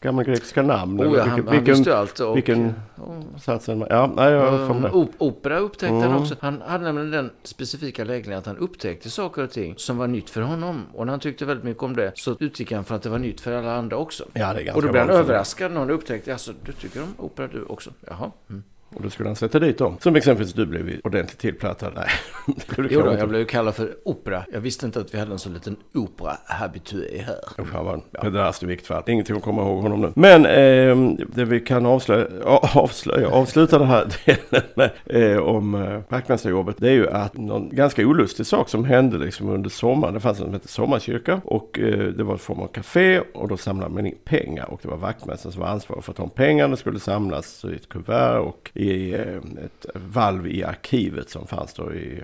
gamla 0.00 0.22
grekiska 0.22 0.62
namn. 0.62 1.00
Oh, 1.00 1.04
ja, 1.16 1.22
han, 1.22 1.34
vilken, 1.34 1.46
han 1.48 1.56
vilken 1.56 1.74
visste 1.74 1.96
allt. 1.98 2.20
Och, 2.20 2.36
vilken 2.36 2.74
och, 2.96 3.40
satsen, 3.40 3.86
ja, 3.90 4.12
nej, 4.16 4.32
jag 4.32 4.70
Um, 4.70 4.84
op- 4.84 5.14
opera 5.18 5.58
upptäckte 5.58 5.94
han 5.94 6.02
Mm. 6.04 6.16
också. 6.16 6.34
Han 6.40 6.62
hade 6.66 6.84
nämligen 6.84 7.10
den 7.10 7.30
specifika 7.42 8.04
läggningen 8.04 8.38
att 8.38 8.46
han 8.46 8.58
upptäckte 8.58 9.10
saker 9.10 9.42
och 9.42 9.50
ting 9.50 9.74
som 9.76 9.96
var 9.96 10.06
nytt 10.06 10.30
för 10.30 10.40
honom. 10.40 10.82
Och 10.94 11.06
när 11.06 11.12
han 11.12 11.20
tyckte 11.20 11.44
väldigt 11.44 11.64
mycket 11.64 11.82
om 11.82 11.96
det 11.96 12.12
så 12.14 12.36
utgick 12.40 12.72
han 12.72 12.84
från 12.84 12.96
att 12.96 13.02
det 13.02 13.08
var 13.08 13.18
nytt 13.18 13.40
för 13.40 13.52
alla 13.52 13.74
andra 13.76 13.96
också. 13.96 14.24
Ja, 14.32 14.52
det 14.54 14.62
är 14.68 14.76
Och 14.76 14.82
då 14.82 14.88
blev 14.92 15.02
han 15.06 15.10
överraskad 15.10 15.72
när 15.72 15.78
han 15.80 15.90
upptäckte, 15.90 16.32
alltså 16.32 16.52
du 16.64 16.72
tycker 16.72 17.02
om 17.02 17.14
opera 17.18 17.46
du 17.46 17.62
också? 17.64 17.90
Jaha. 18.06 18.30
Mm. 18.50 18.62
Och 18.94 19.02
då 19.02 19.10
skulle 19.10 19.28
han 19.28 19.36
sätta 19.36 19.58
dit 19.58 19.78
dem. 19.78 19.96
Som 20.00 20.16
exempelvis 20.16 20.54
du 20.54 20.66
blev 20.66 21.00
ordentligt 21.04 21.38
tillplattad. 21.38 21.92
Nej, 21.96 22.08
det 22.76 22.82
du 22.82 22.88
Jo 22.90 23.02
då, 23.02 23.12
jag 23.12 23.28
blev 23.28 23.44
kallad 23.44 23.74
för 23.74 23.94
opera. 24.04 24.44
Jag 24.52 24.60
visste 24.60 24.86
inte 24.86 25.00
att 25.00 25.14
vi 25.14 25.18
hade 25.18 25.32
en 25.32 25.38
så 25.38 25.48
liten 25.48 25.76
opera-habitué 25.94 27.22
här. 27.26 27.62
Usch, 27.62 27.72
han 27.72 27.84
var 27.84 27.94
en 27.94 28.00
pedrast 28.20 28.62
i 28.62 28.66
vilket 28.66 28.86
fall. 28.86 29.02
Ingenting 29.06 29.36
att 29.36 29.42
komma 29.42 29.62
ihåg 29.62 29.82
honom 29.82 30.00
nu. 30.00 30.12
Men 30.14 30.46
eh, 30.46 31.26
det 31.34 31.44
vi 31.44 31.60
kan 31.60 31.86
avslöja, 31.86 32.26
avslöja 32.74 33.28
avsluta 33.28 33.78
det 33.78 33.84
här 33.84 34.06
delen 34.26 34.62
med 34.74 34.90
eh, 35.06 35.38
om 35.38 35.74
eh, 35.74 36.00
vaktmästarjobbet. 36.08 36.76
Det 36.78 36.88
är 36.88 36.92
ju 36.92 37.10
att 37.10 37.36
någon 37.36 37.68
ganska 37.68 38.06
olustig 38.06 38.46
sak 38.46 38.68
som 38.68 38.84
hände 38.84 39.18
liksom 39.18 39.48
under 39.48 39.70
sommaren. 39.70 40.14
Det 40.14 40.20
fanns 40.20 40.38
en 40.38 40.44
som 40.44 40.52
hette 40.52 40.68
Sommarkyrka 40.68 41.40
och 41.44 41.78
eh, 41.78 41.98
det 41.98 42.24
var 42.24 42.32
en 42.32 42.38
form 42.38 42.60
av 42.60 42.66
café 42.66 43.20
och 43.34 43.48
då 43.48 43.56
samlade 43.56 43.94
man 43.94 44.06
in 44.06 44.14
pengar 44.24 44.64
och 44.70 44.80
det 44.82 44.88
var 44.88 44.96
vaktmästaren 44.96 45.52
som 45.52 45.62
var 45.62 45.68
ansvarig 45.68 46.04
för 46.04 46.12
att 46.12 46.16
de 46.16 46.30
pengarna 46.30 46.76
skulle 46.76 47.00
samlas 47.00 47.64
i 47.64 47.74
ett 47.74 47.88
kuvert 47.88 48.38
och 48.38 48.70
i 48.74 48.83
i 48.90 49.12
eh, 49.12 49.64
ett 49.64 49.86
valv 49.94 50.46
i 50.46 50.64
arkivet 50.64 51.30
som 51.30 51.46
fanns 51.46 51.74
då 51.74 51.94
i, 51.94 52.22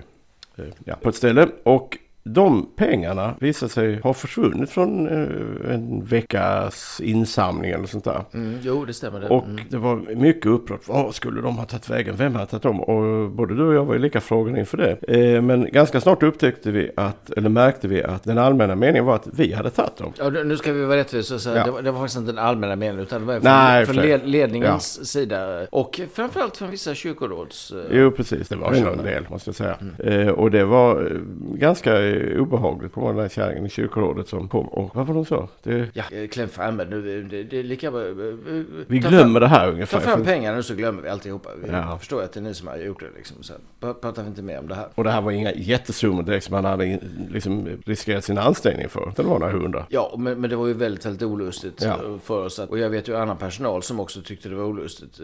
eh, 0.55 0.65
ja, 0.85 0.95
på 1.01 1.09
ett 1.09 1.15
ställe. 1.15 1.47
Och 1.63 1.97
de 2.23 2.69
pengarna 2.75 3.33
visar 3.39 3.67
sig 3.67 3.99
ha 4.01 4.13
försvunnit 4.13 4.69
från 4.69 5.07
eh, 5.07 5.73
en 5.73 6.05
veckas 6.05 7.01
insamling 7.03 7.71
eller 7.71 7.85
sånt 7.87 8.03
där. 8.03 8.23
Mm, 8.33 8.57
jo, 8.61 8.85
det 8.85 8.93
stämmer. 8.93 9.19
Det. 9.19 9.27
Och 9.27 9.43
Mm. 9.43 9.61
det 9.69 9.77
var 9.77 9.95
mycket 10.15 10.45
upprört. 10.45 10.87
Vad 10.87 11.15
skulle 11.15 11.41
de 11.41 11.57
ha 11.57 11.65
tagit 11.65 11.89
vägen? 11.89 12.15
Vem 12.17 12.35
har 12.35 12.45
tagit 12.45 12.63
dem? 12.63 12.79
Och 12.81 13.31
både 13.31 13.55
du 13.55 13.63
och 13.67 13.73
jag 13.73 13.85
var 13.85 13.93
ju 13.93 13.99
lika 13.99 14.21
frågan 14.21 14.57
inför 14.57 14.77
det. 14.77 14.97
Eh, 15.35 15.41
men 15.41 15.67
ganska 15.71 16.01
snart 16.01 16.23
upptäckte 16.23 16.71
vi 16.71 16.91
att, 16.95 17.29
eller 17.29 17.49
märkte 17.49 17.87
vi 17.87 18.03
att 18.03 18.23
den 18.23 18.37
allmänna 18.37 18.75
meningen 18.75 19.05
var 19.05 19.15
att 19.15 19.27
vi 19.33 19.53
hade 19.53 19.69
tagit 19.69 19.97
dem. 19.97 20.13
Ja, 20.17 20.29
nu 20.29 20.57
ska 20.57 20.73
vi 20.73 20.85
vara 20.85 20.97
rättvisa 20.97 21.35
och 21.35 21.41
säga 21.41 21.57
Ja. 21.57 21.65
det, 21.65 21.71
var, 21.71 21.81
det 21.81 21.91
var 21.91 21.99
faktiskt 21.99 22.19
inte 22.19 22.31
den 22.31 22.39
allmänna 22.45 22.75
meningen 22.75 22.99
utan 23.03 23.21
det 23.21 23.27
var 23.27 23.33
från, 23.33 23.43
Nej, 23.43 23.85
från 23.85 23.95
led, 23.95 24.21
ledningens 24.27 25.11
sida. 25.11 25.67
Och 25.71 25.99
framförallt 26.13 26.57
från 26.57 26.71
vissa 26.71 26.95
kyrkoråds... 26.95 27.71
eh, 27.71 27.97
Jo, 27.97 28.11
precis. 28.11 28.49
Det 28.49 28.55
var 28.55 28.73
en 28.73 29.03
del, 29.03 29.25
måste 29.29 29.47
jag 29.49 29.55
säga. 29.55 29.75
Eh, 29.99 30.27
och 30.27 30.51
det 30.51 30.65
var 30.65 31.11
ganska 31.53 32.10
eh, 32.11 32.41
obehagligt 32.41 32.93
på 32.93 33.07
den 33.07 33.15
där 33.17 33.29
kärringen 33.29 33.65
i 33.65 33.69
kyrkorådet 33.69 34.27
som 34.27 34.47
kom. 34.47 34.65
Och 34.67 34.95
vad 34.95 35.07
var 35.07 35.15
de 35.15 35.25
sa? 35.25 35.47
Det, 35.63 35.87
Ja, 35.93 36.03
eh, 36.11 36.27
kläm 36.27 36.49
fram 36.49 36.77
nu. 36.77 37.23
Det, 37.23 37.43
det 37.43 37.59
är 37.59 37.63
lika 37.63 37.91
bra. 37.91 38.01
eh, 38.01 38.07
eh, 38.07 38.13
vi 38.87 39.01
ta 39.01 39.09
glömmer 39.09 39.23
fram, 39.39 39.41
det 39.41 39.47
här 39.47 39.65
Ta 39.65 39.71
ungefär. 39.71 39.99
fram 39.99 40.17
För- 40.17 40.25
pengarna 40.25 40.55
nu 40.57 40.63
så 40.63 40.75
glömmer 40.75 41.01
vi 41.01 41.09
alltihopa. 41.09 41.49
Vi 41.63 41.71
Ja. 41.71 41.97
förstår 41.97 42.23
att 42.23 42.33
det 42.33 42.39
är 42.39 42.41
ni 42.41 42.53
som 42.53 42.67
har 42.67 42.77
gjort 42.77 42.99
det 42.99 43.05
liksom. 43.17 43.43
Så 43.43 43.53
pratar 43.81 44.21
vi 44.23 44.27
inte 44.29 44.41
mer 44.41 44.59
om 44.59 44.67
det 44.67 44.75
här. 44.75 44.87
Och 44.95 45.03
det 45.03 45.11
här 45.11 45.21
var 45.21 45.31
inga 45.31 45.51
jättesummor 45.53 46.23
direkt 46.23 46.45
som 46.45 46.53
han 46.55 46.65
hade 46.65 46.99
liksom 47.29 47.67
riskerat 47.85 48.23
sin 48.23 48.37
anställning 48.37 48.89
för. 48.89 49.13
Det 49.15 49.23
var 49.23 49.39
några 49.39 49.53
hundra. 49.53 49.85
Ja, 49.89 50.15
men, 50.17 50.41
men 50.41 50.49
det 50.49 50.55
var 50.55 50.67
ju 50.67 50.73
väldigt, 50.73 51.05
väldigt 51.05 51.23
olustigt 51.23 51.81
Ja. 51.83 51.97
för 52.23 52.45
oss. 52.45 52.59
Att, 52.59 52.69
och 52.69 52.79
jag 52.79 52.89
vet 52.89 53.07
ju 53.07 53.17
annan 53.17 53.37
personal 53.37 53.83
som 53.83 53.99
också 53.99 54.21
tyckte 54.21 54.49
det 54.49 54.55
var 54.55 54.63
olustigt. 54.63 55.19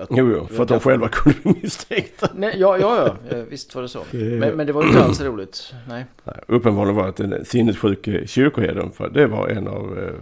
Att, 0.00 0.08
Jo, 0.10 0.30
jo, 0.36 0.46
för 0.46 0.62
att 0.62 0.68
de 0.68 0.80
själva 0.80 1.08
kunde 1.12 1.38
bli 1.42 1.54
misstänkta. 1.62 2.28
Nej, 2.34 2.54
ja, 2.58 2.78
ja, 2.78 3.14
ja, 3.30 3.36
visst 3.48 3.74
var 3.74 3.82
det 3.82 3.88
så. 3.88 4.02
Men, 4.12 4.38
men 4.56 4.66
det 4.66 4.72
var 4.72 4.82
ju 4.82 4.88
inte 4.88 5.04
alls 5.04 5.20
roligt. 5.20 5.74
Nej. 5.88 6.04
Uppenbarligen 6.48 6.96
var 6.96 7.12
det 7.16 7.26
den 7.26 7.44
sinnessjuke 7.44 8.26
kyrkoherden. 8.26 8.92
För 8.92 9.10
det 9.10 9.26
var 9.26 9.48
en 9.48 9.68
av 9.68 9.98
eh, 9.98 10.14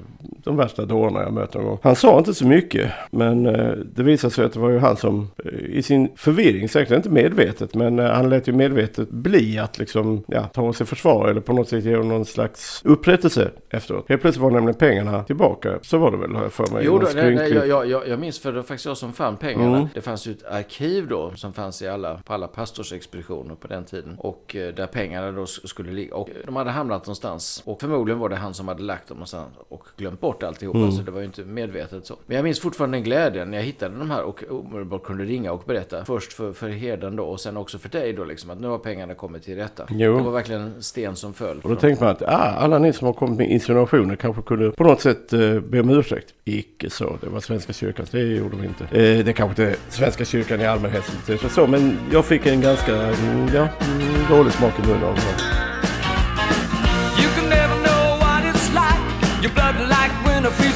de 0.45 0.57
värsta 0.57 0.85
dårarna 0.85 1.23
jag 1.23 1.33
mött 1.33 1.55
någon 1.55 1.65
gång. 1.65 1.79
Han 1.83 1.97
sa 1.97 2.19
inte 2.19 2.35
så 2.35 2.47
mycket. 2.47 2.91
Men 3.11 3.47
eh, 3.47 3.73
det 3.73 4.03
visade 4.03 4.35
sig 4.35 4.45
att 4.45 4.53
det 4.53 4.61
var 4.61 4.71
ju 4.71 4.79
han 4.79 4.97
som 4.97 5.31
eh, 5.45 5.53
i 5.53 5.83
sin 5.83 6.09
förvirring, 6.17 6.69
säkert 6.69 6.97
inte 6.97 7.11
medvetet. 7.11 7.75
Men 7.75 7.99
eh, 7.99 8.11
han 8.11 8.29
lät 8.29 8.49
ju 8.49 8.53
medvetet 8.53 9.11
bli 9.11 9.59
att 9.59 9.79
liksom 9.79 10.25
ja, 10.27 10.43
ta 10.43 10.73
sig 10.73 10.87
försvar. 10.87 11.29
Eller 11.29 11.41
på 11.41 11.53
något 11.53 11.69
sätt 11.69 11.85
ge 11.85 11.97
någon 11.97 12.25
slags 12.25 12.83
upprättelse 12.85 13.51
efteråt. 13.71 14.05
Helt 14.09 14.23
plötsligt 14.23 14.43
var 14.43 14.51
nämligen 14.51 14.79
pengarna 14.79 15.25
tillbaka. 15.25 15.79
Så 15.83 15.99
var 15.99 16.11
det 16.11 16.17
väl 16.17 16.35
har 16.35 16.43
jag 16.43 16.53
för 16.53 16.67
mig. 16.67 16.83
Jo, 16.87 16.99
då, 16.99 17.09
nej, 17.15 17.35
nej, 17.35 17.53
jag, 17.53 17.89
jag, 17.89 18.09
jag, 18.09 18.19
minns 18.19 18.39
för 18.39 18.53
det 18.53 18.57
var 18.57 18.63
faktiskt 18.63 18.87
jag 18.87 18.97
som 18.97 19.13
fann 19.13 19.37
pengarna. 19.37 19.77
Mm. 19.77 19.89
Det 19.95 20.01
fanns 20.01 20.27
ju 20.27 20.33
ett 20.33 20.45
arkiv 20.45 21.09
då 21.09 21.33
som 21.35 21.53
fanns 21.53 21.83
i 21.83 21.89
alla, 21.89 22.21
på 22.25 22.33
alla 22.33 22.49
pastorsexpeditioner 22.49 23.55
på 23.55 23.67
den 23.67 23.85
tiden. 23.85 24.17
Och 24.19 24.57
eh, 24.57 24.75
där 24.75 24.87
pengarna 24.87 25.33
då 25.33 25.47
skulle 25.47 25.93
ligga. 26.01 26.15
Och 26.15 26.29
de 26.45 26.57
hade 26.57 26.71
hamnat 26.71 27.07
någonstans. 27.07 27.63
Och 27.67 27.81
förmodligen 27.81 28.19
var 28.19 28.29
det 28.29 28.37
han 28.37 28.55
som 28.55 28.69
hade 28.69 28.83
lagt 28.83 29.09
dem 29.09 29.17
någonstans 29.17 29.49
och 29.69 29.85
glömt 29.97 30.21
bort 30.21 30.43
alltihopa. 30.43 30.79
Mm. 30.79 30.93
Så 30.93 31.03
det 31.03 31.11
var 31.11 31.21
ju 31.21 31.27
inte 31.27 31.45
medvetet 31.45 32.07
så. 32.07 32.17
Men 32.27 32.37
jag 32.37 32.45
minns 32.45 32.61
fortfarande 32.61 33.01
glädjen 33.01 33.51
när 33.51 33.59
jag 33.59 33.65
hittade 33.65 33.99
de 33.99 34.11
här 34.11 34.23
och 34.23 34.45
omedelbart 34.51 35.03
kunde 35.03 35.25
ringa 35.25 35.53
och 35.53 35.63
berätta. 35.67 36.05
Först 36.05 36.33
för, 36.33 36.53
för 36.53 36.69
herden 36.69 37.17
då 37.17 37.25
och 37.25 37.41
sen 37.41 37.57
också 37.57 37.79
för 37.79 37.89
dig 37.89 38.13
då 38.13 38.25
liksom. 38.25 38.51
Att 38.51 38.61
nu 38.61 38.67
har 38.67 38.79
pengarna 38.79 39.15
kommit 39.15 39.45
till 39.45 39.57
rätta. 39.57 39.87
Jo. 39.91 40.17
Det 40.17 40.23
var 40.23 40.33
verkligen 40.33 40.63
en 40.63 40.83
sten 40.83 41.17
som 41.17 41.35
föll. 41.35 41.61
Och 41.63 41.71
då 41.71 41.77
tänkte 41.77 42.05
man 42.05 42.13
att 42.13 42.23
ah, 42.23 42.27
alla 42.37 42.79
ni 42.79 42.93
som 42.93 43.07
har 43.07 43.13
kommit 43.13 43.39
med 43.39 43.51
insinuationer 43.51 44.17
kanske 44.17 44.43
kunde 44.43 44.71
på 44.71 44.85
något 44.85 45.01
sätt 45.01 45.33
eh, 45.33 45.61
be 45.61 45.81
om 45.81 45.91
ursäkt. 45.91 46.35
Icke 46.45 46.91
så. 46.91 47.17
Det 47.21 47.29
var 47.29 47.41
Svenska 47.41 47.73
kyrkan. 47.73 48.07
Det 48.11 48.21
gjorde 48.21 48.57
vi 48.57 48.67
inte. 48.67 48.85
Eh, 48.85 49.25
det 49.25 49.33
kanske 49.33 49.63
inte 49.63 49.77
Svenska 49.89 50.25
kyrkan 50.25 50.61
i 50.61 50.67
allmänhet 50.67 51.05
som 51.05 51.51
så. 51.51 51.67
Men 51.67 51.99
jag 52.13 52.25
fick 52.25 52.47
en 52.47 52.61
ganska 52.61 52.97
mm, 52.97 53.49
ja, 53.55 53.69
mm, 53.81 54.29
dålig 54.31 54.53
smak 54.53 54.79
i 54.79 54.83
munnen 54.87 55.05
av 55.05 55.15
det. 55.15 55.70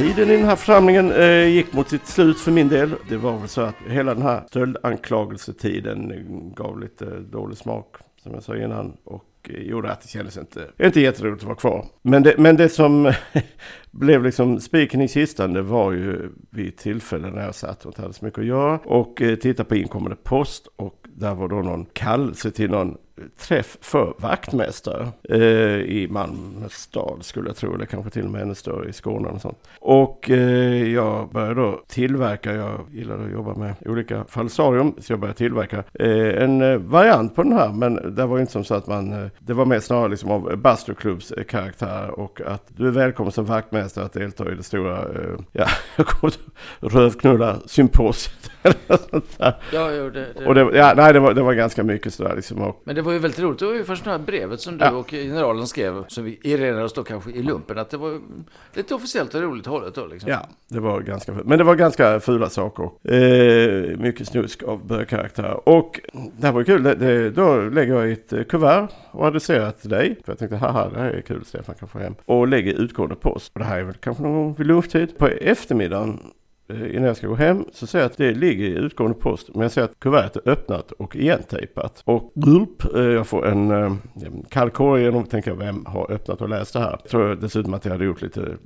Tiden 0.00 0.30
i 0.30 0.36
den 0.36 0.44
här 0.44 0.56
församlingen 0.56 1.12
eh, 1.12 1.48
gick 1.48 1.72
mot 1.72 1.88
sitt 1.88 2.06
slut 2.06 2.40
för 2.40 2.50
min 2.50 2.68
del. 2.68 2.90
Det 3.08 3.16
var 3.16 3.38
väl 3.38 3.48
så 3.48 3.60
att 3.60 3.74
hela 3.88 4.14
den 4.14 4.22
här 4.22 4.42
stöldanklagelsetiden 4.48 6.12
gav 6.56 6.80
lite 6.80 7.04
dålig 7.04 7.58
smak, 7.58 7.96
som 8.22 8.34
jag 8.34 8.42
sa 8.42 8.56
innan. 8.56 8.96
Och 9.04 9.50
eh, 9.50 9.62
gjorde 9.62 9.92
att 9.92 10.00
det 10.02 10.08
kändes 10.08 10.36
inte, 10.36 10.66
inte 10.82 11.00
jätteroligt 11.00 11.42
att 11.42 11.46
vara 11.46 11.56
kvar. 11.56 11.86
Men 12.02 12.22
det, 12.22 12.34
men 12.38 12.56
det 12.56 12.68
som 12.68 13.12
blev 13.90 14.24
liksom 14.24 14.60
spiken 14.60 15.00
i 15.00 15.08
kistan, 15.08 15.52
det 15.52 15.62
var 15.62 15.92
ju 15.92 16.30
vid 16.50 16.76
tillfällen 16.76 17.32
när 17.34 17.44
jag 17.44 17.54
satt 17.54 17.84
och 17.84 17.90
inte 17.90 18.02
hade 18.02 18.14
så 18.14 18.24
mycket 18.24 18.38
att 18.38 18.46
göra. 18.46 18.78
Och 18.78 19.22
eh, 19.22 19.36
tittade 19.36 19.68
på 19.68 19.76
inkommande 19.76 20.16
post. 20.16 20.66
Och 20.76 21.06
där 21.14 21.34
var 21.34 21.48
då 21.48 21.56
någon 21.56 21.86
kallelse 21.92 22.50
till 22.50 22.70
någon 22.70 22.96
träff 23.38 23.76
för 23.80 24.14
vaktmästare 24.18 25.08
eh, 25.28 25.40
i 25.80 26.08
Malmö 26.10 26.68
stad 26.68 27.18
skulle 27.20 27.48
jag 27.48 27.56
tro, 27.56 27.74
eller 27.74 27.86
kanske 27.86 28.10
till 28.10 28.24
och 28.24 28.30
med 28.30 28.42
ännu 28.42 28.54
större 28.54 28.88
i 28.88 28.92
Skåne 28.92 29.28
och 29.28 29.40
sånt. 29.40 29.58
Och 29.78 30.30
eh, 30.30 30.92
jag 30.92 31.30
började 31.30 31.54
då 31.54 31.82
tillverka, 31.88 32.54
jag 32.54 32.86
gillade 32.92 33.24
att 33.24 33.32
jobba 33.32 33.54
med 33.54 33.74
olika 33.86 34.24
falsarium, 34.28 34.94
så 34.98 35.12
jag 35.12 35.20
började 35.20 35.38
tillverka 35.38 35.84
eh, 35.94 36.42
en 36.42 36.62
eh, 36.62 36.76
variant 36.76 37.34
på 37.34 37.42
den 37.42 37.52
här, 37.52 37.72
men 37.72 38.14
det 38.14 38.26
var 38.26 38.36
ju 38.36 38.40
inte 38.40 38.52
som 38.52 38.64
så 38.64 38.74
att 38.74 38.86
man, 38.86 39.12
eh, 39.12 39.28
det 39.38 39.52
var 39.52 39.64
mer 39.64 39.80
snarare 39.80 40.08
liksom 40.08 40.30
av 40.30 40.56
Buster 40.56 40.94
Clubs 40.94 41.32
eh, 41.32 41.44
karaktär 41.44 42.10
och 42.10 42.40
att 42.46 42.64
du 42.76 42.86
är 42.86 42.90
välkommen 42.90 43.32
som 43.32 43.44
vaktmästare 43.44 44.04
att 44.04 44.12
delta 44.12 44.52
i 44.52 44.54
det 44.54 44.62
stora, 44.62 45.04
ja, 45.52 45.66
jag 45.96 46.06
kommer 46.06 46.34
rövknulla 46.80 47.56
symposiet 47.66 48.50
eller 48.62 48.96
sånt 49.10 49.38
där. 49.38 49.54
Ja, 49.72 49.90
jo, 49.92 50.10
det, 50.10 50.26
det. 50.38 50.46
Och 50.46 50.54
det, 50.54 50.60
ja, 50.60 50.92
nej, 50.96 51.12
det 51.12 51.20
var, 51.20 51.34
det 51.34 51.42
var 51.42 51.54
ganska 51.54 51.82
mycket 51.82 52.14
sådär 52.14 52.36
liksom. 52.36 52.62
Och, 52.62 52.82
Men 52.84 52.94
det 52.94 53.02
var 53.02 53.09
ju 53.12 53.18
väldigt 53.18 53.40
roligt. 53.40 53.58
Det 53.58 53.66
var 53.66 53.74
ju 53.74 53.84
först 53.84 54.04
det 54.04 54.10
här 54.10 54.18
brevet 54.18 54.60
som 54.60 54.78
du 54.78 54.84
Ja. 54.84 54.90
och 54.92 55.10
generalen 55.10 55.66
skrev. 55.66 56.04
Som 56.08 56.24
vi 56.24 56.38
erinrade 56.44 56.84
oss 56.84 56.92
då 56.92 57.04
kanske 57.04 57.30
i 57.30 57.42
lumpen. 57.42 57.78
Att 57.78 57.90
det 57.90 57.96
var 57.96 58.20
lite 58.74 58.94
officiellt 58.94 59.34
och 59.34 59.42
roligt 59.42 59.66
hållet 59.66 59.94
då 59.94 60.06
liksom. 60.06 60.30
Ja, 60.30 60.48
det 60.68 60.80
var 60.80 61.00
ganska 61.00 61.32
Men 61.44 61.58
det 61.58 61.64
var 61.64 61.74
ganska 61.74 62.20
fula 62.20 62.50
saker. 62.50 62.90
Eh, 63.04 63.98
mycket 63.98 64.28
snusk 64.28 64.62
av 64.62 64.86
bögkaraktär. 64.86 65.68
Och 65.68 66.00
det 66.38 66.46
här 66.46 66.52
var 66.52 66.60
ju 66.60 66.64
kul. 66.64 66.82
Det, 66.82 66.94
det, 66.94 67.30
då 67.30 67.56
lägger 67.60 67.94
jag 67.94 68.08
i 68.08 68.12
ett 68.12 68.32
eh, 68.32 68.42
kuvert 68.44 68.88
och 69.10 69.26
adresserar 69.26 69.70
till 69.70 69.90
dig. 69.90 70.16
För 70.24 70.32
jag 70.32 70.38
tänkte, 70.38 70.56
haha, 70.56 70.88
det 70.90 70.98
här 70.98 71.10
är 71.10 71.20
kul. 71.20 71.44
Stefan 71.44 71.74
kan 71.74 71.88
få 71.88 71.98
hem. 71.98 72.14
Och 72.24 72.48
lägger 72.48 72.74
utgående 72.74 73.14
post. 73.16 73.52
Och 73.54 73.58
det 73.58 73.64
här 73.66 73.78
är 73.78 73.82
väl 73.84 73.94
kanske 73.94 74.22
någon 74.22 74.32
gång 74.32 74.54
vid 74.58 74.66
lunchtid. 74.66 75.18
På 75.18 75.26
eftermiddagen 75.28 76.20
Eh, 76.70 76.96
innan 76.96 77.04
jag 77.04 77.16
ska 77.16 77.26
gå 77.26 77.34
hem 77.34 77.64
så 77.72 77.86
ser 77.86 77.98
jag 77.98 78.06
att 78.06 78.16
det 78.16 78.34
ligger 78.34 78.64
i 78.64 78.70
utgående 78.70 79.18
post. 79.18 79.50
Men 79.54 79.62
jag 79.62 79.70
ser 79.70 79.82
att 79.82 80.00
kuvertet 80.00 80.46
är 80.46 80.50
öppnat 80.50 80.92
och 80.92 81.16
igentejpat. 81.16 82.02
Och 82.04 82.32
gulp, 82.34 82.94
eh, 82.94 83.02
jag 83.02 83.26
får 83.26 83.46
en 83.46 83.70
eh, 83.70 83.92
en 84.26 84.44
kall 84.48 84.70
korg 84.70 85.02
genom 85.02 85.24
tänker 85.24 85.54
vem 85.54 85.86
har 85.86 86.12
öppnat 86.12 86.40
och 86.40 86.48
läst 86.48 86.72
det 86.72 86.80
här? 86.80 86.98
Jag 87.02 87.10
tror 87.10 87.34
dessutom 87.34 87.74
att 87.74 87.84
jag 87.84 87.92
hade 87.92 88.04
gjort 88.04 88.22
lite 88.22 88.56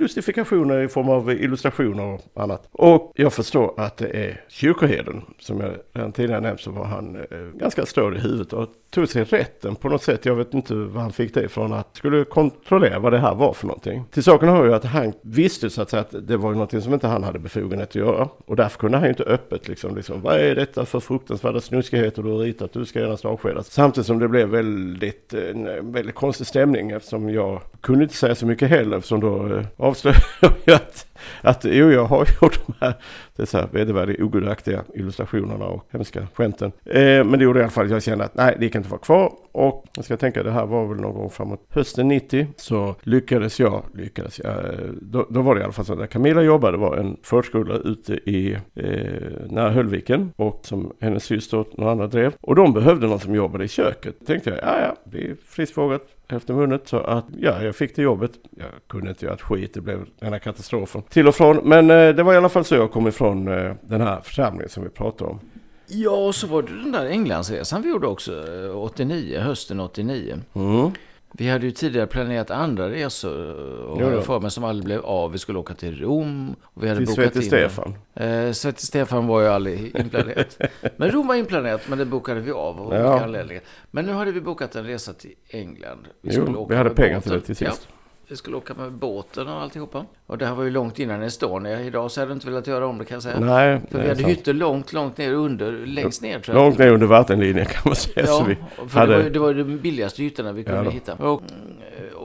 lustifikationer 0.00 0.82
i 0.82 0.88
form 0.88 1.08
av 1.08 1.30
illustrationer 1.32 2.04
och 2.04 2.42
annat. 2.42 2.68
Och 2.72 3.12
jag 3.14 3.32
förstår 3.32 3.74
att 3.76 3.96
det 3.96 4.08
är 4.08 4.44
kyrkoherden. 4.48 5.22
Som 5.38 5.60
jag 5.60 5.72
redan 5.92 6.12
tidigare 6.12 6.40
nämnt 6.40 6.60
så 6.60 6.70
var 6.70 6.84
han 6.84 7.16
ganska 7.54 7.86
stor 7.86 8.16
i 8.16 8.20
huvudet 8.20 8.52
och 8.52 8.68
tog 8.90 9.08
sig 9.08 9.24
rätten 9.24 9.76
på 9.76 9.88
något 9.88 10.02
sätt. 10.02 10.26
Jag 10.26 10.34
vet 10.34 10.54
inte 10.54 10.74
var 10.74 11.00
han 11.00 11.12
fick 11.12 11.34
det 11.34 11.44
ifrån 11.44 11.72
att 11.72 11.96
skulle 11.96 12.24
kontrollera 12.24 12.98
vad 12.98 13.12
det 13.12 13.18
här 13.18 13.34
var 13.34 13.52
för 13.52 13.66
någonting. 13.66 14.04
Till 14.10 14.22
saken 14.22 14.48
hör 14.48 14.64
ju 14.64 14.74
att 14.74 14.84
han 14.84 15.12
visste 15.22 15.70
så 15.70 15.82
att 15.82 15.90
säga 15.90 16.00
att 16.00 16.14
det 16.28 16.36
var 16.36 16.50
ju 16.50 16.54
någonting 16.54 16.80
som 16.80 16.94
inte 16.94 17.08
han 17.08 17.24
hade 17.24 17.38
befogenhet 17.42 17.88
att 17.88 17.94
göra. 17.94 18.28
Och 18.44 18.56
därför 18.56 18.78
kunde 18.78 18.98
han 18.98 19.04
ju 19.06 19.10
inte 19.10 19.22
öppet 19.22 19.68
liksom, 19.68 19.96
liksom 19.96 20.22
vad 20.22 20.40
är 20.40 20.54
detta 20.54 20.84
för 20.84 21.00
fruktansvärda 21.00 21.60
snuskigheter 21.60 22.22
du 22.22 22.30
har 22.30 22.38
ritat? 22.38 22.72
Du 22.72 22.84
ska 22.84 23.00
genast 23.00 23.24
avskedas. 23.24 23.70
Samtidigt 23.70 24.06
som 24.06 24.18
det 24.18 24.28
blev 24.28 24.48
väldigt, 24.48 25.34
eh, 25.34 25.48
en 25.50 25.92
väldigt 25.92 26.14
konstig 26.14 26.46
stämning 26.46 26.90
eftersom 26.90 27.30
jag 27.30 27.60
kunde 27.80 28.02
inte 28.02 28.16
säga 28.16 28.34
så 28.34 28.46
mycket 28.46 28.70
heller 28.70 28.96
eftersom 28.96 29.20
då 29.20 29.56
eh, 29.56 29.64
avslöjade 29.76 30.24
jag 30.64 30.74
att, 30.74 31.06
att 31.42 31.64
jo, 31.64 31.90
jag 31.90 32.04
har 32.04 32.18
gjort 32.42 32.60
de 32.66 32.74
här 32.80 32.94
dessa 33.36 33.66
vedervärdiga 33.72 34.24
ogudaktiga 34.24 34.84
illustrationerna 34.94 35.64
och 35.64 35.86
hemska 35.90 36.26
skämten. 36.34 36.72
Eh, 36.84 37.24
men 37.24 37.30
det 37.30 37.44
gjorde 37.44 37.58
i 37.58 37.62
alla 37.62 37.70
fall 37.70 37.84
att 37.84 37.90
jag 37.90 38.02
kände 38.02 38.24
att 38.24 38.34
nej, 38.34 38.56
det 38.60 38.68
kan 38.68 38.80
inte 38.80 38.90
vara 38.90 39.00
kvar. 39.00 39.32
Och 39.52 39.84
jag 39.96 40.04
ska 40.04 40.16
tänka, 40.16 40.42
det 40.42 40.50
här 40.50 40.66
var 40.66 40.86
väl 40.86 41.00
någon 41.00 41.14
gång 41.14 41.30
framåt 41.30 41.60
hösten 41.68 42.08
90 42.08 42.46
så 42.56 42.94
lyckades 43.02 43.60
jag, 43.60 43.82
lyckades 43.94 44.40
jag, 44.44 44.56
eh, 44.56 44.80
då, 45.02 45.26
då 45.30 45.42
var 45.42 45.54
det 45.54 45.60
i 45.60 45.64
alla 45.64 45.72
fall 45.72 45.84
så 45.84 45.92
att 45.92 45.98
där 45.98 46.06
Camilla 46.06 46.42
jobbade 46.42 46.78
var 46.78 46.96
en 46.96 47.16
förskola 47.22 47.74
ute 47.74 48.14
i 48.14 48.52
eh, 48.74 49.50
nära 49.50 49.70
Höllviken 49.70 50.32
och 50.36 50.60
som 50.62 50.92
hennes 51.00 51.24
syster 51.24 51.58
och 51.58 51.78
några 51.78 51.92
andra 51.92 52.06
drev. 52.06 52.34
Och 52.40 52.54
de 52.54 52.72
behövde 52.72 53.06
någon 53.06 53.20
som 53.20 53.34
jobbade 53.34 53.64
i 53.64 53.68
köket. 53.68 54.26
Tänkte 54.26 54.50
jag, 54.50 54.58
ja 54.58 54.80
ja, 54.80 54.96
det 55.04 55.30
är 55.30 55.36
friskt 55.46 55.76
vågat 55.76 56.02
hälften 56.30 56.56
vunnet. 56.56 56.88
Så 56.88 56.96
att 56.96 57.24
ja, 57.38 57.62
jag 57.62 57.76
fick 57.76 57.96
det 57.96 58.02
jobbet. 58.02 58.30
Jag 58.50 58.66
kunde 58.88 59.10
inte 59.10 59.24
göra 59.24 59.34
ett 59.34 59.42
skit, 59.42 59.74
det 59.74 59.80
blev 59.80 60.06
den 60.20 60.32
här 60.32 60.40
katastrofen. 60.40 61.02
Till 61.02 61.28
och 61.28 61.34
från, 61.34 61.56
men 61.56 61.90
eh, 61.90 62.08
det 62.08 62.22
var 62.22 62.34
i 62.34 62.36
alla 62.36 62.48
fall 62.48 62.64
så 62.64 62.74
jag 62.74 62.92
kom 62.92 63.08
ifrån 63.08 63.48
eh, 63.48 63.72
den 63.82 64.00
här 64.00 64.20
församlingen 64.20 64.68
som 64.68 64.82
vi 64.82 64.88
pratade 64.88 65.30
om. 65.30 65.40
Ja, 65.86 66.10
och 66.26 66.34
så 66.34 66.46
var 66.46 66.62
det 66.62 66.82
den 66.82 66.92
där 66.92 67.06
Englandsresan 67.06 67.82
vi 67.82 67.88
gjorde 67.88 68.06
också, 68.06 68.32
eh, 68.32 68.76
89, 68.76 69.40
hösten 69.40 69.80
89. 69.80 70.36
Mm. 70.52 70.90
Vi 71.32 71.48
hade 71.48 71.66
ju 71.66 71.72
tidigare 71.72 72.06
planerat 72.06 72.50
andra 72.50 72.90
resor 72.90 73.54
och 73.86 73.98
Jo, 74.00 74.20
för 74.20 74.40
mig 74.40 74.50
som 74.50 74.64
aldrig 74.64 74.84
blev 74.84 75.00
av. 75.04 75.32
Vi 75.32 75.38
skulle 75.38 75.58
åka 75.58 75.74
till 75.74 76.00
Rom. 76.00 76.54
Och 76.62 76.84
vi 76.84 76.88
hade 76.88 77.06
Till 77.06 77.14
Svete 77.14 77.42
Stefan. 77.42 77.94
Eh, 78.14 78.52
Svette 78.52 78.86
Stefan 78.86 79.26
var 79.26 79.40
ju 79.40 79.46
aldrig 79.48 79.96
inplanerat. 79.96 80.58
Men 80.96 81.10
Rom 81.10 81.26
var 81.26 81.34
inplanerat, 81.34 81.88
men 81.88 81.98
det 81.98 82.04
bokade 82.04 82.40
vi 82.40 82.50
av 82.52 82.80
av 82.80 82.94
Ja. 82.94 83.10
olika 83.12 83.24
anledningar. 83.24 83.62
Men 83.90 84.06
nu 84.06 84.12
hade 84.12 84.32
vi 84.32 84.40
bokat 84.40 84.76
en 84.76 84.84
resa 84.86 85.12
till 85.12 85.34
England. 85.48 86.08
Vi, 86.22 86.34
Jo, 86.36 86.66
vi 86.68 86.76
hade 86.76 86.90
pengar 86.90 87.20
till 87.20 87.30
det 87.32 87.40
till 87.40 87.56
sist. 87.56 87.88
Ja, 87.90 87.94
vi 88.30 88.36
skulle 88.36 88.56
åka 88.56 88.74
med 88.74 88.92
båten 88.92 89.48
och 89.48 89.60
alltihopa. 89.62 90.04
Och 90.26 90.38
det 90.38 90.46
här 90.46 90.54
var 90.54 90.64
ju 90.64 90.70
långt 90.70 90.98
innan 90.98 91.22
Estonia. 91.22 91.80
Idag 91.80 92.10
så 92.10 92.20
hade 92.20 92.30
jag 92.30 92.36
inte 92.36 92.46
velat 92.46 92.66
göra 92.66 92.86
om 92.86 92.98
det 92.98 93.04
kan 93.04 93.14
jag 93.14 93.22
säga. 93.22 93.40
Nej, 93.40 93.80
För 93.90 93.98
vi 93.98 94.08
hade 94.08 94.16
sant. 94.20 94.28
hytter 94.28 94.52
långt, 94.52 94.92
långt 94.92 95.18
ner 95.18 95.32
under, 95.32 95.72
längst 95.72 96.22
ner 96.22 96.40
tror 96.40 96.56
jag. 96.56 96.64
Långt 96.64 96.78
ner 96.78 96.88
under 96.92 97.06
vattenlinjen 97.06 97.66
kan 97.66 97.82
man 97.84 97.94
säga. 97.96 98.26
så 98.26 98.32
Ja, 98.32 98.44
vi 98.48 98.56
för 98.88 98.98
hade... 99.00 99.12
det, 99.12 99.18
var 99.18 99.24
ju, 99.24 99.30
det 99.30 99.38
var 99.38 99.48
ju 99.48 99.54
de 99.54 99.76
billigaste 99.78 100.22
ytorna 100.24 100.52
vi 100.52 100.64
kunde 100.64 100.84
Ja 100.84 100.90
hitta. 100.90 101.14
Och, 101.14 101.42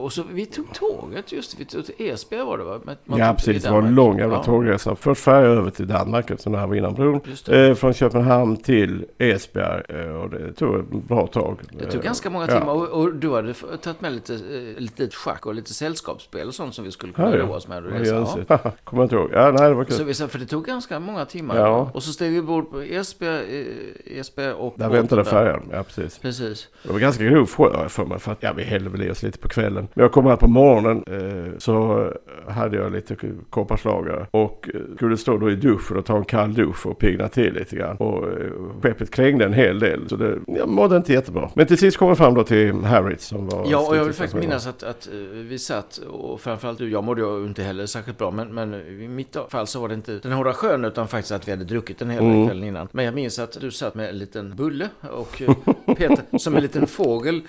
och 0.04 0.12
så 0.12 0.22
vi 0.32 0.46
tog 0.46 0.74
tåget 0.74 1.32
just, 1.32 1.60
vi 1.60 1.64
tog 1.64 1.84
till 1.86 1.94
Esbjerg 1.98 2.44
var 2.44 2.58
det 2.58 2.64
va? 2.64 2.80
Man 3.04 3.18
Ja 3.18 3.34
precis, 3.34 3.62
det 3.62 3.70
var 3.70 3.82
en 3.82 3.94
lång 3.94 4.18
jävla 4.18 4.36
Ja, 4.36 4.42
tågresa. 4.44 4.96
Först 4.96 5.20
färja 5.22 5.48
över 5.48 5.70
till 5.70 5.86
Danmark 5.86 6.30
eftersom 6.30 6.52
det 6.52 6.58
här 6.58 6.66
var 6.66 6.74
innan 6.74 6.94
bron. 6.94 7.20
Eh, 7.48 7.74
från 7.74 7.94
Köpenhamn 7.94 8.56
till 8.56 9.04
Esbjerg 9.18 9.82
eh, 9.88 10.08
och 10.10 10.30
det 10.30 10.52
tog 10.52 10.74
ett 10.80 10.88
bra 11.08 11.26
tag. 11.26 11.60
Det 11.72 11.84
tog 11.86 12.00
Eh, 12.00 12.04
ganska 12.04 12.30
många 12.30 12.46
ja. 12.48 12.58
timmar 12.58 12.72
och, 12.72 12.88
och 12.88 13.14
du 13.14 13.30
hade 13.30 13.54
tagit 13.54 14.00
med 14.00 14.12
lite, 14.12 14.34
eh, 14.34 14.80
lite 14.82 15.08
schack 15.10 15.46
och 15.46 15.54
lite 15.54 15.74
sällskapsspel 15.74 16.48
och 16.48 16.54
sånt 16.54 16.74
som 16.74 16.84
vi 16.84 16.90
skulle 16.90 17.12
kunna 17.12 17.30
Ja, 17.30 17.36
ja. 17.36 17.42
roa 17.46 17.56
oss 17.56 17.68
med. 17.68 17.84
Och 17.84 17.90
Ja, 17.92 17.98
resa. 18.20 18.38
Ja. 18.48 18.58
Kommer 18.84 19.02
jag 19.02 19.04
inte 19.04 19.16
ihåg. 19.16 19.30
Ja, 19.32 19.50
nej 19.58 19.68
det 19.68 19.74
var 19.74 19.84
kul. 19.84 19.94
Så 19.96 20.04
vi, 20.04 20.14
sa- 20.14 20.28
för 20.28 20.38
det 20.38 20.46
tog 20.46 20.64
ganska 20.64 21.00
många 21.00 21.24
timmar. 21.24 21.56
Ja. 21.56 21.90
Och 21.94 22.02
så 22.02 22.12
steg 22.12 22.32
vi 22.32 22.42
bord 22.42 22.70
på 22.70 22.80
Esbjerg, 22.82 23.60
eh, 23.60 24.18
Esbjerg 24.20 24.52
och 24.52 24.74
Där 24.76 24.88
väntade 24.88 25.24
färjan. 25.24 25.62
Ja 25.72 25.82
precis. 25.82 26.18
Precis. 26.18 26.68
Det 26.82 26.92
var 26.92 26.98
ganska 27.00 27.24
grov 27.24 27.46
sjö 27.46 27.88
för 27.88 28.04
mig. 28.04 28.18
För 28.18 28.32
att 28.32 28.42
ja, 28.42 28.52
vi 28.56 28.62
hällde 28.64 28.90
väl 28.90 29.02
i 29.02 29.10
oss 29.10 29.22
lite 29.22 29.38
på 29.38 29.48
kvällen. 29.48 29.85
Men 29.94 30.02
jag 30.02 30.12
kom 30.12 30.26
här 30.26 30.36
på 30.36 30.46
morgonen. 30.48 31.04
Eh, 31.06 31.58
så 31.58 32.06
hade 32.48 32.76
jag 32.76 32.92
lite 32.92 33.16
kopparslagare. 33.50 34.26
Och 34.30 34.68
eh, 34.74 34.80
skulle 34.96 35.16
stå 35.16 35.38
då 35.38 35.50
i 35.50 35.54
duschen 35.54 35.96
och 35.96 36.04
ta 36.04 36.16
en 36.16 36.24
kall 36.24 36.54
dusch 36.54 36.86
och 36.86 36.98
pigna 36.98 37.28
till 37.28 37.54
lite 37.54 37.76
grann. 37.76 37.96
Och 37.96 38.24
eh, 38.28 38.50
skeppet 38.82 39.10
krängde 39.10 39.44
en 39.44 39.52
hel 39.52 39.78
del. 39.78 40.08
Så 40.08 40.16
det, 40.16 40.38
jag 40.46 40.68
mådde 40.68 40.96
inte 40.96 41.12
jättebra. 41.12 41.50
Men 41.54 41.66
till 41.66 41.78
sist 41.78 41.96
kom 41.96 42.08
jag 42.08 42.18
fram 42.18 42.34
då 42.34 42.44
till 42.44 42.72
Harriet 42.74 43.20
som 43.20 43.46
var... 43.48 43.66
Ja, 43.70 43.88
och 43.88 43.96
jag 43.96 44.04
vill 44.04 44.12
faktiskt 44.12 44.40
minnas 44.40 44.66
att, 44.66 44.82
att 44.82 45.08
eh, 45.12 45.18
vi 45.32 45.58
satt, 45.58 45.98
och 45.98 46.40
framförallt 46.40 46.78
du, 46.78 46.90
jag 46.90 47.04
mådde 47.04 47.20
ju 47.20 47.46
inte 47.46 47.62
heller 47.62 47.86
särskilt 47.86 48.18
bra, 48.18 48.30
men, 48.30 48.54
men 48.54 48.74
i 48.74 49.08
mitt 49.08 49.36
fall 49.48 49.66
så 49.66 49.80
var 49.80 49.88
det 49.88 49.94
inte 49.94 50.18
den 50.18 50.32
hårda 50.32 50.52
sjön, 50.52 50.84
utan 50.84 51.08
faktiskt 51.08 51.32
att 51.32 51.48
vi 51.48 51.52
hade 51.52 51.64
druckit 51.64 52.02
en 52.02 52.10
hel 52.10 52.26
Mm. 52.26 52.46
kvällen 52.46 52.64
innan. 52.64 52.88
Men 52.92 53.04
jag 53.04 53.14
minns 53.14 53.38
att 53.38 53.60
du 53.60 53.70
satt 53.70 53.94
med 53.94 54.08
en 54.08 54.18
liten 54.18 54.56
bulle 54.56 54.88
och 55.10 55.42
eh, 55.42 55.54
Peter 55.96 56.38
som 56.38 56.56
en 56.56 56.62
liten 56.62 56.86
fågel 56.86 57.40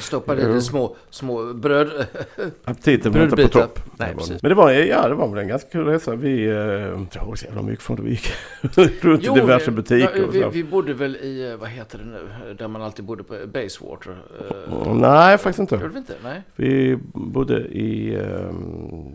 stoppade 0.00 0.56
i 0.56 0.60
små, 0.60 0.96
små 1.10 1.52
bröd... 1.54 1.77
Aptiten 2.64 3.12
var 3.12 3.24
inte 3.24 3.36
på 3.36 3.48
topp. 3.48 3.80
Nej, 3.96 4.14
precis. 4.14 4.42
Men 4.42 4.48
det 4.48 4.54
var, 4.54 4.70
ja, 4.70 5.08
det 5.08 5.14
var 5.14 5.28
väl 5.28 5.38
en 5.38 5.48
ganska 5.48 5.70
kul 5.70 5.86
resa. 5.86 6.14
Vi, 6.14 6.44
eh, 6.46 6.52
jag 6.54 7.10
tror 7.10 7.34
så 7.34 7.46
jävla 7.46 7.62
mycket 7.62 7.82
från 7.84 7.96
det 7.96 8.02
vi 8.02 8.10
gick 8.10 8.32
runt 9.04 9.24
i 9.24 9.28
diverse 9.28 9.70
vi- 9.70 9.76
butiker. 9.76 10.24
och 10.24 10.34
vi, 10.34 10.40
så. 10.40 10.48
vi 10.50 10.64
bodde 10.64 10.94
väl 10.94 11.16
i, 11.16 11.50
eh, 11.50 11.56
vad 11.56 11.68
heter 11.68 11.98
det 11.98 12.04
nu, 12.04 12.54
där 12.54 12.68
man 12.68 12.82
alltid 12.82 13.04
bodde 13.04 13.22
på 13.24 13.34
Basewater. 13.52 14.16
Eh, 14.40 14.94
Nej, 14.94 15.38
faktiskt 15.38 15.58
inte. 15.58 15.74
Gjorde 15.74 15.88
vi 15.88 15.98
inte? 15.98 16.14
Nej. 16.24 16.42
Vi 16.56 16.98
bodde 17.12 17.58
i, 17.60 18.14
ehm, 18.16 19.14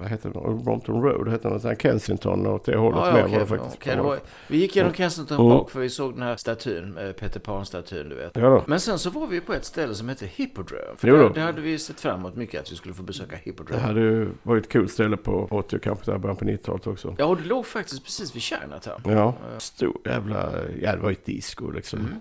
vad 0.00 0.08
heter 0.10 0.28
det, 0.30 0.64
Brompton 0.64 1.02
Road, 1.02 1.24
det 1.26 1.30
heter 1.30 1.50
något 1.50 1.62
sånt 1.62 1.72
här 1.82 1.90
Kensington 1.90 2.46
och 2.46 2.54
åt 2.54 2.64
det 2.64 2.76
hållet 2.76 3.00
Ja, 3.06 3.12
med 3.12 3.24
okej, 3.24 3.32
var 3.32 3.40
det 3.40 3.46
faktiskt. 3.46 3.76
okej, 3.76 3.96
det 3.96 4.02
var, 4.02 4.18
vi 4.48 4.56
gick 4.58 4.76
genom 4.76 4.92
Kensington 4.94 5.40
Mm. 5.46 5.58
Park 5.58 5.70
för 5.70 5.80
vi 5.80 5.90
såg 5.90 6.14
den 6.14 6.22
här 6.22 6.36
statyn, 6.36 6.96
eh, 6.98 7.12
Peter 7.12 7.40
Pan-statyn 7.40 8.08
du 8.08 8.14
vet. 8.14 8.36
Ja. 8.36 8.64
Men 8.66 8.80
sen 8.80 8.98
så 8.98 9.10
var 9.10 9.26
vi 9.26 9.40
på 9.40 9.52
ett 9.54 9.64
ställe 9.64 9.94
som 9.94 10.08
hette 10.08 10.26
Hippodrome. 10.26 10.82
För 10.96 11.08
det, 11.08 11.28
det 11.34 11.40
hade 11.40 11.60
vi 11.60 11.78
sett 11.78 12.00
fram 12.00 12.20
emot 12.20 12.36
mycket, 12.36 12.60
att 12.60 12.72
vi 12.72 12.76
skulle 12.76 12.94
få 12.94 13.02
besöka 13.02 13.30
Det 13.30 13.36
Hippodrome. 13.44 13.80
hade 13.82 14.00
ju 14.00 14.28
varit 14.42 14.64
ett 14.64 14.72
kul 14.72 14.88
ställe 14.88 15.16
på 15.16 15.48
80 15.50 15.76
och 15.76 15.82
kanske 15.82 16.10
där 16.10 16.18
början 16.18 16.36
på 16.36 16.44
90-talet 16.44 16.86
också. 16.86 17.14
Ja, 17.18 17.24
och 17.24 17.36
det 17.36 17.44
låg 17.44 17.66
faktiskt 17.66 18.04
precis 18.04 18.36
vid 18.36 18.42
Chinatown. 18.42 19.00
Ja, 19.04 19.34
stor 19.58 19.96
jävla, 20.04 20.50
ja 20.82 20.92
det 20.92 20.98
var 21.02 21.10
ett 21.10 21.24
disco 21.24 21.70
liksom. 21.70 21.98
Mm. 21.98 22.12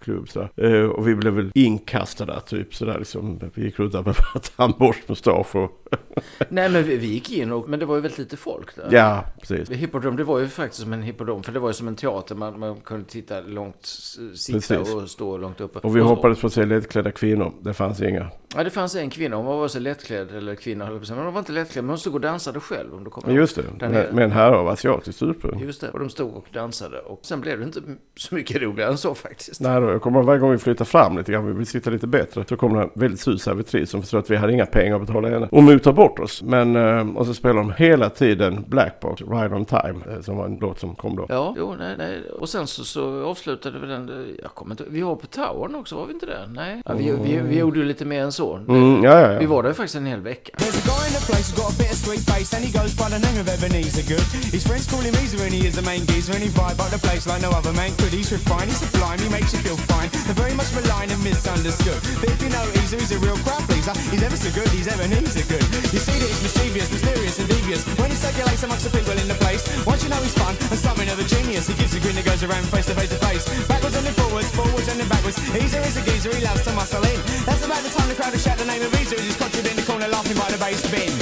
Klubb 0.00 0.28
sådär. 0.28 0.48
Eh, 0.56 0.86
och 0.86 1.08
vi 1.08 1.14
blev 1.14 1.32
väl 1.32 1.50
inkastade 1.54 2.40
typ 2.40 2.74
sådär 2.74 2.98
liksom. 2.98 3.40
Vi 3.54 3.64
gick 3.64 3.78
runt 3.78 3.92
där 3.92 4.02
med 4.02 4.14
tandborstmustasch 4.56 5.56
och 5.56 5.77
Nej, 6.48 6.70
men 6.70 6.84
vi, 6.84 6.96
vi 6.96 7.06
gick 7.06 7.32
in, 7.32 7.52
och, 7.52 7.68
men 7.68 7.80
det 7.80 7.86
var 7.86 7.94
ju 7.94 8.00
väldigt 8.00 8.18
lite 8.18 8.36
folk 8.36 8.76
där. 8.76 8.88
ja, 8.90 9.24
precis. 9.40 9.70
Hippodrom, 9.70 10.16
det 10.16 10.24
var 10.24 10.38
ju 10.38 10.48
faktiskt 10.48 10.82
som 10.82 10.92
en 10.92 11.02
hippodrom, 11.02 11.42
för 11.42 11.52
det 11.52 11.58
var 11.58 11.68
ju 11.68 11.74
som 11.74 11.88
en 11.88 11.96
teater. 11.96 12.34
Man, 12.34 12.60
man 12.60 12.76
kunde 12.80 13.04
titta 13.04 13.40
långt, 13.40 13.86
sitta 14.34 14.58
Precis. 14.58 14.94
och 14.94 15.10
stå 15.10 15.36
långt 15.36 15.60
uppe. 15.60 15.78
Och 15.78 15.96
vi 15.96 16.00
hoppades 16.00 16.40
på 16.40 16.46
att 16.46 16.52
se 16.52 16.64
lättklädda 16.64 17.10
kvinnor. 17.10 17.52
Det 17.60 17.74
fanns 17.74 18.00
inga. 18.00 18.30
Ja, 18.56 18.64
det 18.64 18.70
fanns 18.70 18.94
en 18.94 19.10
kvinna, 19.10 19.36
hon 19.36 19.46
var 19.46 19.56
vare 19.56 19.68
sig 19.68 19.80
lättklädd 19.80 20.30
eller 20.30 20.54
kvinna, 20.54 20.90
men 21.08 21.18
hon 21.18 21.32
var 21.32 21.38
inte 21.38 21.52
lättklädd, 21.52 21.84
men 21.84 21.88
hon 21.88 21.98
stod 21.98 22.14
och 22.14 22.20
dansade 22.20 22.60
själv 22.60 22.94
om 22.94 23.04
du 23.04 23.10
kommer 23.10 23.34
just 23.34 23.56
det, 23.56 23.88
med, 23.88 24.14
med 24.14 24.24
en 24.24 24.30
herre 24.30 24.56
av 24.56 24.68
asiatiskt 24.68 25.22
ursprung. 25.22 25.60
Just 25.60 25.80
det, 25.80 25.90
och 25.90 25.98
de 25.98 26.10
stod 26.10 26.34
och 26.34 26.46
dansade. 26.52 26.98
Och 26.98 27.20
sen 27.22 27.40
blev 27.40 27.58
det 27.58 27.64
inte 27.64 27.80
så 28.16 28.34
mycket 28.34 28.62
roligare 28.62 28.90
än 28.90 28.98
så 28.98 29.14
faktiskt. 29.14 29.60
Nej 29.60 29.80
då, 29.80 29.90
jag 29.90 30.02
kommer 30.02 30.22
varje 30.22 30.40
gång 30.40 30.50
vi 30.50 30.58
flyttar 30.58 30.84
fram 30.84 31.18
lite 31.18 31.32
grann, 31.32 31.46
vi 31.46 31.52
vill 31.52 31.66
sitta 31.66 31.90
lite 31.90 32.06
bättre, 32.06 32.44
så 32.48 32.56
kommer 32.56 32.76
det 32.76 32.82
en 32.82 32.90
väldigt 32.94 33.20
sur 33.20 33.36
servitris 33.36 33.90
som 33.90 34.02
förstår 34.02 34.18
att 34.18 34.30
vi 34.30 34.36
hade 34.36 34.52
inga 34.52 34.66
pengar 34.66 34.94
att 34.94 35.06
betala 35.06 35.28
henne. 35.28 35.48
Och 35.50 35.62
mutar 35.78 35.92
bort 35.92 36.18
oss. 36.18 36.42
Men, 36.42 36.76
eh, 36.76 37.16
och 37.16 37.26
så 37.26 37.34
spelar 37.34 37.54
de 37.54 37.72
hela 37.76 38.10
tiden 38.10 38.64
Blackbox, 38.68 39.22
Ride 39.22 39.54
on 39.54 39.64
Time, 39.64 40.00
eh, 40.10 40.20
som 40.20 40.36
var 40.36 40.44
en 40.44 40.58
låt 40.60 40.80
som 40.80 40.94
kom 40.94 41.16
då. 41.16 41.26
Ja, 41.28 41.54
jo, 41.56 41.74
nej, 41.78 41.94
nej. 41.98 42.22
Och 42.40 42.48
sen 42.48 42.66
så, 42.66 42.84
så 42.84 43.24
avslutade 43.24 43.78
vi 43.78 43.86
den, 43.86 44.08
eh, 44.08 44.34
jag 44.42 44.54
kommer 44.54 44.72
inte 44.74 44.84
Vi 44.88 45.00
var 45.02 45.16
på 45.16 45.26
Towern 45.26 45.74
också, 45.74 45.96
var 45.96 46.06
vi 46.06 46.12
inte 46.12 46.26
det? 46.26 46.46
Nej. 46.52 46.82
Ja, 46.84 46.94
vi, 46.94 47.10
vi, 47.10 47.36
vi 47.36 47.58
gjorde 47.58 47.78
ju 47.78 47.84
lite 47.84 48.04
mer 48.04 48.22
än 48.22 48.32
så. 48.32 48.54
Mm, 48.56 49.04
ja, 49.04 49.20
ja, 49.20 49.38
Vi 49.38 49.46
var 49.46 49.62
där 49.62 49.72
faktiskt 49.72 49.96
en 49.96 50.06
hel 50.06 50.20
vecka. 50.20 50.50
There's 50.56 50.78
a 50.82 50.84
guy 50.92 51.02
in 51.08 51.14
the 51.18 51.24
place 51.30 51.46
who's 51.48 51.58
got 51.62 51.70
a 51.74 51.78
bit 51.82 51.90
of 51.94 51.98
sweet 52.06 52.22
face 52.32 52.50
and 52.56 52.62
he 52.66 52.70
goes 52.80 52.92
by 53.02 53.08
the 53.14 53.20
name 53.26 53.38
of 53.42 53.46
Ebenezer 53.54 54.04
Good. 54.12 54.26
His 54.56 54.64
friends 54.68 54.84
call 54.90 55.02
him 55.08 55.14
Easer 55.22 55.40
and 55.46 55.54
he 55.58 55.62
is 55.68 55.74
the 55.80 55.86
main 55.90 56.02
geezer 56.10 56.32
and 56.36 56.42
he 56.46 56.50
vibe 56.60 56.78
up 56.84 56.90
the 56.96 57.00
place 57.06 57.24
like 57.30 57.42
no 57.48 57.50
other 57.58 57.74
man 57.80 57.90
could. 57.98 58.12
He's 58.18 58.30
refined, 58.38 58.68
he's 58.70 58.80
sublime, 58.84 59.18
he 59.24 59.28
makes 59.36 59.50
you 59.54 59.60
feel 59.66 59.78
fine. 59.92 60.08
They're 60.26 60.40
very 60.44 60.54
much 60.60 60.70
maligned 60.78 61.10
and 61.14 61.22
misunderstood. 61.28 61.98
But 62.20 62.28
if 62.34 62.38
you 62.44 62.50
know 62.54 62.64
Easer, 62.80 62.98
he's 63.02 63.12
a 63.16 63.20
real 63.26 63.38
crowd 63.44 63.64
pleaser. 63.68 63.94
He's 64.12 64.22
ever 64.28 64.38
so 64.44 64.50
good, 64.58 64.68
he's 64.76 64.88
Ebenezer 64.92 65.44
Good. 65.52 65.67
You 65.92 66.00
see 66.00 66.16
that 66.20 66.28
he's 66.28 66.42
mischievous, 66.42 66.88
mysterious 66.90 67.38
and 67.38 67.48
devious. 67.48 67.82
When 68.00 68.10
he 68.10 68.16
circulates 68.16 68.62
amongst 68.62 68.84
the 68.84 68.92
people 68.96 69.16
in 69.16 69.28
the 69.28 69.38
place, 69.40 69.62
once 69.86 70.02
you 70.04 70.10
know 70.10 70.20
he's 70.20 70.36
fun 70.36 70.54
and 70.72 70.78
something 70.78 71.08
of 71.08 71.18
a 71.18 71.26
genius, 71.26 71.68
he 71.68 71.74
gives 71.74 71.94
a 71.94 72.00
grin 72.00 72.14
that 72.16 72.24
goes 72.24 72.42
around 72.42 72.64
face 72.68 72.86
to 72.86 72.94
face 72.94 73.10
to 73.10 73.20
face. 73.26 73.44
Backwards 73.68 73.96
and 73.96 74.04
then 74.04 74.16
forwards, 74.16 74.50
forwards 74.52 74.88
and 74.88 75.00
then 75.00 75.08
backwards. 75.08 75.38
Easer 75.56 75.82
is 75.88 75.96
a 75.96 76.02
geezer, 76.08 76.32
he 76.34 76.42
loves 76.44 76.64
to 76.64 76.72
muscle 76.72 77.04
in. 77.04 77.18
That's 77.46 77.64
about 77.64 77.82
the 77.86 77.92
time 77.96 78.08
the 78.08 78.16
crowd 78.16 78.32
will 78.32 78.40
shout 78.40 78.58
the 78.58 78.68
name 78.68 78.82
of 78.82 78.92
Easer. 79.00 79.18
He's 79.20 79.36
conjured 79.36 79.66
in 79.66 79.76
the 79.76 79.86
corner 79.88 80.08
laughing 80.08 80.36
by 80.36 80.48
the 80.52 80.58
bass 80.58 80.82
bin. 80.92 81.12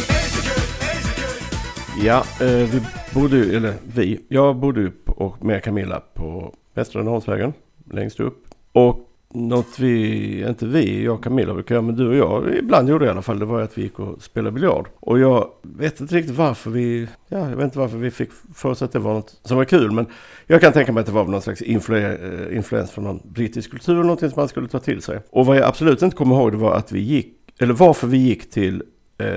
Ja, 1.99 2.24
eh, 2.40 2.47
vi 2.47 2.80
bodde 3.14 3.36
ju, 3.36 3.57
eller 3.57 3.74
vi, 3.94 4.20
jag 4.28 4.57
bodde 4.57 4.80
ju 4.80 4.92
och 5.07 5.44
med 5.44 5.64
Camilla 5.64 6.01
på 6.14 6.55
Västra 6.74 7.03
Norrlandsvägen, 7.03 7.53
längst 7.90 8.20
upp. 8.20 8.44
Och 8.72 9.06
något 9.37 9.78
vi, 9.78 10.49
inte 10.49 10.66
vi, 10.66 11.05
jag 11.05 11.14
och 11.14 11.24
Camilla 11.24 11.55
brukar 11.55 11.74
göra, 11.74 11.82
men 11.82 11.97
du 11.97 12.09
och 12.09 12.16
jag 12.16 12.57
ibland 12.59 12.89
gjorde 12.89 13.07
i 13.07 13.09
alla 13.09 13.22
fall, 13.22 13.39
det 13.39 13.45
var 13.45 13.61
att 13.61 13.78
vi 13.78 13.82
gick 13.82 13.99
och 13.99 14.22
spelade 14.22 14.53
biljard. 14.53 14.89
Och 15.01 15.18
jag 15.18 15.51
vet 15.62 16.01
inte 16.01 16.14
riktigt 16.14 16.37
varför 16.37 16.70
vi, 16.70 17.09
ja, 17.28 17.39
jag 17.51 17.57
vet 17.57 17.64
inte 17.64 17.78
varför 17.78 17.99
vi 17.99 18.11
fick 18.11 18.30
för 18.55 18.68
oss 18.68 18.82
att 18.82 18.93
det 18.93 18.99
var 18.99 19.14
något 19.14 19.41
som 19.45 19.57
var 19.57 19.64
kul, 19.64 19.91
men 19.91 20.07
jag 20.47 20.61
kan 20.61 20.72
tänka 20.72 20.93
mig 20.93 21.01
att 21.01 21.07
det 21.07 21.12
var 21.12 21.24
någon 21.24 21.43
slags 21.43 21.62
influ- 21.62 22.49
eh, 22.51 22.57
influens 22.57 22.91
från 22.91 23.05
någon 23.05 23.20
brittisk 23.24 23.70
kultur 23.70 23.93
eller 23.93 24.03
någonting 24.03 24.30
som 24.30 24.41
man 24.41 24.49
skulle 24.49 24.68
ta 24.68 24.78
till 24.78 25.03
sig. 25.03 25.20
Och 25.30 25.47
vad 25.47 25.57
jag 25.57 25.64
absolut 25.64 26.03
inte 26.03 26.16
kommer 26.16 26.37
ihåg 26.37 26.53
det 26.53 26.59
var 26.59 26.74
att 26.74 26.93
vi 26.93 27.01
gick, 27.01 27.34
eller 27.59 27.74
varför 27.74 28.07
vi 28.07 28.18
gick 28.18 28.51
till 28.51 28.82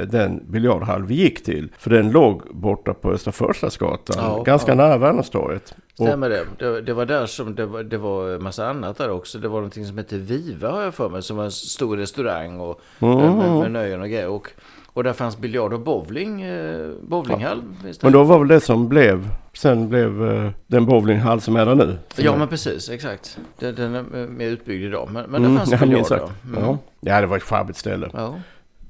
den 0.07 0.43
biljardhall 0.51 1.03
vi 1.05 1.15
gick 1.15 1.43
till. 1.43 1.71
För 1.77 1.89
den 1.89 2.11
låg 2.11 2.41
borta 2.51 2.93
på 2.93 3.11
Östra 3.11 3.31
Förstadsgatan, 3.31 4.15
Ja, 4.19 4.43
ganska 4.43 4.71
ja. 4.71 4.75
nära 4.75 4.97
Värnhemstorget. 4.97 5.75
Och- 5.99 6.05
Stämmer 6.07 6.29
det. 6.29 6.45
det? 6.59 6.81
Det 6.81 6.93
var 6.93 7.05
där 7.05 7.25
som 7.25 7.55
det 7.55 7.65
var, 7.65 7.83
det 7.83 7.97
var 7.97 8.39
massa 8.39 8.67
annat 8.69 8.97
där 8.97 9.09
också. 9.11 9.37
Det 9.37 9.47
var 9.47 9.55
någonting 9.57 9.85
som 9.85 9.97
hette 9.97 10.17
Viva 10.17 10.71
har 10.71 10.81
jag 10.81 10.93
för 10.93 11.09
mig. 11.09 11.23
Som 11.23 11.37
var 11.37 11.43
en 11.43 11.51
stor 11.51 11.97
restaurang 11.97 12.59
och 12.59 12.81
Mm. 12.99 13.17
med, 13.37 13.51
med, 13.59 13.71
nöjen 13.71 14.01
och 14.01 14.07
grejer. 14.09 14.27
Och, 14.29 14.51
och 14.93 15.03
där 15.03 15.13
fanns 15.13 15.37
biljard 15.37 15.73
och 15.73 15.79
bowling. 15.79 16.41
Eh, 16.41 16.89
bowlinghall. 17.01 17.61
det. 17.83 18.03
Men 18.03 18.11
då 18.11 18.23
var 18.23 18.39
väl 18.39 18.47
det 18.47 18.59
som 18.59 18.89
blev, 18.89 19.29
sen 19.53 19.89
blev 19.89 20.31
eh, 20.31 20.49
den 20.67 20.85
bowlinghall 20.85 21.41
som 21.41 21.55
är 21.55 21.65
där 21.65 21.75
nu. 21.75 21.97
Ja 22.15 22.35
men 22.37 22.47
precis, 22.47 22.89
exakt. 22.89 23.37
Den, 23.59 23.75
den 23.75 23.95
är 23.95 24.27
mer 24.27 24.47
utbyggd 24.47 24.83
idag. 24.83 25.09
Men, 25.11 25.25
men 25.29 25.35
Mm, 25.45 25.51
det 25.51 25.57
fanns 25.57 25.71
jag 25.71 25.79
biljard 25.79 26.07
då. 26.09 26.29
Mm. 26.49 26.63
Ja. 26.63 26.77
ja, 26.99 27.21
det 27.21 27.27
var 27.27 27.37
ett 27.37 27.43
charmigt 27.43 27.77
ställe. 27.77 28.09
Ja. 28.13 28.35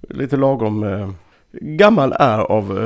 Lite 0.09 0.37
lagom 0.37 0.83
eh, 0.83 1.09
gammal 1.51 2.11
är 2.19 2.37
av 2.39 2.79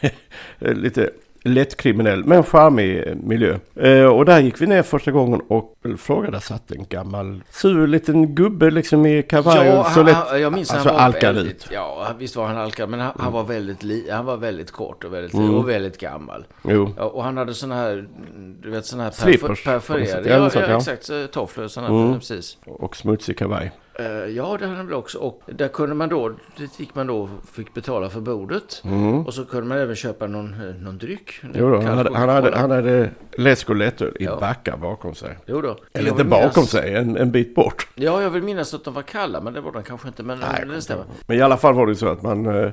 eh, 0.00 0.10
lite 0.74 1.10
lättkriminell 1.42 2.24
men 2.24 2.42
charmig 2.44 3.16
miljö. 3.22 3.58
Eh, 3.76 4.04
och 4.04 4.24
där 4.24 4.40
gick 4.40 4.60
vi 4.62 4.66
ner 4.66 4.82
första 4.82 5.10
gången 5.10 5.40
och 5.48 5.74
frågade, 5.98 6.32
där 6.32 6.40
satt 6.40 6.70
en 6.70 6.86
gammal 6.88 7.42
sur 7.50 7.86
liten 7.86 8.34
gubbe 8.34 8.70
liksom 8.70 9.06
i 9.06 9.22
kavaj 9.22 9.66
Ja, 9.68 9.80
och 9.80 9.86
så 9.86 10.02
lätt, 10.02 10.14
han, 10.16 10.40
jag 10.40 10.52
minns 10.52 10.70
alltså 10.70 10.88
han 10.88 10.96
var 10.96 11.02
alkad 11.04 11.34
väldigt, 11.34 11.54
ut. 11.56 11.68
Ja, 11.72 12.06
visst 12.18 12.36
var 12.36 12.46
han 12.46 12.56
alkad. 12.56 12.88
Men 12.88 13.00
han, 13.00 13.12
han 13.18 13.32
var 13.32 13.44
väldigt 13.44 13.82
li, 13.82 14.10
han 14.10 14.24
var 14.24 14.36
väldigt 14.36 14.70
kort 14.70 15.04
och 15.04 15.14
väldigt, 15.14 15.34
Mm. 15.34 15.54
och 15.54 15.68
väldigt 15.68 15.98
gammal. 15.98 16.44
Jo, 16.64 16.90
Ja, 16.96 17.04
och 17.04 17.24
han 17.24 17.36
hade 17.36 17.54
såna 17.54 17.74
här, 17.74 18.08
du 18.62 18.70
vet 18.70 18.86
såna 18.86 19.02
här 19.02 19.10
Slippers, 19.10 19.40
perfor- 19.42 19.54
sätt. 19.54 19.64
perforerade. 19.64 20.28
Ja, 20.28 20.50
Ja, 20.54 20.60
ja, 20.68 20.76
exakt. 20.76 21.10
Tofflor 21.32 21.68
sådana, 21.68 21.94
Mm. 22.02 22.18
precis. 22.18 22.58
och 22.66 22.96
smutsig 22.96 23.38
kavaj. 23.38 23.72
Eh, 24.00 24.06
ja, 24.06 24.56
det 24.60 24.66
hade 24.66 24.76
han 24.76 24.86
väl 24.86 24.94
också. 24.94 25.18
Och 25.18 25.42
där 25.46 25.68
kunde 25.68 25.94
man 25.94 26.08
då, 26.08 26.32
dit 26.56 26.80
gick 26.80 26.94
man 26.94 27.06
då 27.06 27.18
och 27.22 27.28
fick 27.52 27.74
betala 27.74 28.10
för 28.10 28.20
bordet. 28.20 28.82
Mm. 28.84 29.26
Och 29.26 29.34
så 29.34 29.44
kunde 29.44 29.66
man 29.66 29.78
även 29.78 29.96
köpa 29.96 30.26
någon, 30.26 30.54
eh, 30.54 30.74
någon 30.74 30.98
dryck. 30.98 31.32
Jo 31.54 31.70
då, 31.70 31.76
han, 31.80 31.98
hade, 31.98 32.16
han, 32.18 32.28
hade, 32.28 32.56
han 32.56 32.70
hade 32.70 33.10
läsk 33.36 33.70
och 33.70 33.76
lättöl 33.76 34.16
i 34.20 34.24
Ja. 34.24 34.36
backar 34.40 34.76
bakom 34.76 35.14
sig. 35.14 35.38
Jo 35.46 35.60
då. 35.60 35.76
Eller 35.92 36.10
inte 36.10 36.24
bakom 36.24 36.62
minnas- 36.62 36.66
sig, 36.70 36.94
en, 36.94 37.16
en 37.16 37.30
bit 37.30 37.54
bort. 37.54 37.88
Ja, 37.94 38.22
jag 38.22 38.30
vill 38.30 38.42
minnas 38.42 38.74
att 38.74 38.84
de 38.84 38.94
var 38.94 39.02
kalla, 39.02 39.40
men 39.40 39.52
det 39.52 39.60
var 39.60 39.72
de 39.72 39.82
kanske 39.82 40.08
inte. 40.08 40.22
Men 40.22 40.38
Nej, 40.38 40.64
det 40.74 40.82
stämmer. 40.82 41.04
Men 41.26 41.36
i 41.38 41.40
alla 41.40 41.56
fall 41.56 41.74
var 41.74 41.86
det 41.86 41.94
så 41.96 42.08
att 42.08 42.22
man, 42.22 42.46
eh, 42.46 42.54
eh, 42.56 42.72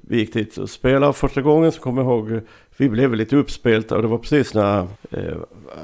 vi 0.00 0.16
gick 0.18 0.32
dit 0.34 0.56
och 0.58 0.70
spelade 0.70 1.12
första 1.12 1.42
gången 1.42 1.72
så 1.72 1.80
kommer 1.80 2.02
jag 2.02 2.10
ihåg, 2.10 2.40
vi 2.82 2.88
blev 2.88 3.10
väl 3.10 3.18
lite 3.18 3.36
uppspelta 3.36 3.96
och 3.96 4.02
det 4.02 4.08
var 4.08 4.18
precis 4.18 4.54
när, 4.54 4.78
eh, 5.10 5.34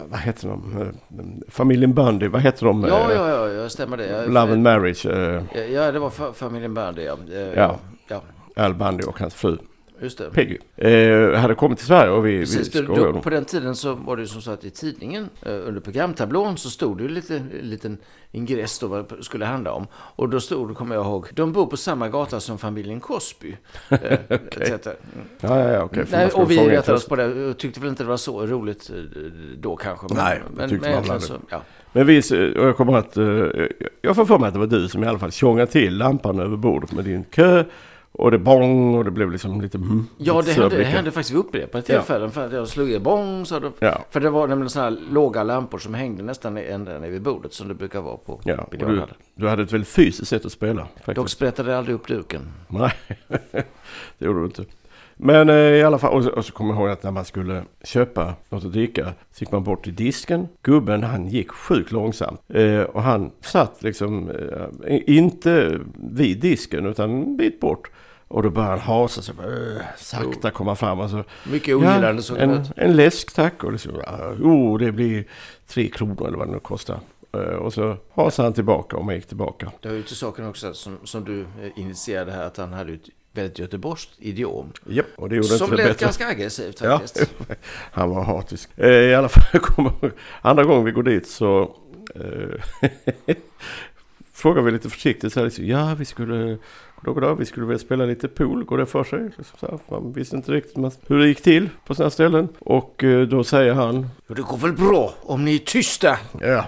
vad 0.09 0.20
heter 0.20 0.49
de, 0.49 0.82
eh, 0.82 1.26
familjen 1.49 1.94
Bundy, 1.94 2.28
vad 2.28 2.42
heter 2.42 2.66
de? 2.66 2.82
Ja, 2.88 3.11
Eh, 3.11 3.16
ja, 3.16 3.28
ja, 3.30 3.49
jag 3.49 3.70
stämmer 3.70 3.96
det. 3.96 4.07
Jag, 4.07 4.26
Love 4.32 4.53
and 4.53 4.62
Marriage, 4.62 5.07
eh, 5.07 5.42
Ja, 5.74 5.92
det 5.92 5.99
var 5.99 6.11
fa- 6.11 6.32
familjen. 6.32 6.76
Eh, 6.76 6.94
Ja. 6.96 7.53
ja. 7.57 7.76
Ja, 8.55 8.64
Al 8.64 8.74
Bundy 8.74 9.05
och 9.05 9.20
hans 9.20 9.34
fru 9.34 9.57
just 10.03 10.18
det. 10.18 10.30
Peggy, 10.30 10.59
eh, 10.76 11.40
hade 11.40 11.55
kommit 11.55 11.78
till 11.78 11.86
Sverige 11.86 12.11
och 12.11 12.26
vi, 12.26 12.40
Precis, 12.40 12.74
vi 12.74 12.84
skojade. 12.84 13.12
då, 13.12 13.20
på 13.20 13.30
den 13.30 13.44
tiden 13.44 13.76
så 13.76 13.94
var 13.94 14.16
det 14.16 14.22
ju 14.22 14.28
som 14.28 14.42
så 14.42 14.51
att 14.51 14.64
i 14.64 14.70
tidningen 14.70 15.28
eh, 15.42 15.53
under 15.53 15.80
programtablån 15.80 16.59
så 16.59 16.70
stod 16.70 16.96
det 16.99 17.03
ju 17.03 17.09
lite 17.09 17.36
en 17.36 17.49
liten 17.62 17.99
ingress 18.32 18.78
då 18.78 18.86
vad 18.86 19.09
det 19.18 19.24
skulle 19.24 19.44
handla 19.44 19.72
om. 19.72 19.86
Och 19.92 20.28
då 20.28 20.40
stod 20.40 20.68
det, 20.68 20.74
kommer 20.74 20.94
jag 20.94 21.05
ihåg, 21.05 21.28
de 21.34 21.53
bor 21.53 21.66
på 21.66 21.76
samma 21.76 22.09
gata 22.09 22.40
som 22.40 22.59
familjen 22.59 23.01
Cosby. 23.01 23.57
Eh. 23.88 23.99
Ja, 25.40 25.59
ja, 25.62 25.88
ja, 25.92 26.05
Nej, 26.11 26.30
och 26.34 26.51
vi 26.51 26.59
retade 26.59 26.99
oss 26.99 27.07
på 27.07 27.16
det 27.16 27.49
och 27.51 27.59
tyckte 27.59 27.80
väl 27.80 27.88
inte 27.88 28.03
det 28.03 28.09
var 28.09 28.16
så 28.16 28.46
roligt 28.46 28.90
eh, 28.90 28.96
då 29.59 29.76
kanske. 29.76 30.07
Men, 30.09 30.24
Nej, 30.24 30.42
det 30.51 30.57
men, 30.57 30.68
tyckte 30.68 30.88
men 30.88 30.96
man 30.96 31.09
väl 31.09 31.20
så, 31.20 31.34
ja. 31.51 31.62
Men 31.92 32.07
vi, 32.07 32.20
och 32.59 32.66
jag 32.66 32.76
kommer 32.76 32.96
att, 32.96 33.16
jag 34.03 34.16
får 34.16 34.24
för 34.24 34.38
mig 34.38 34.49
att 34.49 34.55
det 34.55 34.61
var 34.61 34.66
du 34.66 34.88
som 34.88 35.05
i 35.05 35.07
alla 35.07 35.18
fall 35.18 35.32
tjongade 35.32 35.70
till 35.70 35.99
lampan 35.99 36.40
över 36.40 36.57
bordet 36.57 36.92
med 36.92 37.05
din 37.05 37.24
kö. 37.24 37.64
Och 38.19 38.31
det 38.31 38.39
bong 38.39 38.95
och 38.95 39.05
det 39.05 39.11
blev 39.11 39.31
liksom 39.33 39.61
lite... 39.61 39.79
Mm, 39.79 40.07
Ja, 40.19 40.41
lite 40.41 40.51
det 40.55 40.61
hände, 40.61 40.77
det 40.77 40.85
hände 40.85 41.11
faktiskt 41.11 41.31
vid 41.31 41.39
upprepade 41.39 41.85
Ja. 41.89 41.99
tillfällen. 41.99 42.31
För 42.31 42.47
att 42.47 42.53
jag 42.53 42.69
slog 42.69 42.91
i 42.91 42.99
bong, 42.99 43.47
så 43.47 43.59
då, 43.59 43.73
Ja. 43.79 44.05
För 44.11 44.21
det 44.21 44.31
var 44.31 44.49
nämligen 44.49 44.71
sådana 44.71 44.91
här 44.91 45.12
låga 45.12 45.43
lampor 45.43 45.79
som 45.79 45.95
hängde 45.95 46.23
nästan 46.23 46.57
ända 46.57 46.99
ner 46.99 47.11
vid 47.11 47.23
bordet 47.23 47.53
som 47.53 47.69
det 47.69 47.75
brukar 47.75 48.01
vara 48.01 48.16
på 48.16 48.41
Ja, 48.45 48.66
du, 48.71 49.03
du 49.35 49.49
hade 49.49 49.62
ett 49.62 49.73
väldigt 49.73 49.89
fysiskt 49.89 50.29
sätt 50.29 50.45
att 50.45 50.53
spela. 50.53 50.83
Faktiskt. 50.97 51.16
Dock 51.16 51.29
sprättade 51.29 51.71
jag 51.71 51.79
aldrig 51.79 51.95
upp 51.95 52.07
duken. 52.07 52.41
Nej, 52.69 52.93
det 54.19 54.25
gjorde 54.25 54.39
du 54.41 54.45
inte. 54.45 54.64
Men 55.16 55.49
eh, 55.49 55.55
i 55.57 55.83
alla 55.83 55.99
fall, 55.99 56.12
och 56.14 56.25
så, 56.25 56.31
och 56.31 56.45
så 56.45 56.53
kommer 56.53 56.75
jag 56.75 56.81
ihåg 56.81 56.91
att 56.91 57.03
när 57.03 57.11
man 57.11 57.25
skulle 57.25 57.62
köpa 57.85 58.35
något 58.49 58.64
att 58.64 58.73
dricka 58.73 59.05
så 59.33 59.43
gick 59.43 59.53
man 59.53 59.64
bort 59.64 59.85
till 59.85 59.95
disken. 59.95 60.49
Gubben 60.62 61.03
han 61.03 61.29
gick 61.29 61.51
sjukt 61.51 61.93
långsamt. 61.93 62.41
Eh, 62.49 62.81
och 62.81 63.03
han 63.03 63.31
satt 63.41 63.83
liksom 63.83 64.31
eh, 64.87 65.01
inte 65.07 65.79
vid 65.95 66.41
disken 66.41 66.87
utan 66.87 67.11
en 67.11 67.37
bit 67.37 67.61
bort. 67.61 67.91
Och 68.29 68.43
då 68.43 68.51
började 68.51 68.72
han 68.72 68.81
hasa 68.81 69.22
sig, 69.22 69.35
äh, 69.39 69.83
sakta 69.97 70.51
komma 70.51 70.76
fram. 70.76 71.01
Och 71.01 71.11
så, 71.11 71.24
Mycket 71.51 71.76
ogillande 71.76 72.22
det 72.22 72.43
en, 72.43 72.66
en 72.76 72.97
läsk 72.97 73.35
tack. 73.35 73.64
Och 73.64 73.72
liksom, 73.72 73.93
oh, 74.43 74.79
det 74.79 74.93
blir 74.93 75.24
tre 75.66 75.89
kronor 75.89 76.26
eller 76.26 76.39
vad 76.39 76.49
det 76.49 76.53
nu 76.53 76.59
kostar. 76.59 77.01
Eh, 77.33 77.41
och 77.41 77.72
så 77.72 77.97
hasade 78.14 78.47
han 78.47 78.53
tillbaka 78.53 78.97
och 78.97 79.05
man 79.05 79.14
gick 79.14 79.26
tillbaka. 79.26 79.72
Det 79.81 79.89
var 79.89 79.97
ju 79.97 80.03
till 80.03 80.16
saken 80.16 80.47
också 80.47 80.74
som, 80.74 80.99
som 81.05 81.24
du 81.24 81.41
eh, 81.41 81.47
initierade 81.76 82.33
här 82.33 82.45
att 82.45 82.57
han 82.57 82.72
hade 82.72 82.93
ett 82.93 83.09
väldigt 83.33 83.59
göteborgskt 83.59 84.11
idiom. 84.18 84.72
Japp, 84.87 85.07
och 85.16 85.29
det 85.29 85.37
gjorde 85.37 85.49
Som 85.49 85.64
inte 85.64 85.76
det 85.76 85.83
lät 85.83 85.93
bättre. 85.93 86.05
ganska 86.05 86.26
aggressivt 86.26 86.81
Ja, 86.81 86.99
faktiskt. 86.99 87.35
han 87.93 88.11
var 88.11 88.24
hatisk. 88.24 88.70
Eh, 88.76 88.91
I 88.91 89.14
alla 89.14 89.29
fall, 89.29 89.61
andra 90.43 90.64
gången 90.64 90.85
vi 90.85 90.91
går 90.91 91.03
dit 91.03 91.29
så 91.29 91.76
frågar 94.39 94.62
vi 94.62 94.70
lite 94.70 94.91
försiktigt 94.91 95.32
så 95.32 95.41
här, 95.41 95.45
liksom, 95.45 95.66
ja 95.66 95.95
vi 95.99 96.05
skulle, 96.05 96.59
goddag, 97.03 97.34
vi 97.34 97.45
skulle 97.45 97.66
vilja 97.66 97.78
spela 97.78 98.05
lite 98.05 98.28
pool, 98.28 98.64
går 98.64 98.78
det 98.78 98.86
för 98.86 99.05
sig? 99.05 99.22
Liksom 99.22 99.59
så 99.61 99.66
här, 99.66 99.78
man 99.91 100.12
visste 100.12 100.36
inte 100.36 100.53
riktigt 100.53 100.76
hur 101.07 101.18
det 101.18 101.28
gick 101.28 101.43
till 101.43 101.68
på 101.86 101.95
sådana 101.95 102.11
ställen. 102.11 102.49
Och 102.59 103.05
eh, 103.05 103.28
då 103.28 103.45
säger 103.45 103.74
han, 103.74 104.07
det 104.26 104.43
går 104.43 104.57
väl 104.57 104.72
bra 104.72 105.14
om 105.20 105.45
ni 105.45 105.55
är 105.55 105.59
tysta. 105.59 106.18
ja, 106.41 106.64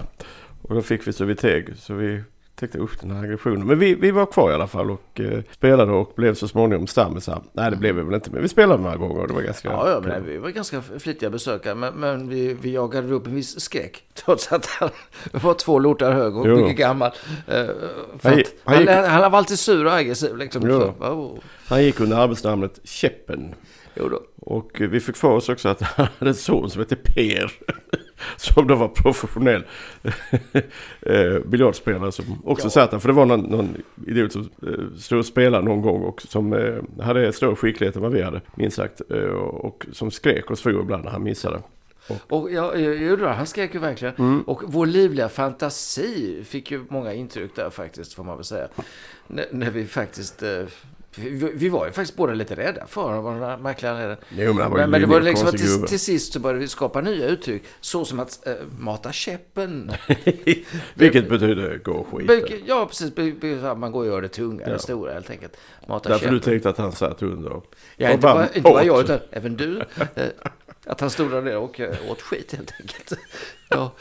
och 0.61 0.75
då 0.75 0.81
fick 0.81 1.07
vi 1.07 1.13
så 1.13 1.25
vi 1.25 1.35
teg. 1.35 1.77
Så 1.77 1.93
vi 1.93 2.23
tänkte 2.61 2.79
usch 2.79 2.97
den 3.01 3.11
här 3.11 3.23
aggressionen. 3.23 3.67
Men 3.67 3.79
vi, 3.79 3.95
vi 3.95 4.11
var 4.11 4.25
kvar 4.25 4.51
i 4.51 4.53
alla 4.53 4.67
fall 4.67 4.91
och 4.91 5.19
eh, 5.19 5.39
spelade 5.51 5.91
och 5.91 6.13
blev 6.15 6.33
så 6.33 6.47
småningom 6.47 6.87
stammisar. 6.87 7.41
Nej 7.53 7.71
det 7.71 7.77
blev 7.77 7.95
vi 7.95 8.01
väl 8.03 8.13
inte 8.13 8.31
men 8.31 8.41
vi 8.41 8.47
spelade 8.47 8.83
några 8.83 8.95
gånger 8.97 9.21
och 9.21 9.27
det 9.27 9.33
var 9.33 9.41
ganska 9.41 9.69
Ja, 9.69 9.89
ja 9.89 10.01
men 10.07 10.25
vi 10.25 10.37
var 10.37 10.49
ganska 10.49 10.81
flitiga 10.81 11.29
besökare. 11.29 11.75
Men, 11.75 11.93
men 11.93 12.29
vi, 12.29 12.53
vi 12.61 12.73
jagade 12.73 13.13
upp 13.13 13.27
en 13.27 13.35
viss 13.35 13.59
skräck. 13.59 14.03
Trots 14.25 14.51
att 14.51 14.65
han 14.65 14.89
var 15.31 15.53
två 15.53 15.79
lortar 15.79 16.11
hög 16.11 16.37
och 16.37 16.47
Jo. 16.47 16.55
mycket 16.55 16.77
gammal. 16.77 17.11
Eh, 17.47 17.65
Han 18.23 18.37
gick- 18.37 18.47
han 18.63 18.73
han, 18.75 18.83
gick- 18.83 19.07
han, 19.07 19.31
var 19.31 19.37
alltid 19.37 19.59
sur 19.59 19.85
och 19.85 19.93
aggressiv 19.93 20.37
liksom. 20.37 20.61
Så, 20.61 20.81
oh, 20.99 21.37
Han 21.67 21.83
gick 21.83 21.99
under 21.99 22.17
arbetsnamnet 22.17 22.79
Käppen. 22.83 23.55
Jo 23.95 24.09
då. 24.09 24.21
Och 24.39 24.71
vi 24.79 24.99
fick 24.99 25.15
för 25.15 25.27
oss 25.27 25.49
också 25.49 25.69
att 25.69 25.81
han 25.81 26.07
hade 26.19 26.29
en 26.31 26.35
son 26.35 26.69
som 26.69 26.79
hette 26.79 26.95
Per. 26.95 27.51
Som 28.37 28.67
då 28.67 28.75
var 28.75 28.87
professionell 28.87 29.63
eh, 31.01 31.39
biljardspelare 31.45 32.11
som 32.11 32.41
också 32.45 32.65
Ja. 32.65 32.69
satt 32.69 32.91
där. 32.91 32.99
För 32.99 33.07
det 33.07 33.13
var 33.13 33.25
någon, 33.25 33.39
någon 33.41 33.77
idiot 34.07 34.31
som 34.31 34.41
eh, 34.67 34.97
stod 34.99 35.19
och 35.19 35.25
spelade 35.25 35.65
någon 35.65 35.81
gång 35.81 36.01
och 36.03 36.21
som 36.21 36.53
eh, 36.53 37.03
hade 37.05 37.33
större 37.33 37.55
skicklighet 37.55 37.95
än 37.95 38.01
vad 38.01 38.11
vi 38.11 38.21
hade, 38.21 38.41
minst 38.55 38.77
sagt. 38.77 38.99
Och, 39.11 39.65
och 39.65 39.85
som 39.91 40.11
skrek 40.11 40.51
och 40.51 40.57
svor 40.59 40.81
ibland 40.81 41.03
när 41.03 41.11
han 41.11 41.23
missade. 41.23 41.61
Och 42.27 42.51
ja, 42.51 42.75
jo 42.75 43.15
då, 43.15 43.27
han 43.27 43.47
skrek 43.47 43.73
ju 43.73 43.79
verkligen. 43.79 44.15
Mm. 44.15 44.41
Och 44.41 44.63
vår 44.65 44.85
livliga 44.85 45.29
fantasi 45.29 46.43
fick 46.43 46.71
ju 46.71 46.85
många 46.89 47.13
intryck 47.13 47.55
där 47.55 47.69
faktiskt, 47.69 48.13
får 48.13 48.23
man 48.23 48.35
väl 48.37 48.45
säga. 48.45 48.67
N- 49.29 49.39
när 49.51 49.71
vi 49.71 49.85
faktiskt... 49.85 50.43
Eh, 50.43 50.63
vi, 51.15 51.51
vi 51.55 51.69
var 51.69 51.85
ju 51.85 51.91
faktiskt 51.91 52.15
båda 52.17 52.33
lite 52.33 52.55
rädda 52.55 52.85
för 52.87 53.01
honom, 53.01 53.61
märkliga. 53.61 54.17
Jo, 54.29 54.53
men 54.53 54.71
var 54.71 54.77
Men, 54.77 54.89
men 54.89 55.01
det 55.01 55.07
var 55.07 55.21
liksom 55.21 55.47
att 55.47 55.57
till, 55.57 55.83
till 55.87 55.99
sist 55.99 56.33
så 56.33 56.39
började 56.39 56.59
vi 56.59 56.67
skapa 56.67 57.01
nya 57.01 57.27
uttryck. 57.27 57.63
Så 57.81 58.05
som 58.05 58.19
att 58.19 58.47
eh, 58.47 58.53
mata 58.79 59.11
käppen. 59.11 59.91
Vilket 60.93 61.29
betyder 61.29 61.77
gå 61.83 61.91
och 61.91 62.07
skit. 62.07 62.27
Be- 62.27 62.57
Ja, 62.65 62.85
precis. 62.85 63.11
Man 63.77 63.91
går 63.91 63.99
och 63.99 64.07
gör 64.07 64.21
det 64.21 64.27
tunga, 64.27 64.65
det 64.67 64.79
stora 64.79 65.13
helt 65.13 65.29
enkelt. 65.29 65.57
Mata 65.87 66.09
Därför 66.09 66.25
du 66.27 66.37
käppen. 66.37 66.51
tänkte 66.51 66.69
att 66.69 66.77
han 66.77 66.91
satt 66.91 67.21
under. 67.23 67.51
och- 67.51 67.75
Ja, 67.97 68.09
inte 68.09 68.21
bara, 68.21 68.47
inte 68.47 68.61
bara 68.61 68.83
jag, 68.83 69.01
utan 69.03 69.19
även 69.31 69.57
du. 69.57 69.81
Eh, 70.15 70.25
Att 70.85 71.01
han 71.01 71.09
stod 71.09 71.31
där 71.31 71.41
nere 71.41 71.57
och 71.57 71.79
eh, 71.79 71.95
åt 72.09 72.21
skit 72.21 72.53
helt 72.55 72.73
enkelt. 72.81 73.13
Ja. 73.69 73.91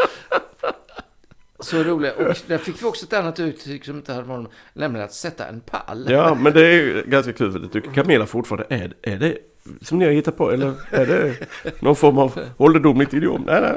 Så 1.60 1.82
roligt. 1.82 2.16
Och 2.16 2.36
där 2.46 2.58
fick 2.58 2.82
vi 2.82 2.86
också 2.86 3.06
ett 3.06 3.12
annat 3.12 3.40
uttryck 3.40 3.84
som 3.84 3.96
inte 3.96 4.12
hade 4.12 4.26
honom, 4.26 4.48
nämligen 4.72 5.04
att 5.04 5.12
sätta 5.12 5.46
en 5.46 5.60
pall. 5.60 6.06
Ja, 6.10 6.34
men 6.34 6.52
det 6.52 6.66
är 6.66 6.72
ju 6.72 7.02
ganska 7.06 7.32
kul 7.32 7.52
för 7.52 7.58
det 7.58 7.68
tycker 7.68 7.90
Camilla 7.90 8.26
fortfarande. 8.26 8.74
Är, 8.74 8.94
är 9.02 9.16
det 9.16 9.38
som 9.82 9.98
ni 9.98 10.04
har 10.04 10.12
hittat 10.12 10.36
på 10.36 10.50
eller 10.50 10.74
är 10.90 11.06
det 11.06 11.34
någon 11.80 11.96
form 11.96 12.18
av 12.18 12.40
ålderdomligt 12.56 13.14
idiom? 13.14 13.42
Nej, 13.46 13.60
nej, 13.60 13.72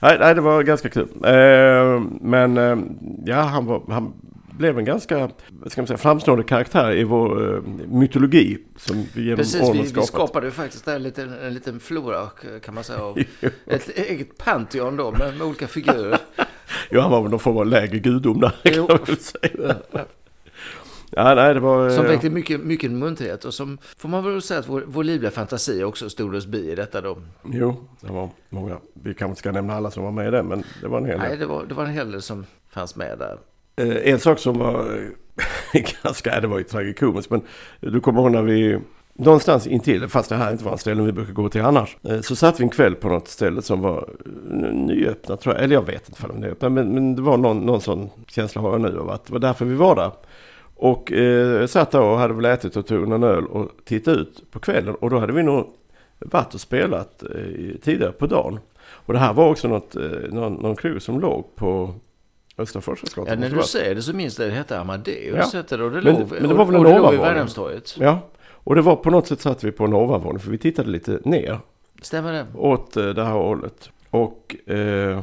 nej, 0.00 0.18
nej. 0.20 0.34
det 0.34 0.40
var 0.40 0.62
ganska 0.62 0.88
kul. 0.88 1.08
Eh, 1.24 2.02
men 2.20 2.58
eh, 2.58 2.78
ja, 3.24 3.40
han, 3.40 3.66
var, 3.66 3.82
han 3.88 4.12
blev 4.58 4.78
en 4.78 4.84
ganska 4.84 5.30
ska 5.66 5.80
man 5.80 5.86
säga, 5.86 5.98
framstående 5.98 6.44
karaktär 6.44 6.92
i 6.92 7.04
vår 7.04 7.54
eh, 7.54 7.62
mytologi 7.88 8.58
som 8.76 9.06
vi 9.14 9.22
genom 9.22 9.36
Precis, 9.36 9.74
vi, 9.74 9.92
vi 10.00 10.02
skapade 10.02 10.50
faktiskt 10.50 10.88
en 10.88 11.02
liten, 11.02 11.38
en 11.42 11.54
liten 11.54 11.80
flora 11.80 12.30
kan 12.62 12.74
man 12.74 12.84
säga. 12.84 13.02
Av 13.02 13.18
ett 13.66 13.98
eget 13.98 14.38
pantheon 14.38 14.96
då 14.96 15.10
med, 15.10 15.36
med 15.38 15.42
olika 15.42 15.66
figurer. 15.66 16.18
Ja, 16.90 17.00
han 17.00 17.10
var 17.10 17.22
väl 17.22 17.30
någon 17.30 17.40
form 17.40 17.56
av 17.56 17.66
lägre 17.66 17.98
gudom 17.98 18.40
där 18.40 18.52
Jo. 18.64 18.86
kan 18.86 18.96
man 18.96 19.04
väl 19.06 19.16
säga. 19.16 19.76
Ja, 21.10 21.34
nej, 21.34 21.54
det 21.54 21.60
var... 21.60 21.90
Som 21.90 22.04
eh, 22.04 22.10
väckte 22.10 22.30
mycket, 22.30 22.60
mycket 22.60 22.90
munterhet 22.90 23.44
och 23.44 23.54
som, 23.54 23.78
får 23.98 24.08
man 24.08 24.24
väl 24.24 24.42
säga 24.42 24.60
att 24.60 24.68
vår, 24.68 24.84
vår 24.86 25.04
livliga 25.04 25.30
fantasi 25.30 25.82
också 25.84 26.10
stod 26.10 26.34
oss 26.34 26.46
bi 26.46 26.70
i 26.70 26.74
detta 26.74 27.00
då. 27.00 27.18
Jo, 27.44 27.76
det 28.00 28.12
var 28.12 28.30
många. 28.48 28.76
Vi 28.94 29.14
kanske 29.14 29.26
inte 29.30 29.38
ska 29.38 29.52
nämna 29.52 29.74
alla 29.74 29.90
som 29.90 30.04
var 30.04 30.10
med 30.10 30.28
i 30.28 30.30
den, 30.30 30.46
men 30.46 30.64
det 30.82 30.88
var 30.88 30.98
en 30.98 31.04
hel 31.06 31.18
del. 31.20 31.28
Nej, 31.28 31.36
det 31.38 31.46
var, 31.46 31.64
det 31.64 31.74
var 31.74 31.84
en 31.84 31.90
hel 31.90 32.10
del 32.12 32.22
som 32.22 32.46
fanns 32.70 32.96
med 32.96 33.18
där. 33.18 33.38
Eh, 33.76 34.12
En 34.12 34.18
sak 34.20 34.38
som 34.38 34.58
var 34.58 35.00
ganska, 36.02 36.40
det 36.40 36.46
var 36.46 36.58
ju 36.58 36.64
tragikomiskt, 36.64 37.30
men 37.30 37.40
du 37.80 38.00
kommer 38.00 38.20
ihåg 38.20 38.30
när 38.32 38.42
vi 38.42 38.78
någonstans 39.18 39.66
intill, 39.66 40.08
fast 40.08 40.28
det 40.28 40.36
här 40.36 40.52
inte 40.52 40.64
var 40.64 40.72
en 40.72 40.78
ställe 40.78 41.02
vi 41.02 41.12
brukar 41.12 41.32
gå 41.32 41.48
till 41.48 41.60
annars, 41.60 41.96
eh, 42.02 42.20
så 42.20 42.36
satt 42.36 42.60
vi 42.60 42.64
en 42.64 42.70
kväll 42.70 42.94
på 42.94 43.08
något 43.08 43.28
ställe 43.28 43.62
som 43.62 43.80
var 43.80 44.08
eh, 44.26 44.72
nyöppnat 44.72 45.40
tror 45.40 45.54
jag, 45.54 45.64
eller 45.64 45.74
jag 45.74 45.86
vet 45.86 46.08
inte 46.08 46.26
om 46.32 46.40
det 46.40 46.46
är 46.46 46.50
öppnat, 46.50 46.72
men, 46.72 46.94
men 46.94 47.16
det 47.16 47.22
var 47.22 47.36
någon, 47.36 47.58
någon 47.60 47.80
sån 47.80 48.10
känsla 48.28 48.60
har 48.60 48.70
jag 48.72 48.80
nu 48.80 48.98
av 48.98 49.10
att 49.10 49.24
det 49.26 49.32
var 49.32 49.40
därför 49.40 49.64
vi 49.64 49.74
var 49.74 49.96
där. 49.96 50.10
Och 50.78 51.12
eh, 51.12 51.66
satt 51.66 51.90
där 51.90 52.00
och 52.00 52.18
hade 52.18 52.34
väl 52.34 52.44
ätit 52.44 52.76
och 52.76 52.86
tog 52.86 53.08
någon 53.08 53.22
öl 53.22 53.46
och 53.46 53.70
tittade 53.84 54.16
ut 54.16 54.50
på 54.50 54.58
kvällen 54.58 54.94
och 54.94 55.10
då 55.10 55.18
hade 55.18 55.32
vi 55.32 55.42
nog 55.42 55.66
varit 56.18 56.54
och 56.54 56.60
spelat 56.60 57.22
eh, 57.22 57.28
tidigare 57.82 58.12
på 58.12 58.26
dagen. 58.26 58.58
Och 58.88 59.12
det 59.12 59.18
här 59.18 59.32
var 59.32 59.48
också 59.50 59.68
något, 59.68 59.96
eh, 59.96 60.02
någon, 60.30 60.54
någon 60.54 60.76
krog 60.76 61.02
som 61.02 61.20
låg 61.20 61.56
på 61.56 61.94
Östra 62.58 62.80
Forsarsgatan. 62.80 63.34
Ja, 63.42 63.48
när 63.48 63.56
du 63.56 63.62
säger 63.62 63.94
det 63.94 64.02
så 64.02 64.12
minns 64.12 64.38
jag 64.38 64.48
det 64.48 64.54
hette 64.54 64.80
Amadeus. 64.80 65.54
Ja. 65.54 65.62
det, 65.68 65.82
och 65.84 65.90
det 65.90 66.02
Men- 66.02 66.14
låg, 66.20 66.32
men 66.40 66.48
det 66.48 66.54
var 66.54 66.64
väl 66.64 66.74
och, 66.74 66.80
och 66.80 66.86
det 66.86 66.98
låg 66.98 67.10
vid? 67.10 67.20
Värnhemstorget. 67.20 67.96
Ja, 67.98 68.20
och 68.66 68.74
det 68.74 68.82
var 68.82 68.96
på 68.96 69.10
något 69.10 69.26
sätt 69.26 69.40
satt 69.40 69.64
vi 69.64 69.72
på 69.72 69.84
en 69.84 69.94
ovanvåning 69.94 70.38
för 70.38 70.50
vi 70.50 70.58
tittade 70.58 70.90
lite 70.90 71.20
ner 71.24 71.60
Stämmer 72.02 72.32
det? 72.32 72.46
åt 72.54 72.96
eh, 72.96 73.08
det 73.08 73.24
här 73.24 73.32
hållet. 73.32 73.90
Och 74.10 74.56
eh, 74.70 75.20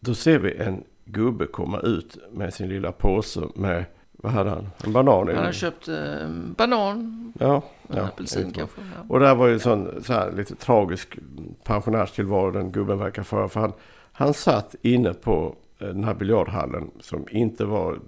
då 0.00 0.14
ser 0.14 0.38
vi 0.38 0.56
en 0.56 0.84
gubbe 1.04 1.46
komma 1.46 1.80
ut 1.80 2.18
med 2.32 2.54
sin 2.54 2.68
lilla 2.68 2.92
påse 2.92 3.40
med, 3.54 3.84
vad 4.12 4.32
hade 4.32 4.50
han? 4.50 4.68
En 4.84 4.92
banan 4.92 5.28
i 5.28 5.32
Han 5.32 5.36
har 5.36 5.44
den. 5.44 5.52
köpt 5.52 5.88
eh, 5.88 6.28
banan, 6.56 7.32
Ja, 7.40 7.62
en 7.88 7.96
ja. 7.96 8.02
apelsin 8.02 8.50
kanske. 8.52 8.80
Ja. 8.80 9.04
Och 9.14 9.20
här 9.20 9.34
var 9.34 9.46
ju 9.46 9.52
en 9.54 9.60
sån 9.60 10.02
så 10.04 10.12
här, 10.12 10.32
lite 10.32 10.54
tragisk 10.54 11.18
pensionärstillvaro 11.64 12.50
den 12.50 12.72
gubben 12.72 12.98
verkar 12.98 13.22
föra. 13.22 13.48
För 13.48 13.60
han, 13.60 13.72
han 14.12 14.34
satt 14.34 14.74
inne 14.82 15.14
på 15.14 15.56
eh, 15.78 15.86
den 15.88 16.04
här 16.04 16.14
biljardhallen 16.14 16.90
som 17.00 17.26
inte 17.30 17.64
var 17.64 17.98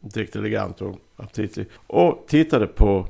direkt 0.00 0.36
elegant 0.36 0.82
och 0.82 0.96
aptitlig. 1.16 1.66
Och 1.86 2.24
tittade 2.28 2.66
på 2.66 3.06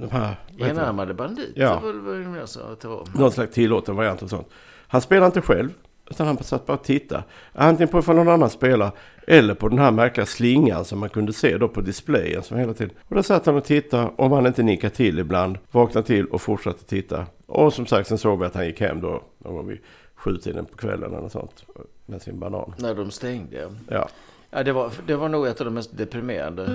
de 0.00 0.10
här... 0.10 0.36
Enarmade 0.58 1.14
banditer 1.14 1.52
Ja. 1.62 1.80
vad 1.82 2.38
jag 2.40 2.48
sa 2.48 2.60
att 2.72 2.80
det 2.80 2.88
var. 2.88 3.04
Någon 3.14 3.30
slags 3.32 3.54
tillåten 3.54 3.96
variant 3.96 4.22
och 4.22 4.30
sånt. 4.30 4.48
Han 4.88 5.00
spelar 5.00 5.26
inte 5.26 5.40
själv. 5.40 5.68
Utan 6.10 6.26
han 6.26 6.36
satt 6.42 6.66
bara 6.66 6.76
och 6.76 6.84
tittade. 6.84 7.24
Antingen 7.52 7.88
på 7.88 7.98
ifall 7.98 8.16
någon 8.16 8.28
annan 8.28 8.50
spelar. 8.50 8.90
Eller 9.26 9.54
på 9.54 9.68
den 9.68 9.78
här 9.78 9.90
märkliga 9.90 10.26
slingan 10.26 10.84
som 10.84 10.98
man 10.98 11.08
kunde 11.08 11.32
se 11.32 11.58
då 11.58 11.68
på 11.68 11.80
displayen. 11.80 12.42
Som 12.42 12.58
hela 12.58 12.74
tiden. 12.74 12.94
Och 13.08 13.16
då 13.16 13.22
satt 13.22 13.46
han 13.46 13.54
och 13.56 13.64
tittade. 13.64 14.10
Om 14.16 14.32
han 14.32 14.46
inte 14.46 14.62
nickade 14.62 14.94
till 14.94 15.18
ibland. 15.18 15.58
Vaknade 15.70 16.06
till 16.06 16.26
och 16.26 16.40
fortsatte 16.40 16.84
titta. 16.84 17.26
Och 17.46 17.72
som 17.72 17.86
sagt 17.86 18.08
sen 18.08 18.18
såg 18.18 18.38
vi 18.40 18.46
att 18.46 18.54
han 18.54 18.66
gick 18.66 18.80
hem 18.80 19.00
då. 19.00 19.22
Någon 19.38 19.54
gång 19.54 19.66
vid 19.68 19.78
sjutiden 20.14 20.64
på 20.66 20.76
kvällen 20.76 21.14
eller 21.14 21.28
sånt. 21.28 21.64
Med 22.06 22.22
sin 22.22 22.38
banan. 22.40 22.72
När 22.78 22.94
de 22.94 23.10
stängde. 23.10 23.56
ja. 23.56 23.68
Ja. 23.88 24.08
Ja, 24.50 24.62
det, 24.62 24.72
var, 24.72 24.90
det 25.06 25.16
var 25.16 25.28
nog 25.28 25.46
ett 25.46 25.60
av 25.60 25.64
de 25.64 25.74
mest 25.74 25.98
deprimerande 25.98 26.62
eh, 26.62 26.68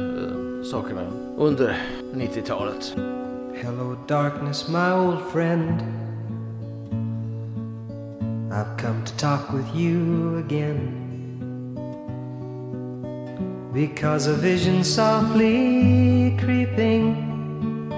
sakerna 0.61 1.09
under 1.39 1.73
90-talet. 2.13 2.93
Hello, 3.63 3.95
darkness, 4.05 4.69
my 4.69 4.91
old 4.91 5.21
friend. 5.31 5.81
I've 8.53 8.77
come 8.77 9.03
to 9.03 9.17
talk 9.17 9.51
with 9.51 9.67
you 9.75 10.37
again. 10.37 10.99
Because 13.73 14.27
a 14.27 14.35
vision 14.35 14.83
softly 14.83 16.37
creeping 16.37 17.89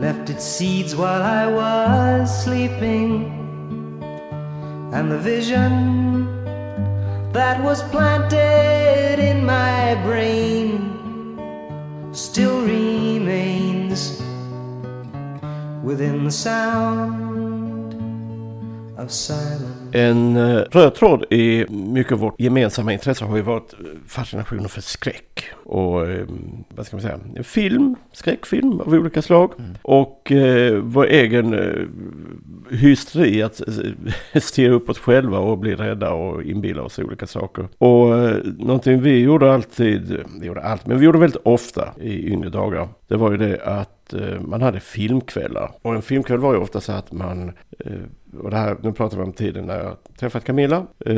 left 0.00 0.30
its 0.30 0.44
seeds 0.44 0.96
while 0.96 1.22
I 1.22 1.46
was 1.46 2.44
sleeping. 2.44 3.30
And 4.92 5.12
the 5.12 5.18
vision 5.18 6.26
that 7.32 7.62
was 7.62 7.82
planted 7.84 9.20
in 9.20 9.44
my 9.44 9.94
brain 10.02 10.87
still 12.38 12.62
remains 12.62 14.22
within 15.82 16.22
the 16.22 16.30
sound. 16.30 17.27
En 19.92 20.36
eh, 20.36 20.62
röd 20.70 20.94
tråd 20.94 21.24
i 21.30 21.66
mycket 21.68 22.12
av 22.12 22.18
vårt 22.18 22.40
gemensamma 22.40 22.92
intresse 22.92 23.24
har 23.24 23.36
ju 23.36 23.42
varit 23.42 23.72
eh, 23.72 23.78
fascinationen 24.06 24.68
för 24.68 24.80
skräck. 24.80 25.44
Och 25.64 26.10
eh, 26.10 26.26
vad 26.68 26.86
ska 26.86 26.96
man 26.96 27.02
säga, 27.02 27.18
en 27.36 27.44
film, 27.44 27.96
skräckfilm 28.12 28.80
av 28.80 28.94
olika 28.94 29.22
slag. 29.22 29.52
Och 29.82 30.32
eh, 30.32 30.78
vår 30.78 31.06
egen 31.06 31.54
eh, 31.54 31.84
hysteri 32.70 33.42
att 33.42 33.60
stirra 34.42 34.74
upp 34.74 34.88
oss 34.88 34.98
själva 34.98 35.38
och 35.38 35.58
bli 35.58 35.74
rädda 35.74 36.10
och 36.10 36.42
inbilla 36.42 36.82
oss 36.82 36.98
olika 36.98 37.26
saker. 37.26 37.68
Och 37.78 38.18
eh, 38.18 38.36
någonting 38.44 39.00
vi 39.00 39.18
gjorde 39.18 39.52
alltid, 39.52 40.24
vi 40.40 40.46
gjorde 40.46 40.62
allt, 40.62 40.86
men 40.86 40.98
vi 40.98 41.04
gjorde 41.04 41.18
väldigt 41.18 41.42
ofta 41.44 41.94
i 42.00 42.32
yngre 42.32 42.50
dagar. 42.50 42.88
Det 43.08 43.16
var 43.16 43.30
ju 43.30 43.36
det 43.36 43.60
att 43.64 44.14
man 44.40 44.62
hade 44.62 44.80
filmkvällar. 44.80 45.72
Och 45.82 45.94
en 45.94 46.02
filmkväll 46.02 46.38
var 46.38 46.54
ju 46.54 46.60
ofta 46.60 46.80
så 46.80 46.92
att 46.92 47.12
man 47.12 47.52
och 48.40 48.50
det 48.50 48.56
här, 48.56 48.76
nu 48.82 48.92
pratar 48.92 49.16
vi 49.16 49.22
om 49.22 49.32
tiden 49.32 49.66
när 49.66 49.78
jag 49.78 49.96
träffat 50.18 50.44
Camilla. 50.44 50.86
Eh, 51.06 51.14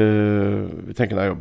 vi 0.87 0.95
tänker 0.97 1.17
när 1.17 1.27
jag 1.27 1.37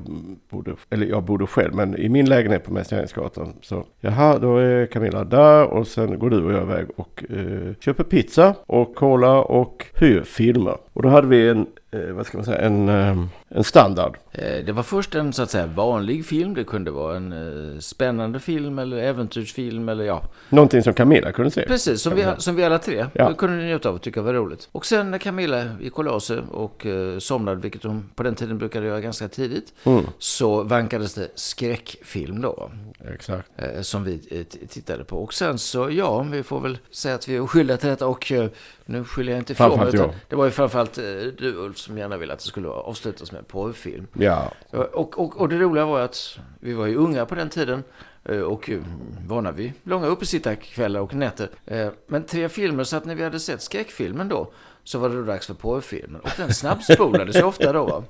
bodde, 0.50 0.76
eller 0.90 1.06
jag 1.06 1.24
bodde 1.24 1.48
själv, 1.48 1.76
men 1.76 1.98
i 1.98 2.10
min 2.10 2.30
lägenhet 2.30 2.64
på 2.64 2.74
Mästeringsgatan. 2.74 3.54
Så 3.62 3.86
jaha, 4.00 4.40
då 4.40 4.58
är 4.58 4.86
Camilla 4.86 5.24
där 5.24 5.66
och 5.66 5.88
sen 5.88 6.20
går 6.20 6.30
du 6.30 6.44
och 6.44 6.54
jag 6.54 6.64
iväg 6.64 6.86
och 6.96 7.24
eh, 7.30 7.74
köper 7.80 8.04
pizza 8.04 8.56
och 8.66 8.96
cola 8.96 9.42
och 9.42 9.86
hyr 9.96 10.22
filmer. 10.22 10.78
Och 10.94 11.02
då 11.02 11.10
hade 11.10 11.28
vi 11.28 11.50
en, 11.50 11.68
vad 11.92 12.26
ska 12.26 12.38
man 12.38 12.46
säga, 12.46 12.58
en, 12.58 12.90
eh, 12.90 13.18
en 13.50 13.64
standard. 13.64 14.18
Eh, 14.32 14.66
Det 14.66 14.72
var 14.72 14.84
först 14.84 15.16
en 15.16 15.34
så 15.34 15.44
att 15.44 15.52
säga 15.52 15.66
vanlig 15.68 16.26
film. 16.26 16.54
Det 16.54 16.64
kunde 16.64 16.92
vara 16.92 17.16
en 17.16 17.32
eh, 17.74 17.80
spännande 17.80 18.40
film 18.40 18.80
eller 18.80 18.98
äventyrsfilm 18.98 19.90
eller 19.90 20.04
ja. 20.04 20.24
Någonting 20.50 20.84
som 20.84 20.94
Camilla 20.94 21.32
kunde 21.32 21.52
se. 21.52 21.66
Precis, 21.68 22.02
som 22.02 22.16
vi, 22.16 22.26
som 22.38 22.56
vi 22.56 22.64
alla 22.64 22.80
tre 22.80 23.06
Ja. 23.14 23.34
kunde 23.34 23.64
njuta 23.64 23.90
av 23.90 23.96
och 23.96 24.02
tycka 24.02 24.22
var 24.22 24.34
roligt. 24.34 24.70
Och 24.72 24.86
sen 24.86 25.12
när 25.12 25.18
Camilla 25.18 25.66
gick 25.82 25.98
och 25.98 26.04
la 26.06 26.20
sig 26.20 26.40
och 26.52 26.86
eh, 26.86 27.20
somnade, 27.20 27.62
vilket 27.62 27.84
hon 27.84 28.10
på 28.16 28.24
den 28.24 28.36
tiden 28.36 28.58
brukade 28.58 28.88
göra 28.88 29.02
ganska 29.02 29.28
tidigt, 29.28 29.74
Mm, 29.84 30.06
så 30.20 30.64
vankades 30.64 31.14
det 31.14 31.28
skräckfilm 31.36 32.42
då. 32.42 32.72
exakt. 33.14 33.50
eh, 33.58 33.82
som 33.82 34.04
vi 34.04 34.22
eh, 34.32 34.68
tittade 34.68 35.04
på. 35.04 35.18
Och 35.24 35.34
sen 35.34 35.58
så, 35.58 35.90
ja, 35.92 36.22
vi 36.32 36.44
får 36.44 36.60
väl 36.60 36.78
säga 36.92 37.16
att 37.16 37.28
vi 37.28 37.36
är 37.36 37.46
skyldiga 37.48 37.78
till 37.78 37.90
detta 37.90 38.08
och 38.08 38.32
eh, 38.32 38.50
nu 38.90 39.04
skyller 39.04 39.32
jag 39.32 39.42
inte 39.42 39.54
ifrån 39.54 39.80
mig. 39.80 39.88
Utan. 39.96 40.10
Det 40.28 40.36
var 40.36 40.46
ju 40.46 40.52
framförallt 40.52 40.98
eh, 40.98 41.04
du 41.38 41.54
Ulf 41.56 41.78
som 41.78 41.98
gärna 41.98 42.18
ville 42.18 42.34
att 42.34 42.40
det 42.40 42.46
skulle 42.46 42.68
avslutas 42.68 43.32
med 43.32 43.48
porrfilm. 43.48 44.08
Ja, 44.14 44.52
Och, 44.72 45.20
och, 45.20 45.42
och 45.42 45.50
det 45.50 45.58
roliga 45.58 45.86
var 45.86 46.00
att 46.00 46.40
vi 46.60 46.74
var 46.74 46.86
ju 46.86 46.96
unga 46.96 47.26
på 47.26 47.36
den 47.36 47.50
tiden 47.50 47.84
eh, 48.26 48.40
och 48.40 48.70
eh, 48.70 48.80
vana 49.28 49.52
vid 49.52 49.72
långa 49.84 50.08
uppesittarkvällar 50.08 51.00
och 51.00 51.14
nätter. 51.14 51.50
Eh, 51.66 51.88
Men 52.08 52.24
tre 52.24 52.50
filmer, 52.50 52.84
så 52.84 52.98
att 52.98 53.06
när 53.06 53.16
vi 53.16 53.24
hade 53.24 53.40
sett 53.40 53.62
skräckfilmen 53.62 54.30
då 54.30 54.52
så 54.90 55.00
var 55.00 55.10
det 55.10 55.24
dags 55.26 55.48
för 55.48 55.54
porrfilmen. 55.54 56.22
Och 56.22 56.30
den 56.38 56.54
snabbspolades 56.54 57.36
ju 57.36 57.44
ofta 57.44 57.74
då. 57.74 57.86
va. 57.86 58.04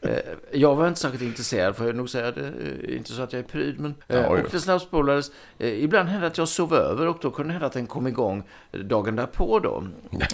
Eh, 0.00 0.18
Jag 0.52 0.74
var 0.76 0.88
inte 0.88 1.00
särskilt 1.00 1.22
intresserad, 1.22 1.76
får 1.76 1.86
jag 1.86 1.96
nog 1.96 2.10
säga 2.10 2.30
det. 2.30 2.46
Eh, 2.46 2.96
Inte 2.96 3.12
så 3.12 3.22
att 3.22 3.32
jag 3.32 3.40
är 3.40 3.42
pryd, 3.46 3.80
men... 3.80 3.94
eh, 4.08 4.16
Ja, 4.16 4.26
och 4.28 4.38
jo. 4.38 4.44
den 4.50 4.60
snabbspolades. 4.60 5.30
Eh, 5.58 5.84
Ibland 5.84 6.08
hände 6.08 6.26
att 6.26 6.38
jag 6.38 6.48
sov 6.48 6.74
över 6.74 7.08
och 7.08 7.18
då 7.20 7.30
kunde 7.30 7.48
det 7.48 7.52
hända 7.52 7.66
att 7.66 7.72
den 7.72 7.86
kom 7.86 8.06
igång 8.06 8.42
dagen 8.84 9.16
därpå 9.16 9.58
då. 9.58 9.84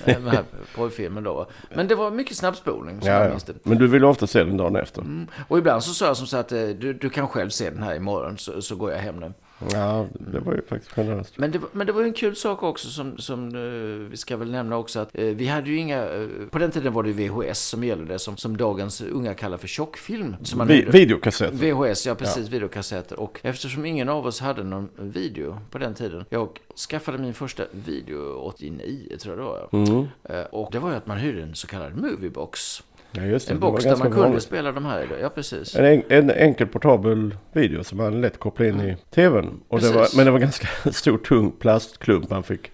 eh, 0.05 0.15
Den 0.15 0.27
här 0.29 0.45
porrfilmen 0.75 1.25
då. 1.25 1.47
Men 1.75 1.89
det 1.89 1.95
var 1.95 2.11
mycket 2.11 2.37
snabbspolning, 2.37 3.01
som 3.01 3.09
ja, 3.11 3.17
jag 3.17 3.25
ja. 3.27 3.31
minns 3.31 3.45
det. 3.45 3.55
Men 3.63 3.79
du 3.79 3.87
ville 3.87 4.07
ofta 4.07 4.27
se 4.27 4.45
den 4.45 4.57
dagen 4.57 4.77
efter. 4.77 5.01
Mm. 5.03 5.27
Och 5.49 5.59
ibland 5.59 5.83
så 5.85 5.95
sa 5.95 6.07
jag 6.07 6.17
som 6.17 6.27
så 6.27 6.37
att 6.37 6.53
eh, 6.53 6.69
du, 6.69 6.93
du 6.93 7.11
kan 7.11 7.29
själv 7.29 7.49
se 7.51 7.71
den 7.71 7.83
här 7.83 7.95
imorgon 7.95 8.39
så, 8.39 8.63
så 8.63 8.77
går 8.77 8.93
jag 8.93 8.99
hem 8.99 9.17
nu. 9.17 9.33
Ja, 9.73 10.07
det 10.13 10.41
var 10.41 10.55
ju 10.55 10.63
faktiskt 10.63 10.93
generöst. 10.93 11.39
Men 11.39 11.51
det, 11.51 11.59
var- 11.59 11.69
men 11.73 11.87
det 11.87 11.93
var 11.93 12.01
ju 12.01 12.07
en 12.07 12.13
kul 12.13 12.37
sak 12.37 12.63
också 12.63 12.89
som, 12.89 13.19
som 13.19 13.49
eh, 13.49 14.11
vi 14.11 14.17
ska 14.17 14.37
väl 14.37 14.51
nämna 14.51 14.77
också 14.77 15.01
att 15.01 15.11
eh, 15.15 15.25
vi 15.25 15.47
hade 15.47 15.71
ju 15.71 15.77
inga, 15.77 16.05
eh, 16.09 16.27
på 16.51 16.59
den 16.59 16.71
tiden 16.71 16.93
var 16.93 17.03
det 17.03 17.13
VHS 17.13 17.59
som 17.69 17.85
gällde 17.85 18.19
som, 18.19 18.37
som 18.37 18.57
dagens 18.57 19.01
unga 19.01 19.35
kallar 19.35 19.57
för 19.57 19.69
tjockfilm. 19.69 20.37
Som 20.43 20.59
man 20.59 20.67
Vi, 20.67 20.83
videokassetter. 20.83 21.57
VHS, 21.57 22.07
ja 22.07 22.15
precis, 22.15 22.49
videokassetter. 22.49 23.21
Och 23.21 23.41
eftersom 23.43 23.87
ingen 23.87 24.09
av 24.09 24.27
oss 24.27 24.41
hade 24.41 24.65
någon 24.65 24.89
video 24.97 25.59
på 25.71 25.79
den 25.79 25.95
tiden. 25.95 26.25
Jag 26.31 26.49
skaffade 26.91 27.19
min 27.19 27.35
första 27.35 27.63
video 27.71 28.33
89 28.35 29.17
tror 29.21 29.39
jag 29.39 29.45
det 29.47 29.51
var. 29.51 29.69
Mm. 29.95 30.07
Och 30.51 30.69
det 30.73 30.79
var 30.79 30.91
ju 30.91 30.97
att 30.97 31.07
man 31.07 31.17
hyrde 31.19 31.43
en 31.43 31.55
så 31.55 31.67
kallad 31.67 31.97
moviebox. 31.97 32.83
Ja, 33.13 33.23
just 33.23 33.49
det. 33.49 33.55
En 33.55 33.61
Det 33.61 33.61
box 33.61 33.85
där 33.85 33.91
man 33.97 34.01
kunde 34.01 34.17
vanligt. 34.23 34.43
spela 34.43 34.73
de 34.73 34.85
här. 34.85 35.07
Ja, 35.23 35.29
precis. 35.29 35.77
En, 35.77 35.85
en, 35.85 36.03
en 36.09 36.31
enkel 36.31 36.67
portabel 36.67 37.35
video 37.53 37.85
som 37.85 37.99
man 37.99 38.21
lätt 38.21 38.39
kopplade 38.39 38.71
in 38.71 38.81
i 38.81 38.97
tvn. 39.11 39.61
Och 39.69 39.81
det 39.81 39.91
var, 39.93 40.07
men 40.17 40.25
det 40.27 40.31
var 40.33 40.39
ganska 40.39 40.69
stor 40.93 41.19
tung 41.19 41.51
plastklump 41.53 42.31
man 42.31 42.43
fick 42.43 42.71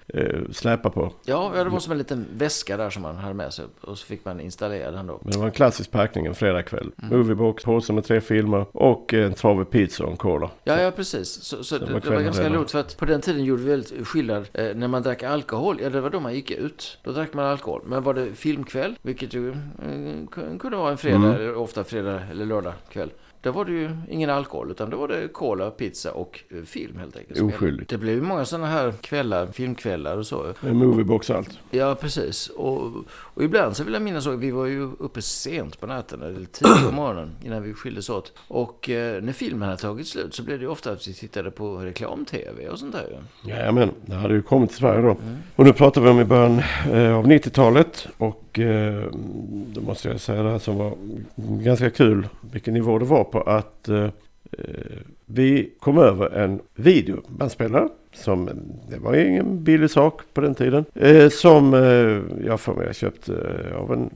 släpa 0.50 0.90
på. 0.90 1.12
Ja, 1.24 1.52
det 1.54 1.64
var 1.64 1.78
som 1.80 1.92
en 1.92 1.98
liten 1.98 2.26
väska 2.36 2.76
där 2.76 2.90
som 2.90 3.02
man 3.02 3.16
hade 3.16 3.34
med 3.34 3.52
sig. 3.52 3.64
Och 3.80 3.98
så 3.98 4.06
fick 4.06 4.24
man 4.24 4.40
installera 4.40 4.90
den 4.90 5.06
då. 5.06 5.20
Men 5.22 5.32
det 5.32 5.38
var 5.38 5.46
en 5.46 5.52
klassisk 5.52 5.90
packning 5.90 6.26
en 6.26 6.34
fredagkväll. 6.34 6.90
Mm. 7.02 7.18
Moviebox, 7.18 7.64
påse 7.64 7.92
med 7.92 8.04
tre 8.04 8.20
filmer 8.20 8.66
och 8.72 9.14
en 9.14 9.34
trave 9.34 9.64
pizza 9.64 10.04
och 10.04 10.10
en 10.10 10.16
cola. 10.16 10.50
Ja, 10.64 10.80
ja 10.80 10.90
precis. 10.90 11.28
Så, 11.42 11.64
så 11.64 11.78
det, 11.78 11.92
var 11.92 12.00
det 12.00 12.10
var 12.10 12.20
ganska 12.20 12.48
roligt 12.48 12.70
för 12.70 12.80
att 12.80 12.96
på 12.96 13.04
den 13.04 13.20
tiden 13.20 13.44
gjorde 13.44 13.62
vi 13.62 13.70
väldigt 13.70 14.06
skillnad. 14.08 14.48
Eh, 14.52 14.74
när 14.74 14.88
man 14.88 15.02
drack 15.02 15.22
alkohol, 15.22 15.78
ja 15.82 15.90
det 15.90 16.00
var 16.00 16.10
då 16.10 16.20
man 16.20 16.34
gick 16.34 16.50
ut. 16.50 16.98
Då 17.02 17.12
drack 17.12 17.34
man 17.34 17.44
alkohol. 17.44 17.82
Men 17.86 18.02
var 18.02 18.14
det 18.14 18.34
filmkväll, 18.34 18.98
vilket 19.02 19.34
ju 19.34 19.50
eh, 19.50 19.54
kun- 20.30 20.58
kunde 20.58 20.76
vara 20.76 20.90
en 20.90 20.98
fredag, 20.98 21.16
Mm. 21.40 21.56
ofta 21.56 21.84
fredag 21.84 22.20
eller 22.30 22.46
lördag 22.46 22.72
kväll. 22.92 23.10
Då 23.46 23.52
var 23.52 23.64
det 23.64 23.72
ju 23.72 23.90
ingen 24.10 24.30
alkohol, 24.30 24.70
utan 24.70 24.90
då 24.90 24.96
var 24.96 25.08
det 25.08 25.28
cola, 25.28 25.70
pizza 25.70 26.12
och 26.12 26.40
eh, 26.50 26.62
film 26.62 26.98
helt 26.98 27.16
enkelt. 27.16 27.40
Oskyldigt. 27.40 27.90
Det 27.90 27.98
blev 27.98 28.14
ju 28.14 28.22
många 28.22 28.44
sådana 28.44 28.66
här 28.66 28.92
kvällar, 29.00 29.46
filmkvällar 29.46 30.16
och 30.16 30.26
så. 30.26 30.54
En 30.60 30.76
moviebox 30.76 31.30
och 31.30 31.36
allt. 31.36 31.58
Ja, 31.70 31.94
precis. 32.00 32.48
Och, 32.48 32.92
och 33.08 33.44
ibland 33.44 33.76
så 33.76 33.84
vill 33.84 33.92
jag 33.92 34.02
minnas 34.02 34.26
att 34.26 34.38
vi 34.38 34.50
var 34.50 34.66
ju 34.66 34.82
uppe 34.82 35.22
sent 35.22 35.80
på 35.80 35.86
natten, 35.86 36.22
eller 36.22 36.34
tidigt 36.34 36.86
på 36.86 36.94
morgonen, 36.94 37.30
innan 37.44 37.62
vi 37.62 37.74
skildes 37.74 38.10
åt. 38.10 38.32
Och 38.48 38.90
eh, 38.90 39.22
när 39.22 39.32
filmen 39.32 39.68
hade 39.68 39.80
tagit 39.80 40.06
slut 40.06 40.34
så 40.34 40.42
blev 40.42 40.58
det 40.58 40.62
ju 40.62 40.70
ofta 40.70 40.92
att 40.92 41.08
vi 41.08 41.14
tittade 41.14 41.50
på 41.50 41.76
reklam-tv 41.76 42.68
och 42.68 42.78
sånt 42.78 42.92
där 42.92 43.06
ju. 43.10 43.50
Jajamän, 43.50 43.90
det 44.06 44.14
hade 44.14 44.34
ju 44.34 44.42
kommit 44.42 44.70
till 44.70 44.78
Sverige 44.78 45.02
då. 45.02 45.10
Mm. 45.10 45.36
Och 45.56 45.64
nu 45.64 45.72
pratar 45.72 46.00
vi 46.00 46.08
om 46.08 46.20
i 46.20 46.24
början 46.24 46.58
eh, 46.92 47.16
av 47.16 47.26
90-talet. 47.26 48.08
Och 48.18 48.45
eh, 48.58 49.04
då 49.72 49.80
måste 49.80 50.08
jag 50.08 50.20
säga 50.20 50.42
det 50.42 50.50
här 50.50 50.58
som 50.58 50.76
var 50.76 50.94
ganska 51.64 51.90
kul, 51.90 52.28
vilken 52.52 52.74
nivå 52.74 52.98
det 52.98 53.04
var 53.04 53.24
på 53.24 53.40
att 53.40 53.88
eh, 53.88 54.04
eh 54.04 54.10
vi 55.26 55.72
kom 55.80 55.98
över 55.98 56.30
en 56.30 56.60
videobandspelare. 56.74 57.88
Som, 58.16 58.50
det 58.90 58.98
var 58.98 59.14
ju 59.14 59.28
ingen 59.28 59.64
billig 59.64 59.90
sak 59.90 60.20
på 60.34 60.40
den 60.40 60.54
tiden. 60.54 60.84
Eh, 60.94 61.28
som 61.28 61.74
eh, 61.74 62.46
jag 62.46 62.60
för 62.60 62.74
mig 62.74 62.94
köpte 62.94 63.32
eh, 63.70 63.76
av 63.76 63.92
en, 63.92 64.10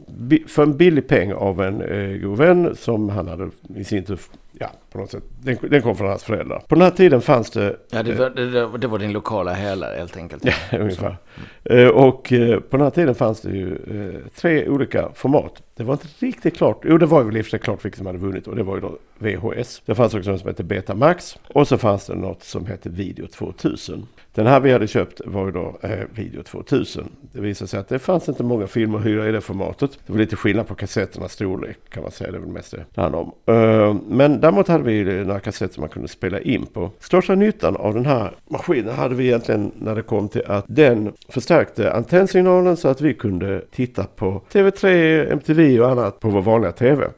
för 0.48 0.62
en 0.62 0.76
billig 0.76 1.08
peng 1.08 1.32
av 1.32 1.62
en 1.62 1.82
eh, 1.82 2.16
god 2.20 2.38
vän. 2.38 2.76
Som 2.76 3.08
han 3.08 3.28
hade 3.28 3.50
i 3.76 3.84
sin 3.84 4.04
tur, 4.04 4.18
ja 4.52 4.70
på 4.92 4.98
något 4.98 5.10
sätt, 5.10 5.22
den, 5.42 5.56
den 5.60 5.82
kom 5.82 5.96
från 5.96 6.08
hans 6.08 6.24
föräldrar. 6.24 6.62
På 6.68 6.74
den 6.74 6.82
här 6.82 6.90
tiden 6.90 7.20
fanns 7.20 7.50
det 7.50 7.76
Ja, 7.90 8.02
det 8.02 8.14
var, 8.14 8.30
det, 8.30 8.78
det 8.78 8.86
var 8.86 8.98
din 8.98 9.12
lokala 9.12 9.52
hälare 9.52 9.96
helt 9.98 10.16
enkelt. 10.16 10.44
Ja, 10.44 10.52
ungefär. 10.78 11.16
Eh, 11.64 11.88
Och 11.88 12.32
eh, 12.32 12.60
på 12.60 12.76
den 12.76 12.84
här 12.84 12.90
tiden 12.90 13.14
fanns 13.14 13.40
det 13.40 13.50
ju 13.50 13.68
eh, 13.74 14.20
tre 14.34 14.68
olika 14.68 15.08
format. 15.14 15.62
Det 15.76 15.84
var 15.84 15.94
inte 15.94 16.06
riktigt 16.18 16.56
klart. 16.56 16.80
Jo, 16.84 16.98
det 16.98 17.06
var 17.06 17.22
väl 17.22 17.36
i 17.36 17.40
och 17.40 17.44
för 17.44 17.50
sig 17.50 17.58
klart 17.58 17.84
vilket 17.84 17.98
som 17.98 18.06
hade 18.06 18.18
vunnit 18.18 18.46
och 18.46 18.56
det 18.56 18.62
var 18.62 18.74
ju 18.74 18.80
då 18.80 18.98
VHS. 19.18 19.82
Det 19.86 19.94
fanns 19.94 20.14
också 20.14 20.30
något 20.30 20.40
som 20.40 20.48
hette 20.48 20.64
Betamax 20.64 21.38
och 21.54 21.68
så 21.68 21.78
fanns 21.78 22.06
det 22.06 22.14
något 22.14 22.42
som 22.42 22.66
hette 22.66 22.88
Video 22.88 23.26
2000. 23.26 23.89
Den 24.34 24.46
här 24.46 24.60
vi 24.60 24.72
hade 24.72 24.86
köpt 24.86 25.20
var 25.24 25.46
ju 25.46 25.52
då 25.52 25.78
eh, 25.82 25.90
Video 26.14 26.42
2000. 26.42 27.08
Det 27.32 27.40
visade 27.40 27.68
sig 27.68 27.80
att 27.80 27.88
det 27.88 27.98
fanns 27.98 28.28
inte 28.28 28.42
många 28.42 28.66
filmer 28.66 28.98
att 28.98 29.04
hyra 29.06 29.28
i 29.28 29.32
det 29.32 29.40
formatet. 29.40 29.90
Det 30.06 30.12
var 30.12 30.18
lite 30.20 30.36
skillnad 30.36 30.66
på 30.66 30.74
kassetternas 30.74 31.32
storlek 31.32 31.76
kan 31.90 32.02
man 32.02 32.12
säga. 32.12 32.30
Det 32.30 32.36
är 32.36 32.40
väl 32.40 32.48
mest 32.50 32.70
det 32.70 32.84
det 32.94 33.00
handlar 33.00 33.20
om. 33.20 33.32
Eh, 33.46 33.96
Men 34.08 34.40
däremot 34.40 34.68
hade 34.68 34.84
vi 34.84 35.04
några 35.24 35.40
kassetter 35.40 35.74
som 35.74 35.80
man 35.80 35.88
kunde 35.90 36.08
spela 36.08 36.40
in 36.40 36.66
på. 36.66 36.90
Största 36.98 37.34
nyttan 37.34 37.76
av 37.76 37.94
den 37.94 38.06
här 38.06 38.34
maskinen 38.50 38.94
hade 38.94 39.14
vi 39.14 39.26
egentligen 39.26 39.72
när 39.78 39.94
det 39.94 40.02
kom 40.02 40.28
till 40.28 40.42
att 40.46 40.64
den 40.68 41.12
förstärkte 41.28 41.92
antennsignalen 41.92 42.76
så 42.76 42.88
att 42.88 43.00
vi 43.00 43.14
kunde 43.14 43.60
titta 43.70 44.04
på 44.04 44.42
TV3, 44.52 45.32
MTV 45.32 45.80
och 45.80 45.90
annat 45.90 46.20
på 46.20 46.28
vår 46.28 46.42
vanliga 46.42 46.72
TV. 46.72 47.08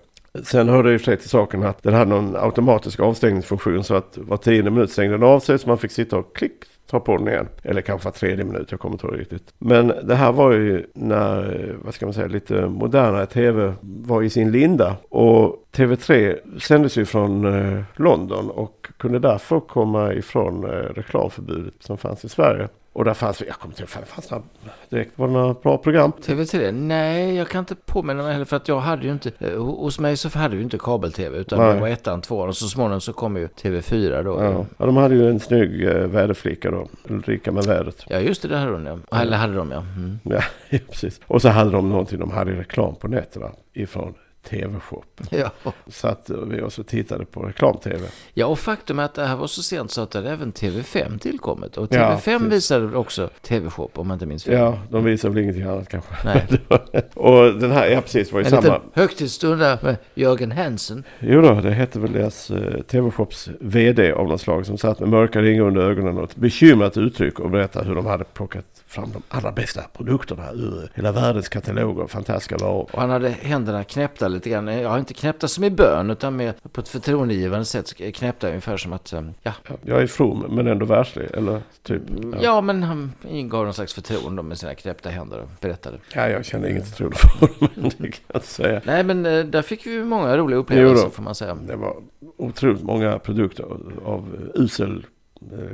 Sen 0.45 0.69
hörde 0.69 0.89
det 0.89 0.95
i 0.95 0.97
och 0.97 1.01
för 1.01 1.05
sig 1.05 1.17
till 1.17 1.29
saken 1.29 1.63
att 1.63 1.83
den 1.83 1.95
hade 1.95 2.11
någon 2.11 2.37
automatisk 2.37 3.01
avstängningsfunktion 3.01 3.85
så 3.85 3.95
att 3.95 4.19
var 4.19 4.37
tionde 4.37 4.71
minut 4.71 4.91
stängde 4.91 5.15
den 5.15 5.23
av 5.29 5.41
sig 5.41 5.59
så 5.59 5.69
man 5.69 5.79
fick 5.79 5.93
sitta 5.93 6.19
och 6.19 6.37
klick 6.37 6.53
ta 6.93 7.01
på 7.01 7.17
den 7.17 7.29
igen. 7.29 7.49
Eller 7.63 7.81
kanske 7.81 8.05
var 8.05 8.13
tredje 8.13 8.45
minut, 8.45 8.71
jag 8.71 8.81
kommer 8.81 8.95
inte 8.95 9.07
ihåg 9.07 9.21
riktigt. 9.21 9.55
Men 9.59 9.93
det 10.03 10.15
här 10.15 10.33
var 10.33 10.53
ju 10.53 10.87
när, 10.95 11.77
vad 11.85 11.95
ska 11.95 12.07
man 12.07 12.15
säga, 12.15 12.27
lite 12.27 12.67
modernare 12.67 13.27
tv 13.27 13.75
var 13.81 14.23
i 14.23 14.31
sin 14.31 14.53
linda. 14.53 14.97
Och 15.09 15.65
TV3 15.73 16.39
sändes 16.59 16.97
ju 16.97 17.05
från 17.05 17.45
eh, 17.45 17.83
London 17.97 18.51
och 18.51 18.89
kunde 18.97 19.19
därför 19.19 19.61
komma 19.61 20.15
ifrån 20.15 20.65
eh, 20.65 20.69
reklamförbudet 20.71 21.75
som 21.81 21.99
fanns 21.99 22.25
i 22.25 22.29
Sverige. 22.29 22.69
Och 22.95 23.05
där 23.05 23.15
fanns, 23.15 23.43
jag 23.47 23.57
kommer 23.57 23.73
inte 23.73 23.83
ihåg, 23.83 23.89
fan, 23.89 24.03
det 24.03 24.09
fanns 24.09 24.31
några, 24.31 24.45
direkt, 24.89 25.19
var 25.19 25.27
det 25.27 25.33
några 25.33 25.55
bra 25.55 25.79
program? 25.79 26.13
TV3? 26.23 26.73
Nej, 26.73 27.35
jag 27.35 27.49
kan 27.49 27.59
inte 27.59 27.75
påminna 27.75 28.23
mig 28.23 28.33
heller 28.33 28.45
för 28.45 28.57
att 28.57 28.69
jag 28.69 28.81
hade 28.81 29.07
ju 29.07 29.13
inte, 29.13 29.33
eh, 29.39 29.65
hos 29.65 29.99
mig 29.99 30.17
så 30.17 30.39
hade 30.39 30.57
vi 30.57 30.63
inte 30.63 30.79
kabel-tv 30.79 31.39
utan 31.39 31.59
Nej. 31.59 31.75
det 31.75 31.81
var 31.81 31.89
ettan, 31.89 32.21
tvåan 32.21 32.49
och 32.49 32.57
så 32.57 32.69
småningom 32.69 33.01
så 33.01 33.13
kom 33.13 33.37
ju 33.37 33.47
TV4 33.47 34.23
då. 34.23 34.43
Ja. 34.43 34.67
ja, 34.79 34.87
de 34.87 34.97
hade 34.97 35.15
ju 35.15 35.31
en 35.31 35.41
snygg 35.41 35.85
eh, 35.85 35.95
väderflicka 35.95 36.71
då, 36.71 36.89
Ulrika 37.09 37.53
med 37.53 37.65
vädret. 37.65 38.05
Ja, 38.09 38.19
just 38.19 38.43
det, 38.43 38.49
det 38.49 38.57
hade 38.57 38.73
de 38.73 38.87
ja. 38.87 39.19
Eller 39.21 39.37
hade 39.37 39.55
de 39.55 39.71
ja. 39.71 39.85
Mm. 39.97 40.19
Ja, 40.71 40.79
precis. 40.91 41.21
Och 41.27 41.43
så 41.43 41.49
hade 41.49 41.71
de 41.71 41.89
någonting, 41.89 42.19
de 42.19 42.31
hade 42.31 42.53
reklam 42.53 42.95
på 42.95 43.09
nätterna 43.09 43.51
ifrån 43.73 44.15
TV-shop. 44.51 45.05
Ja. 45.31 45.51
Satt 45.87 46.31
vi 46.47 46.61
och 46.63 46.87
tittade 46.87 47.25
på 47.25 47.43
reklam-TV. 47.43 48.07
ja, 48.35 48.47
och 48.47 48.59
faktum 48.59 48.99
är 48.99 49.03
att 49.05 49.15
det 49.15 49.25
här 49.27 49.37
var 49.37 49.47
så 49.47 49.63
sent 49.63 49.91
så 49.91 50.01
att 50.01 50.11
det 50.11 50.31
även 50.31 50.53
TV5 50.53 51.19
tillkommit. 51.19 51.77
Och 51.77 51.89
Ja, 51.91 51.99
TV5 51.99 52.17
precis. 52.39 52.53
visade 52.53 52.97
också 52.97 53.31
TV-shop 53.43 53.91
om 53.95 54.09
man 54.09 54.15
inte 54.15 54.27
minns 54.27 54.45
fel. 54.45 54.55
Ja, 54.59 54.79
de 54.91 55.05
visar 55.05 55.29
väl 55.29 55.39
ingenting 55.39 55.63
annat 55.63 55.89
kanske. 55.89 56.11
Nej. 56.25 56.47
och 57.15 57.55
den 57.61 57.71
här, 57.71 57.87
ja 57.89 58.01
precis, 58.01 58.33
var 58.33 58.41
ju 58.41 58.45
En 58.45 58.51
samma. 58.51 58.63
liten 58.63 58.81
högtidsstund 58.95 59.61
där 59.61 59.79
med 59.83 59.97
Jörgen 60.15 60.53
Hansen. 60.53 61.05
Jo 61.21 61.41
då, 61.41 61.55
det 61.55 61.71
hette 61.71 61.99
väl 61.99 62.13
deras 62.13 62.51
eh, 62.51 62.81
TV-shops 62.83 63.49
VD 63.61 64.13
av 64.13 64.29
något 64.29 64.41
slag 64.41 64.67
som 64.67 64.79
satt 64.79 65.01
med 65.01 65.09
mörka 65.09 65.41
ringar 65.43 65.63
under 65.63 65.83
ögonen 65.83 66.19
och 66.19 66.25
ett 66.31 66.37
bekymrat 66.37 66.97
uttryck 66.97 67.41
och 67.41 67.51
berättade 67.51 67.89
hur 67.89 67.95
de 67.95 68.07
hade 68.07 68.25
plockat 68.25 68.65
fram 68.87 69.11
de 69.13 69.23
allra 69.29 69.53
bästa 69.53 69.83
produkterna 69.97 70.51
ur 70.53 70.91
hela 70.95 71.13
världens 71.13 71.49
kataloger 71.49 72.03
av 72.03 72.07
fantastiska 72.09 72.57
varor. 72.57 72.89
Och 72.93 73.01
han 73.01 73.11
hade 73.11 73.29
händerna 73.29 73.85
knäppta 73.85 74.29
lite 74.33 74.51
grann. 74.51 74.67
Jag 74.67 74.89
har 74.89 74.99
inte 74.99 75.15
knäppta 75.15 75.49
som 75.49 75.65
i 75.65 75.71
bön 75.71 76.11
utan 76.11 76.37
mer 76.37 76.55
på 76.73 76.81
ett 76.81 76.89
förtroendegivande 76.89 77.65
sätt 77.65 77.95
knäppta 78.15 78.49
ungefär 78.49 78.77
som 78.77 78.93
att, 78.93 79.13
eh, 79.13 79.21
ja. 79.43 79.53
Ja, 79.69 79.75
Jag 79.83 80.03
är 80.03 80.07
from 80.07 80.39
men 80.51 80.67
ändå 80.67 80.87
världslig, 80.87 81.29
eller 81.35 81.63
typ. 81.83 82.03
Ja, 82.43 82.61
men 82.61 82.83
han 82.83 83.13
ingav 83.29 83.65
någon 83.65 83.75
slags 83.75 83.95
förtroende 83.95 84.43
med 84.43 84.59
sina 84.59 84.75
knäppta 84.75 85.09
händer 85.11 85.41
och 85.41 85.49
berättade. 85.61 85.99
Ja, 86.15 86.29
jag 86.29 86.45
känner 86.45 86.69
inget 86.69 86.89
förtroende 86.89 87.17
för 87.17 87.49
det 88.03 88.11
kan 88.11 88.21
jag 88.33 88.45
säga. 88.45 88.81
Nej, 88.85 89.05
men 89.05 89.27
eh, 89.27 89.45
där 89.45 89.63
fick 89.63 89.87
vi 89.87 90.05
många 90.05 90.37
roliga 90.37 90.59
upplevelser 90.59 90.97
Jo 90.97 91.05
då. 91.05 91.11
får 91.11 91.23
man 91.23 91.35
säga. 91.35 91.55
Det 91.55 91.77
var 91.77 91.97
otroligt 92.37 92.83
många 92.83 93.19
produkter 93.19 93.65
av 94.05 94.51
usel 94.55 95.07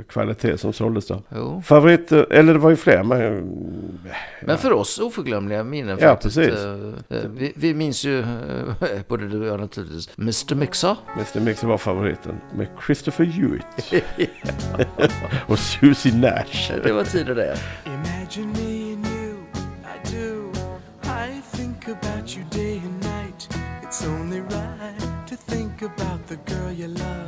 kvalitet 0.08 0.58
som 0.58 0.72
såldes 0.72 1.06
där. 1.06 1.22
Jo. 1.34 1.62
Favorit, 1.64 2.12
eh, 2.12 2.22
eller 2.30 2.52
det 2.52 2.58
var 2.58 2.70
ju 2.70 2.76
fler, 2.76 3.02
men... 3.02 3.48
Men 4.42 4.58
för 4.58 4.72
oss 4.72 4.98
oförglömliga 4.98 5.64
minnen 5.64 5.98
Ja, 6.00 6.08
faktiskt. 6.08 6.36
precis. 6.36 6.54
eh, 6.64 7.18
eh, 7.18 7.24
Vi, 7.30 7.52
vi 7.56 7.74
minns 7.74 8.04
ju, 8.04 8.18
eh, 8.20 8.26
både 9.08 9.28
du 9.28 9.40
och 9.40 9.46
jag 9.46 9.60
naturligtvis, 9.60 10.08
Mr 10.18 10.54
Mixer. 10.54 10.96
Mr 11.16 11.40
Mixer 11.40 11.66
var 11.68 11.78
favoriten 11.78 12.34
med 12.56 12.66
Christopher 12.86 13.24
Hewitt 13.24 13.66
och 15.46 15.58
Susie 15.58 16.14
Nash. 16.16 16.72
Det 16.84 16.92
var 16.92 17.04
tider 17.04 17.34
det. 17.34 17.56
Imagine 17.86 18.46
me 18.52 18.92
and 18.94 19.06
you, 19.06 19.36
I 19.84 20.12
do. 20.12 20.52
I 21.04 21.56
think 21.56 21.88
about 21.88 22.36
you 22.36 22.44
day 22.50 22.78
and 22.84 23.00
night. 23.00 23.48
It's 23.82 24.06
only 24.08 24.40
right 24.40 25.28
to 25.28 25.36
think 25.36 25.82
about 25.82 26.26
the 26.28 26.36
girl 26.54 26.72
you 26.72 26.88
love 26.88 27.27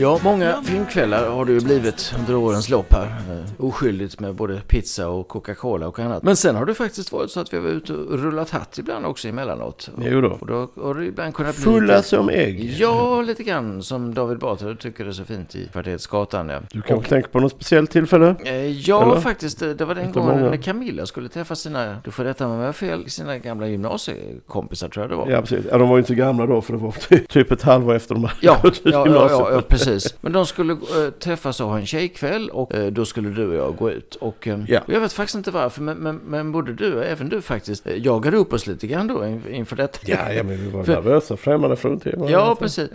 Ja, 0.00 0.20
många 0.24 0.62
filmkvällar 0.62 1.30
har 1.30 1.44
det 1.44 1.52
ju 1.52 1.60
blivit 1.60 2.14
under 2.18 2.34
årens 2.36 2.68
lopp 2.68 2.92
här. 2.92 3.04
Eh, 3.06 3.64
Oskyldigt 3.64 4.20
med 4.20 4.34
både 4.34 4.60
pizza 4.60 5.08
och 5.08 5.28
Coca-Cola 5.28 5.88
och 5.88 5.98
annat. 5.98 6.22
Men 6.22 6.36
sen 6.36 6.56
har 6.56 6.64
det 6.66 6.74
faktiskt 6.74 7.12
varit 7.12 7.30
så 7.30 7.40
att 7.40 7.52
vi 7.52 7.56
har 7.56 7.64
varit 7.64 7.74
ute 7.74 7.92
och 7.92 8.18
rullat 8.18 8.50
hatt 8.50 8.78
ibland 8.78 9.06
också 9.06 9.28
emellanåt. 9.28 9.90
Och, 9.96 10.02
Jo 10.06 10.20
då. 10.20 10.28
och 10.40 10.46
då 10.46 10.68
har 10.82 10.94
det 10.94 11.06
ibland 11.06 11.34
kunnat 11.34 11.54
bli 11.56 11.64
Fulla 11.64 11.96
lite- 11.96 12.08
som 12.08 12.28
ägg. 12.30 12.74
Ja, 12.78 13.22
lite 13.22 13.42
grann 13.42 13.82
som 13.82 14.14
David 14.14 14.38
Batra 14.38 14.74
tycker 14.74 15.04
det 15.04 15.10
är 15.10 15.12
så 15.12 15.24
fint 15.24 15.54
i 15.54 15.68
kvarteret 15.72 16.00
Skatan. 16.00 16.48
Ja. 16.48 16.58
Du 16.72 16.82
kanske 16.82 17.08
tänker 17.10 17.30
på 17.30 17.40
något 17.40 17.52
speciellt 17.52 17.90
tillfälle? 17.90 18.34
Eh, 18.44 18.66
Ja, 18.66 19.02
Eller? 19.12 19.20
faktiskt. 19.20 19.58
Det 19.60 19.84
var 19.84 19.94
den 19.94 20.12
gången 20.12 20.38
många. 20.38 20.50
när 20.50 20.56
Camilla 20.56 21.06
skulle 21.06 21.28
träffa 21.28 21.54
sina, 21.54 21.96
du 22.04 22.10
får 22.10 22.24
rätta 22.24 22.44
mig 22.46 22.54
om 22.54 22.60
jag 22.60 22.68
har 22.68 22.72
fel, 22.72 23.10
sina 23.10 23.38
gamla 23.38 23.66
gymnasiekompisar 23.68 24.88
tror 24.88 25.02
jag 25.02 25.10
det 25.10 25.16
var. 25.16 25.28
Ja 25.30 25.40
precis. 25.40 25.66
Ja, 25.70 25.78
de 25.78 25.88
var 25.88 25.96
ju 25.96 26.00
inte 26.00 26.14
gamla 26.14 26.46
då 26.46 26.60
för 26.60 26.72
det 26.72 26.78
var 26.78 26.94
ty- 27.08 27.18
typ 27.28 27.52
ett 27.52 27.62
halvår 27.62 27.94
efter 27.94 28.14
de 28.14 28.24
hade 28.24 28.36
Ja, 28.40 28.58
gått 28.62 28.72
ut 28.78 28.80
ja, 28.84 28.90
ja, 28.92 29.04
gymnasiet. 29.06 29.30
ja, 29.40 29.52
ja, 29.52 29.60
precis. 29.68 29.89
Men 30.20 30.32
de 30.32 30.46
skulle 30.46 30.72
eh, 30.72 31.10
träffas 31.18 31.60
och 31.60 31.68
ha 31.68 31.78
en 31.78 31.86
tjejkväll 31.86 32.50
och 32.50 32.74
eh, 32.74 32.92
då 32.92 33.04
skulle 33.04 33.28
du 33.30 33.46
och 33.48 33.54
jag 33.54 33.76
gå 33.76 33.90
ut. 33.90 34.14
Och, 34.14 34.46
eh, 34.48 34.58
Ja. 34.68 34.80
och 34.86 34.92
jag 34.92 35.00
vet 35.00 35.12
faktiskt 35.12 35.36
inte 35.36 35.50
varför, 35.50 35.82
men, 35.82 35.96
men, 35.98 36.16
men 36.16 36.52
både 36.52 36.72
du 36.72 36.94
och 36.94 37.04
även 37.04 37.28
du 37.28 37.42
faktiskt 37.42 37.86
jagade 37.96 38.36
upp 38.36 38.52
oss 38.52 38.66
lite 38.66 38.86
grann 38.86 39.06
då 39.06 39.26
in- 39.26 39.42
inför 39.50 39.76
detta. 39.76 39.98
Ja, 40.06 40.32
ja, 40.32 40.42
men 40.42 40.56
vi 40.64 40.70
var 40.70 40.84
För- 40.84 40.92
nervösa. 40.94 41.36
Främmande 41.36 41.76
fruntimmer. 41.76 42.30
Ja, 42.30 42.56
precis. 42.60 42.88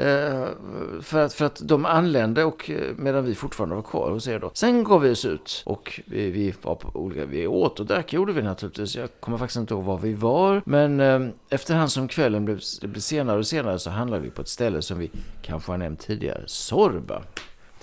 För, 1.02 1.20
att, 1.26 1.34
för 1.34 1.46
att 1.46 1.62
de 1.64 1.86
anlände 1.86 2.44
och 2.44 2.72
medan 2.96 3.26
vi 3.26 3.36
fortfarande 3.36 3.76
var 3.76 3.82
kvar 3.84 4.12
hos 4.12 4.28
er 4.28 4.40
då. 4.40 4.52
Sen 4.54 4.84
gav 4.84 5.02
vi 5.02 5.12
oss 5.12 5.26
ut 5.26 5.64
och 5.66 6.00
vi, 6.06 6.32
vi 6.32 6.54
var 6.62 6.76
på 6.76 7.00
olika, 7.00 7.26
vi 7.26 7.48
åt 7.48 7.80
och 7.80 7.86
drack 7.86 8.14
gjorde 8.14 8.34
vi 8.34 8.42
naturligtvis. 8.42 8.96
Jag 8.96 9.10
kommer 9.20 9.38
faktiskt 9.38 9.58
inte 9.60 9.74
ihåg 9.74 9.84
var 9.84 9.98
vi 9.98 10.14
var. 10.14 10.62
Men 10.66 11.00
eh, 11.00 11.20
efterhand 11.50 11.92
som 11.92 12.08
kvällen 12.08 12.46
blev, 12.46 12.60
blev 12.82 13.00
senare 13.02 13.38
och 13.38 13.48
senare 13.48 13.80
så 13.80 13.90
handlade 13.90 14.24
vi 14.24 14.30
på 14.30 14.42
ett 14.42 14.48
ställe 14.48 14.82
som 14.82 15.00
vi 15.00 15.12
kanske 15.42 15.72
har 15.72 15.78
nämnt 15.78 16.00
tidigare, 16.00 16.44
Sorba. 16.86 17.26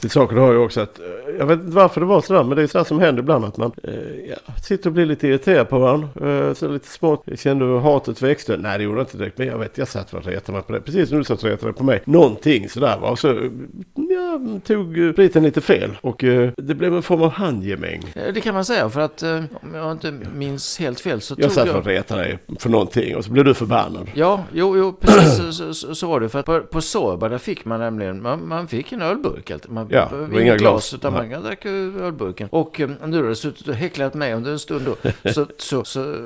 Till 0.02 0.10
saken 0.10 0.38
har 0.38 0.52
ju 0.52 0.58
också 0.58 0.80
att, 0.80 0.98
eh, 0.98 1.04
jag 1.38 1.46
vet 1.46 1.60
inte 1.60 1.76
varför 1.76 2.00
det 2.00 2.06
var 2.06 2.20
sådär, 2.20 2.44
men 2.44 2.56
det 2.56 2.62
är 2.62 2.66
sådär 2.66 2.84
som 2.84 3.00
händer 3.00 3.22
ibland 3.22 3.44
att 3.44 3.56
man 3.56 3.72
eh, 3.82 3.94
ja, 4.28 4.36
sitter 4.62 4.90
och 4.90 4.92
blir 4.94 5.06
lite 5.06 5.28
irriterad 5.28 5.68
på 5.68 5.78
varandra. 5.78 6.08
Eh, 6.48 6.54
så 6.54 6.68
lite 6.68 6.88
smått, 6.88 7.22
jag 7.24 7.38
kände 7.38 7.64
hur 7.64 7.78
hatet 7.78 8.22
växte. 8.22 8.56
Nej 8.56 8.78
det 8.78 8.84
gjorde 8.84 8.96
det 8.96 9.00
inte 9.00 9.16
direkt, 9.16 9.38
men 9.38 9.46
jag 9.46 9.58
vet, 9.58 9.78
jag 9.78 9.88
satt 9.88 10.14
och 10.14 10.24
retade 10.24 10.52
mig 10.52 10.62
på 10.62 10.72
det. 10.72 10.80
Precis 10.80 11.08
som 11.08 11.18
du 11.18 11.24
satt 11.24 11.42
och 11.42 11.48
retade 11.50 11.72
på 11.72 11.84
mig. 11.84 12.02
Någonting 12.04 12.68
sådär 12.68 12.98
va. 12.98 13.08
Och 13.10 13.18
så, 13.18 13.30
eh, 13.30 13.50
ja, 13.94 14.40
tog 14.66 14.98
eh, 15.06 15.12
spriten 15.12 15.42
lite 15.42 15.60
fel. 15.60 15.90
Och 16.00 16.24
eh, 16.24 16.50
det 16.56 16.74
blev 16.74 16.94
en 16.94 17.02
form 17.02 17.22
av 17.22 17.30
handgemäng. 17.30 18.02
Eh, 18.14 18.34
Det 18.34 18.40
kan 18.40 18.54
man 18.54 18.64
säga 18.64 18.88
för 18.88 19.00
att 19.00 19.22
eh, 19.22 19.42
om 19.62 19.74
jag 19.74 19.92
inte 19.92 20.14
minns 20.34 20.78
helt 20.78 21.00
fel 21.00 21.20
så 21.20 21.34
Jag 21.38 21.42
tog 21.42 21.52
satt 21.52 21.66
jag... 21.66 21.76
och 21.76 21.86
retade 21.86 22.22
dig 22.22 22.38
för 22.58 22.70
någonting 22.70 23.16
och 23.16 23.24
så 23.24 23.32
blev 23.32 23.44
du 23.44 23.54
förbannad. 23.54 24.10
Ja, 24.14 24.44
jo, 24.52 24.76
jo 24.76 24.92
precis 25.00 25.56
så, 25.56 25.74
så, 25.74 25.94
så, 25.94 26.06
var 26.06 26.20
det. 26.20 26.28
För 26.28 26.38
att 26.38 26.46
på, 26.46 26.60
på 26.60 26.80
Sorba 26.80 27.28
där 27.28 27.38
fick 27.38 27.64
man 27.64 27.80
nämligen, 27.80 28.22
man, 28.22 28.48
man 28.48 28.68
fick 28.68 28.92
en 28.92 29.02
ölburk. 29.02 29.52
Man 29.68 29.88
Ja, 29.92 30.08
behövde 30.10 30.26
det 30.26 30.32
var 30.32 30.40
inga 30.40 30.50
inget 30.50 30.60
glas. 30.60 30.94
utan 30.94 31.12
Nej. 31.12 31.28
man 31.30 31.42
dricka 31.42 31.68
ur 31.70 32.02
ölburken. 32.02 32.48
Och 32.50 32.80
eh, 32.80 32.90
nu 33.06 33.16
har 33.22 33.28
du 33.28 33.34
suttit 33.34 33.68
och 33.68 33.74
häcklat 33.74 34.14
mig 34.14 34.34
under 34.34 34.52
en 34.52 34.58
stund 34.58 34.86
då. 34.86 35.10
Så, 35.32 35.46
så, 35.58 35.84
så 35.84 36.00
eh, 36.00 36.16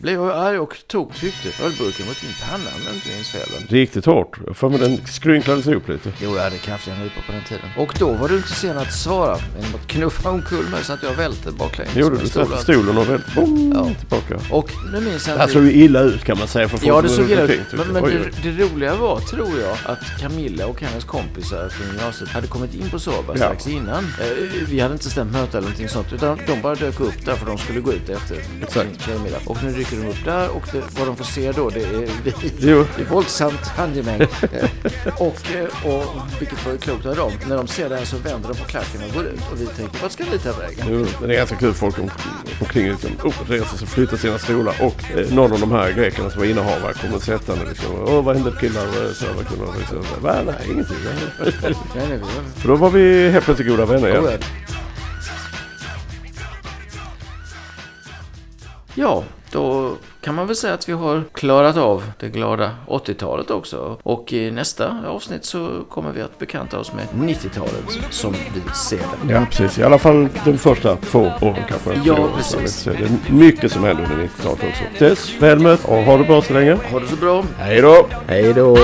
blev 0.00 0.14
jag 0.14 0.30
arg 0.30 0.58
och 0.58 0.76
tog, 0.86 1.14
tryckte 1.14 1.64
ölburken 1.64 2.06
mot 2.06 2.20
din 2.20 2.30
panna 2.50 2.70
om 2.76 2.80
jag 2.86 2.94
inte 2.94 3.08
minns 3.16 3.28
fel. 3.30 3.48
Riktigt 3.68 4.06
hårt. 4.06 4.38
Får 4.54 4.70
med 4.70 4.80
den 4.80 5.06
skrynklades 5.06 5.66
ihop 5.66 5.88
lite. 5.88 6.12
Jo, 6.22 6.36
jag 6.36 6.42
hade 6.42 6.56
kraftiga 6.58 6.94
nypor 6.94 7.22
på 7.26 7.32
den 7.32 7.42
tiden. 7.44 7.64
Och 7.78 7.94
då 7.98 8.12
var 8.12 8.28
du 8.28 8.36
inte 8.36 8.48
sen 8.48 8.78
att 8.78 8.92
svara 8.92 9.36
genom 9.58 9.74
att 9.74 9.86
knuffa 9.86 10.30
omkull 10.30 10.68
mig 10.70 10.84
så 10.84 10.92
att 10.92 11.02
jag 11.02 11.14
välte 11.14 11.52
baklänges. 11.52 11.94
Med 11.94 12.12
du. 12.12 12.26
Satt 12.28 12.58
i 12.60 12.62
stolen. 12.62 12.98
och 12.98 13.08
välte 13.10 13.30
boom, 13.34 13.72
Ja. 13.76 13.90
tillbaka. 13.98 14.54
Och 14.54 14.70
nu 14.92 15.00
minns 15.00 15.28
jag 15.28 15.36
Det 15.36 15.40
här 15.40 15.48
såg 15.48 15.64
ju 15.64 15.72
illa 15.72 16.00
ut 16.00 16.24
kan 16.24 16.38
man 16.38 16.48
säga 16.48 16.68
för 16.68 16.76
folk 16.76 16.88
Ja, 16.90 17.02
det 17.02 17.08
såg 17.08 17.30
illa 17.30 17.42
ut. 17.42 17.60
Men, 17.72 17.88
men 17.88 18.02
det, 18.02 18.50
det 18.50 18.64
roliga 18.64 18.94
var, 18.96 19.20
tror 19.20 19.60
jag, 19.60 19.76
att 19.92 20.20
Camilla 20.20 20.66
och 20.66 20.80
hennes 20.82 21.04
kompisar 21.04 21.68
från 21.68 21.86
gymnasiet 21.86 22.30
hade 22.30 22.46
kommit 22.46 22.74
in 22.74 22.90
på 22.90 22.98
Sorba 23.02 23.32
Ja. 23.32 23.36
strax 23.36 23.66
innan. 23.66 24.04
Eh, 24.04 24.26
Vi 24.68 24.80
hade 24.80 24.92
inte 24.94 25.10
stämt 25.10 25.32
möte 25.32 25.58
eller 25.58 25.68
någonting 25.68 25.88
sånt, 25.88 26.12
utan 26.12 26.38
de 26.46 26.60
bara 26.62 26.74
dök 26.74 27.00
upp 27.00 27.24
där 27.24 27.34
för 27.36 27.46
de 27.46 27.58
skulle 27.58 27.80
gå 27.80 27.92
ut 27.92 28.08
efter 28.08 28.36
Exakt. 28.62 29.04
tjejmiddag. 29.06 29.38
Och 29.46 29.58
nu 29.64 29.72
dyker 29.72 29.96
de 29.96 30.08
upp 30.08 30.24
där 30.24 30.48
och 30.48 30.62
det, 30.72 30.82
vad 30.98 31.06
de 31.06 31.16
får 31.16 31.24
se 31.24 31.52
då, 31.52 31.70
det 31.70 31.80
är 31.82 31.88
vi. 32.24 32.32
Jo. 32.58 32.86
Det 32.96 33.02
är 33.02 33.06
våldsamt 33.06 33.66
handgemäng. 33.66 34.20
Eh, 34.20 34.68
och, 35.16 35.40
eh, 35.54 35.86
och 35.92 36.04
vilket 36.40 36.64
var 36.66 36.72
ju 36.72 36.78
klokt 36.78 37.06
av 37.06 37.16
dem. 37.16 37.32
När 37.48 37.56
de 37.56 37.66
ser 37.66 37.88
det 37.88 37.96
här 37.96 38.04
så 38.04 38.16
vänder 38.16 38.48
de 38.48 38.54
på 38.58 38.64
klacken 38.64 39.00
och 39.08 39.14
går 39.14 39.24
ut. 39.24 39.40
Och 39.52 39.60
vi 39.60 39.66
tänker, 39.66 40.02
vart 40.02 40.12
ska 40.12 40.24
vi 40.32 40.38
ta 40.38 40.52
vägen? 40.52 40.86
Jo, 40.90 41.06
det 41.26 41.32
är 41.34 41.36
ganska 41.38 41.56
kul 41.56 41.74
folk 41.74 41.98
om, 41.98 42.10
omkring 42.60 42.88
liksom, 42.90 43.10
oh, 43.24 43.34
reser 43.48 43.76
sig, 43.78 43.86
flyttar 43.88 44.16
sina 44.16 44.38
stolar 44.38 44.74
och 44.82 45.04
eh, 45.18 45.34
någon 45.34 45.52
av 45.52 45.60
de 45.60 45.70
här 45.72 45.92
grekerna 45.92 46.30
som 46.30 46.38
var 46.40 46.46
innehavare 46.46 46.92
kommer 46.94 47.18
sättande 47.18 47.64
liksom. 47.68 47.86
Åh, 48.06 48.24
vad 48.24 48.36
hände 48.36 48.52
killar? 48.60 48.86
Så, 49.14 49.24
vad 49.36 49.48
kunde 49.48 49.64
de 49.64 49.78
liksom, 49.78 50.04
nej, 50.22 50.54
ingenting. 50.72 50.96
Nej. 51.96 52.20
För 52.56 52.68
då 52.68 52.76
var 52.76 52.90
vi 52.92 53.30
helt 53.30 53.44
plötsligt 53.44 53.68
goda 53.68 53.84
vänner 53.84 54.08
igen. 54.08 54.24
Ja. 54.24 54.36
Ja, 58.94 59.24
då 59.52 59.92
kan 60.20 60.34
man 60.34 60.46
väl 60.46 60.56
säga 60.56 60.74
att 60.74 60.88
vi 60.88 60.92
har 60.92 61.22
klarat 61.32 61.76
av 61.76 62.12
det 62.20 62.28
glada 62.28 62.70
80-talet 62.86 63.50
också. 63.50 63.98
Och 64.02 64.32
i 64.32 64.50
nästa 64.50 64.96
avsnitt 65.06 65.44
så 65.44 65.68
kommer 65.90 66.12
vi 66.12 66.20
att 66.20 66.38
bekanta 66.38 66.78
oss 66.78 66.92
med 66.92 67.06
90-talet 67.14 67.98
som 68.10 68.32
vi 68.32 68.60
ser 68.74 68.98
det. 68.98 69.32
Ja, 69.32 69.46
precis. 69.50 69.78
I 69.78 69.82
alla 69.82 69.98
fall 69.98 70.28
de 70.44 70.58
första 70.58 70.96
två 70.96 71.32
åren 71.40 71.62
kanske. 71.68 72.00
Ja, 72.04 72.20
år, 72.20 72.30
precis. 72.36 72.84
Det 72.84 72.90
är 72.90 73.32
mycket 73.32 73.72
som 73.72 73.84
händer 73.84 74.04
under 74.04 74.16
90-talet 74.16 74.58
också. 74.62 75.04
Dess, 75.04 75.42
väl 75.42 75.58
mött 75.58 75.84
och 75.84 75.96
ha 75.96 76.16
det 76.16 76.24
bra 76.24 76.42
så 76.42 76.52
länge. 76.52 76.78
Ha 76.90 77.00
det 77.00 77.06
så 77.06 77.16
bra. 77.16 77.44
Hej 77.58 77.80
då! 77.80 78.06
Hej 78.26 78.52
då! 78.54 78.76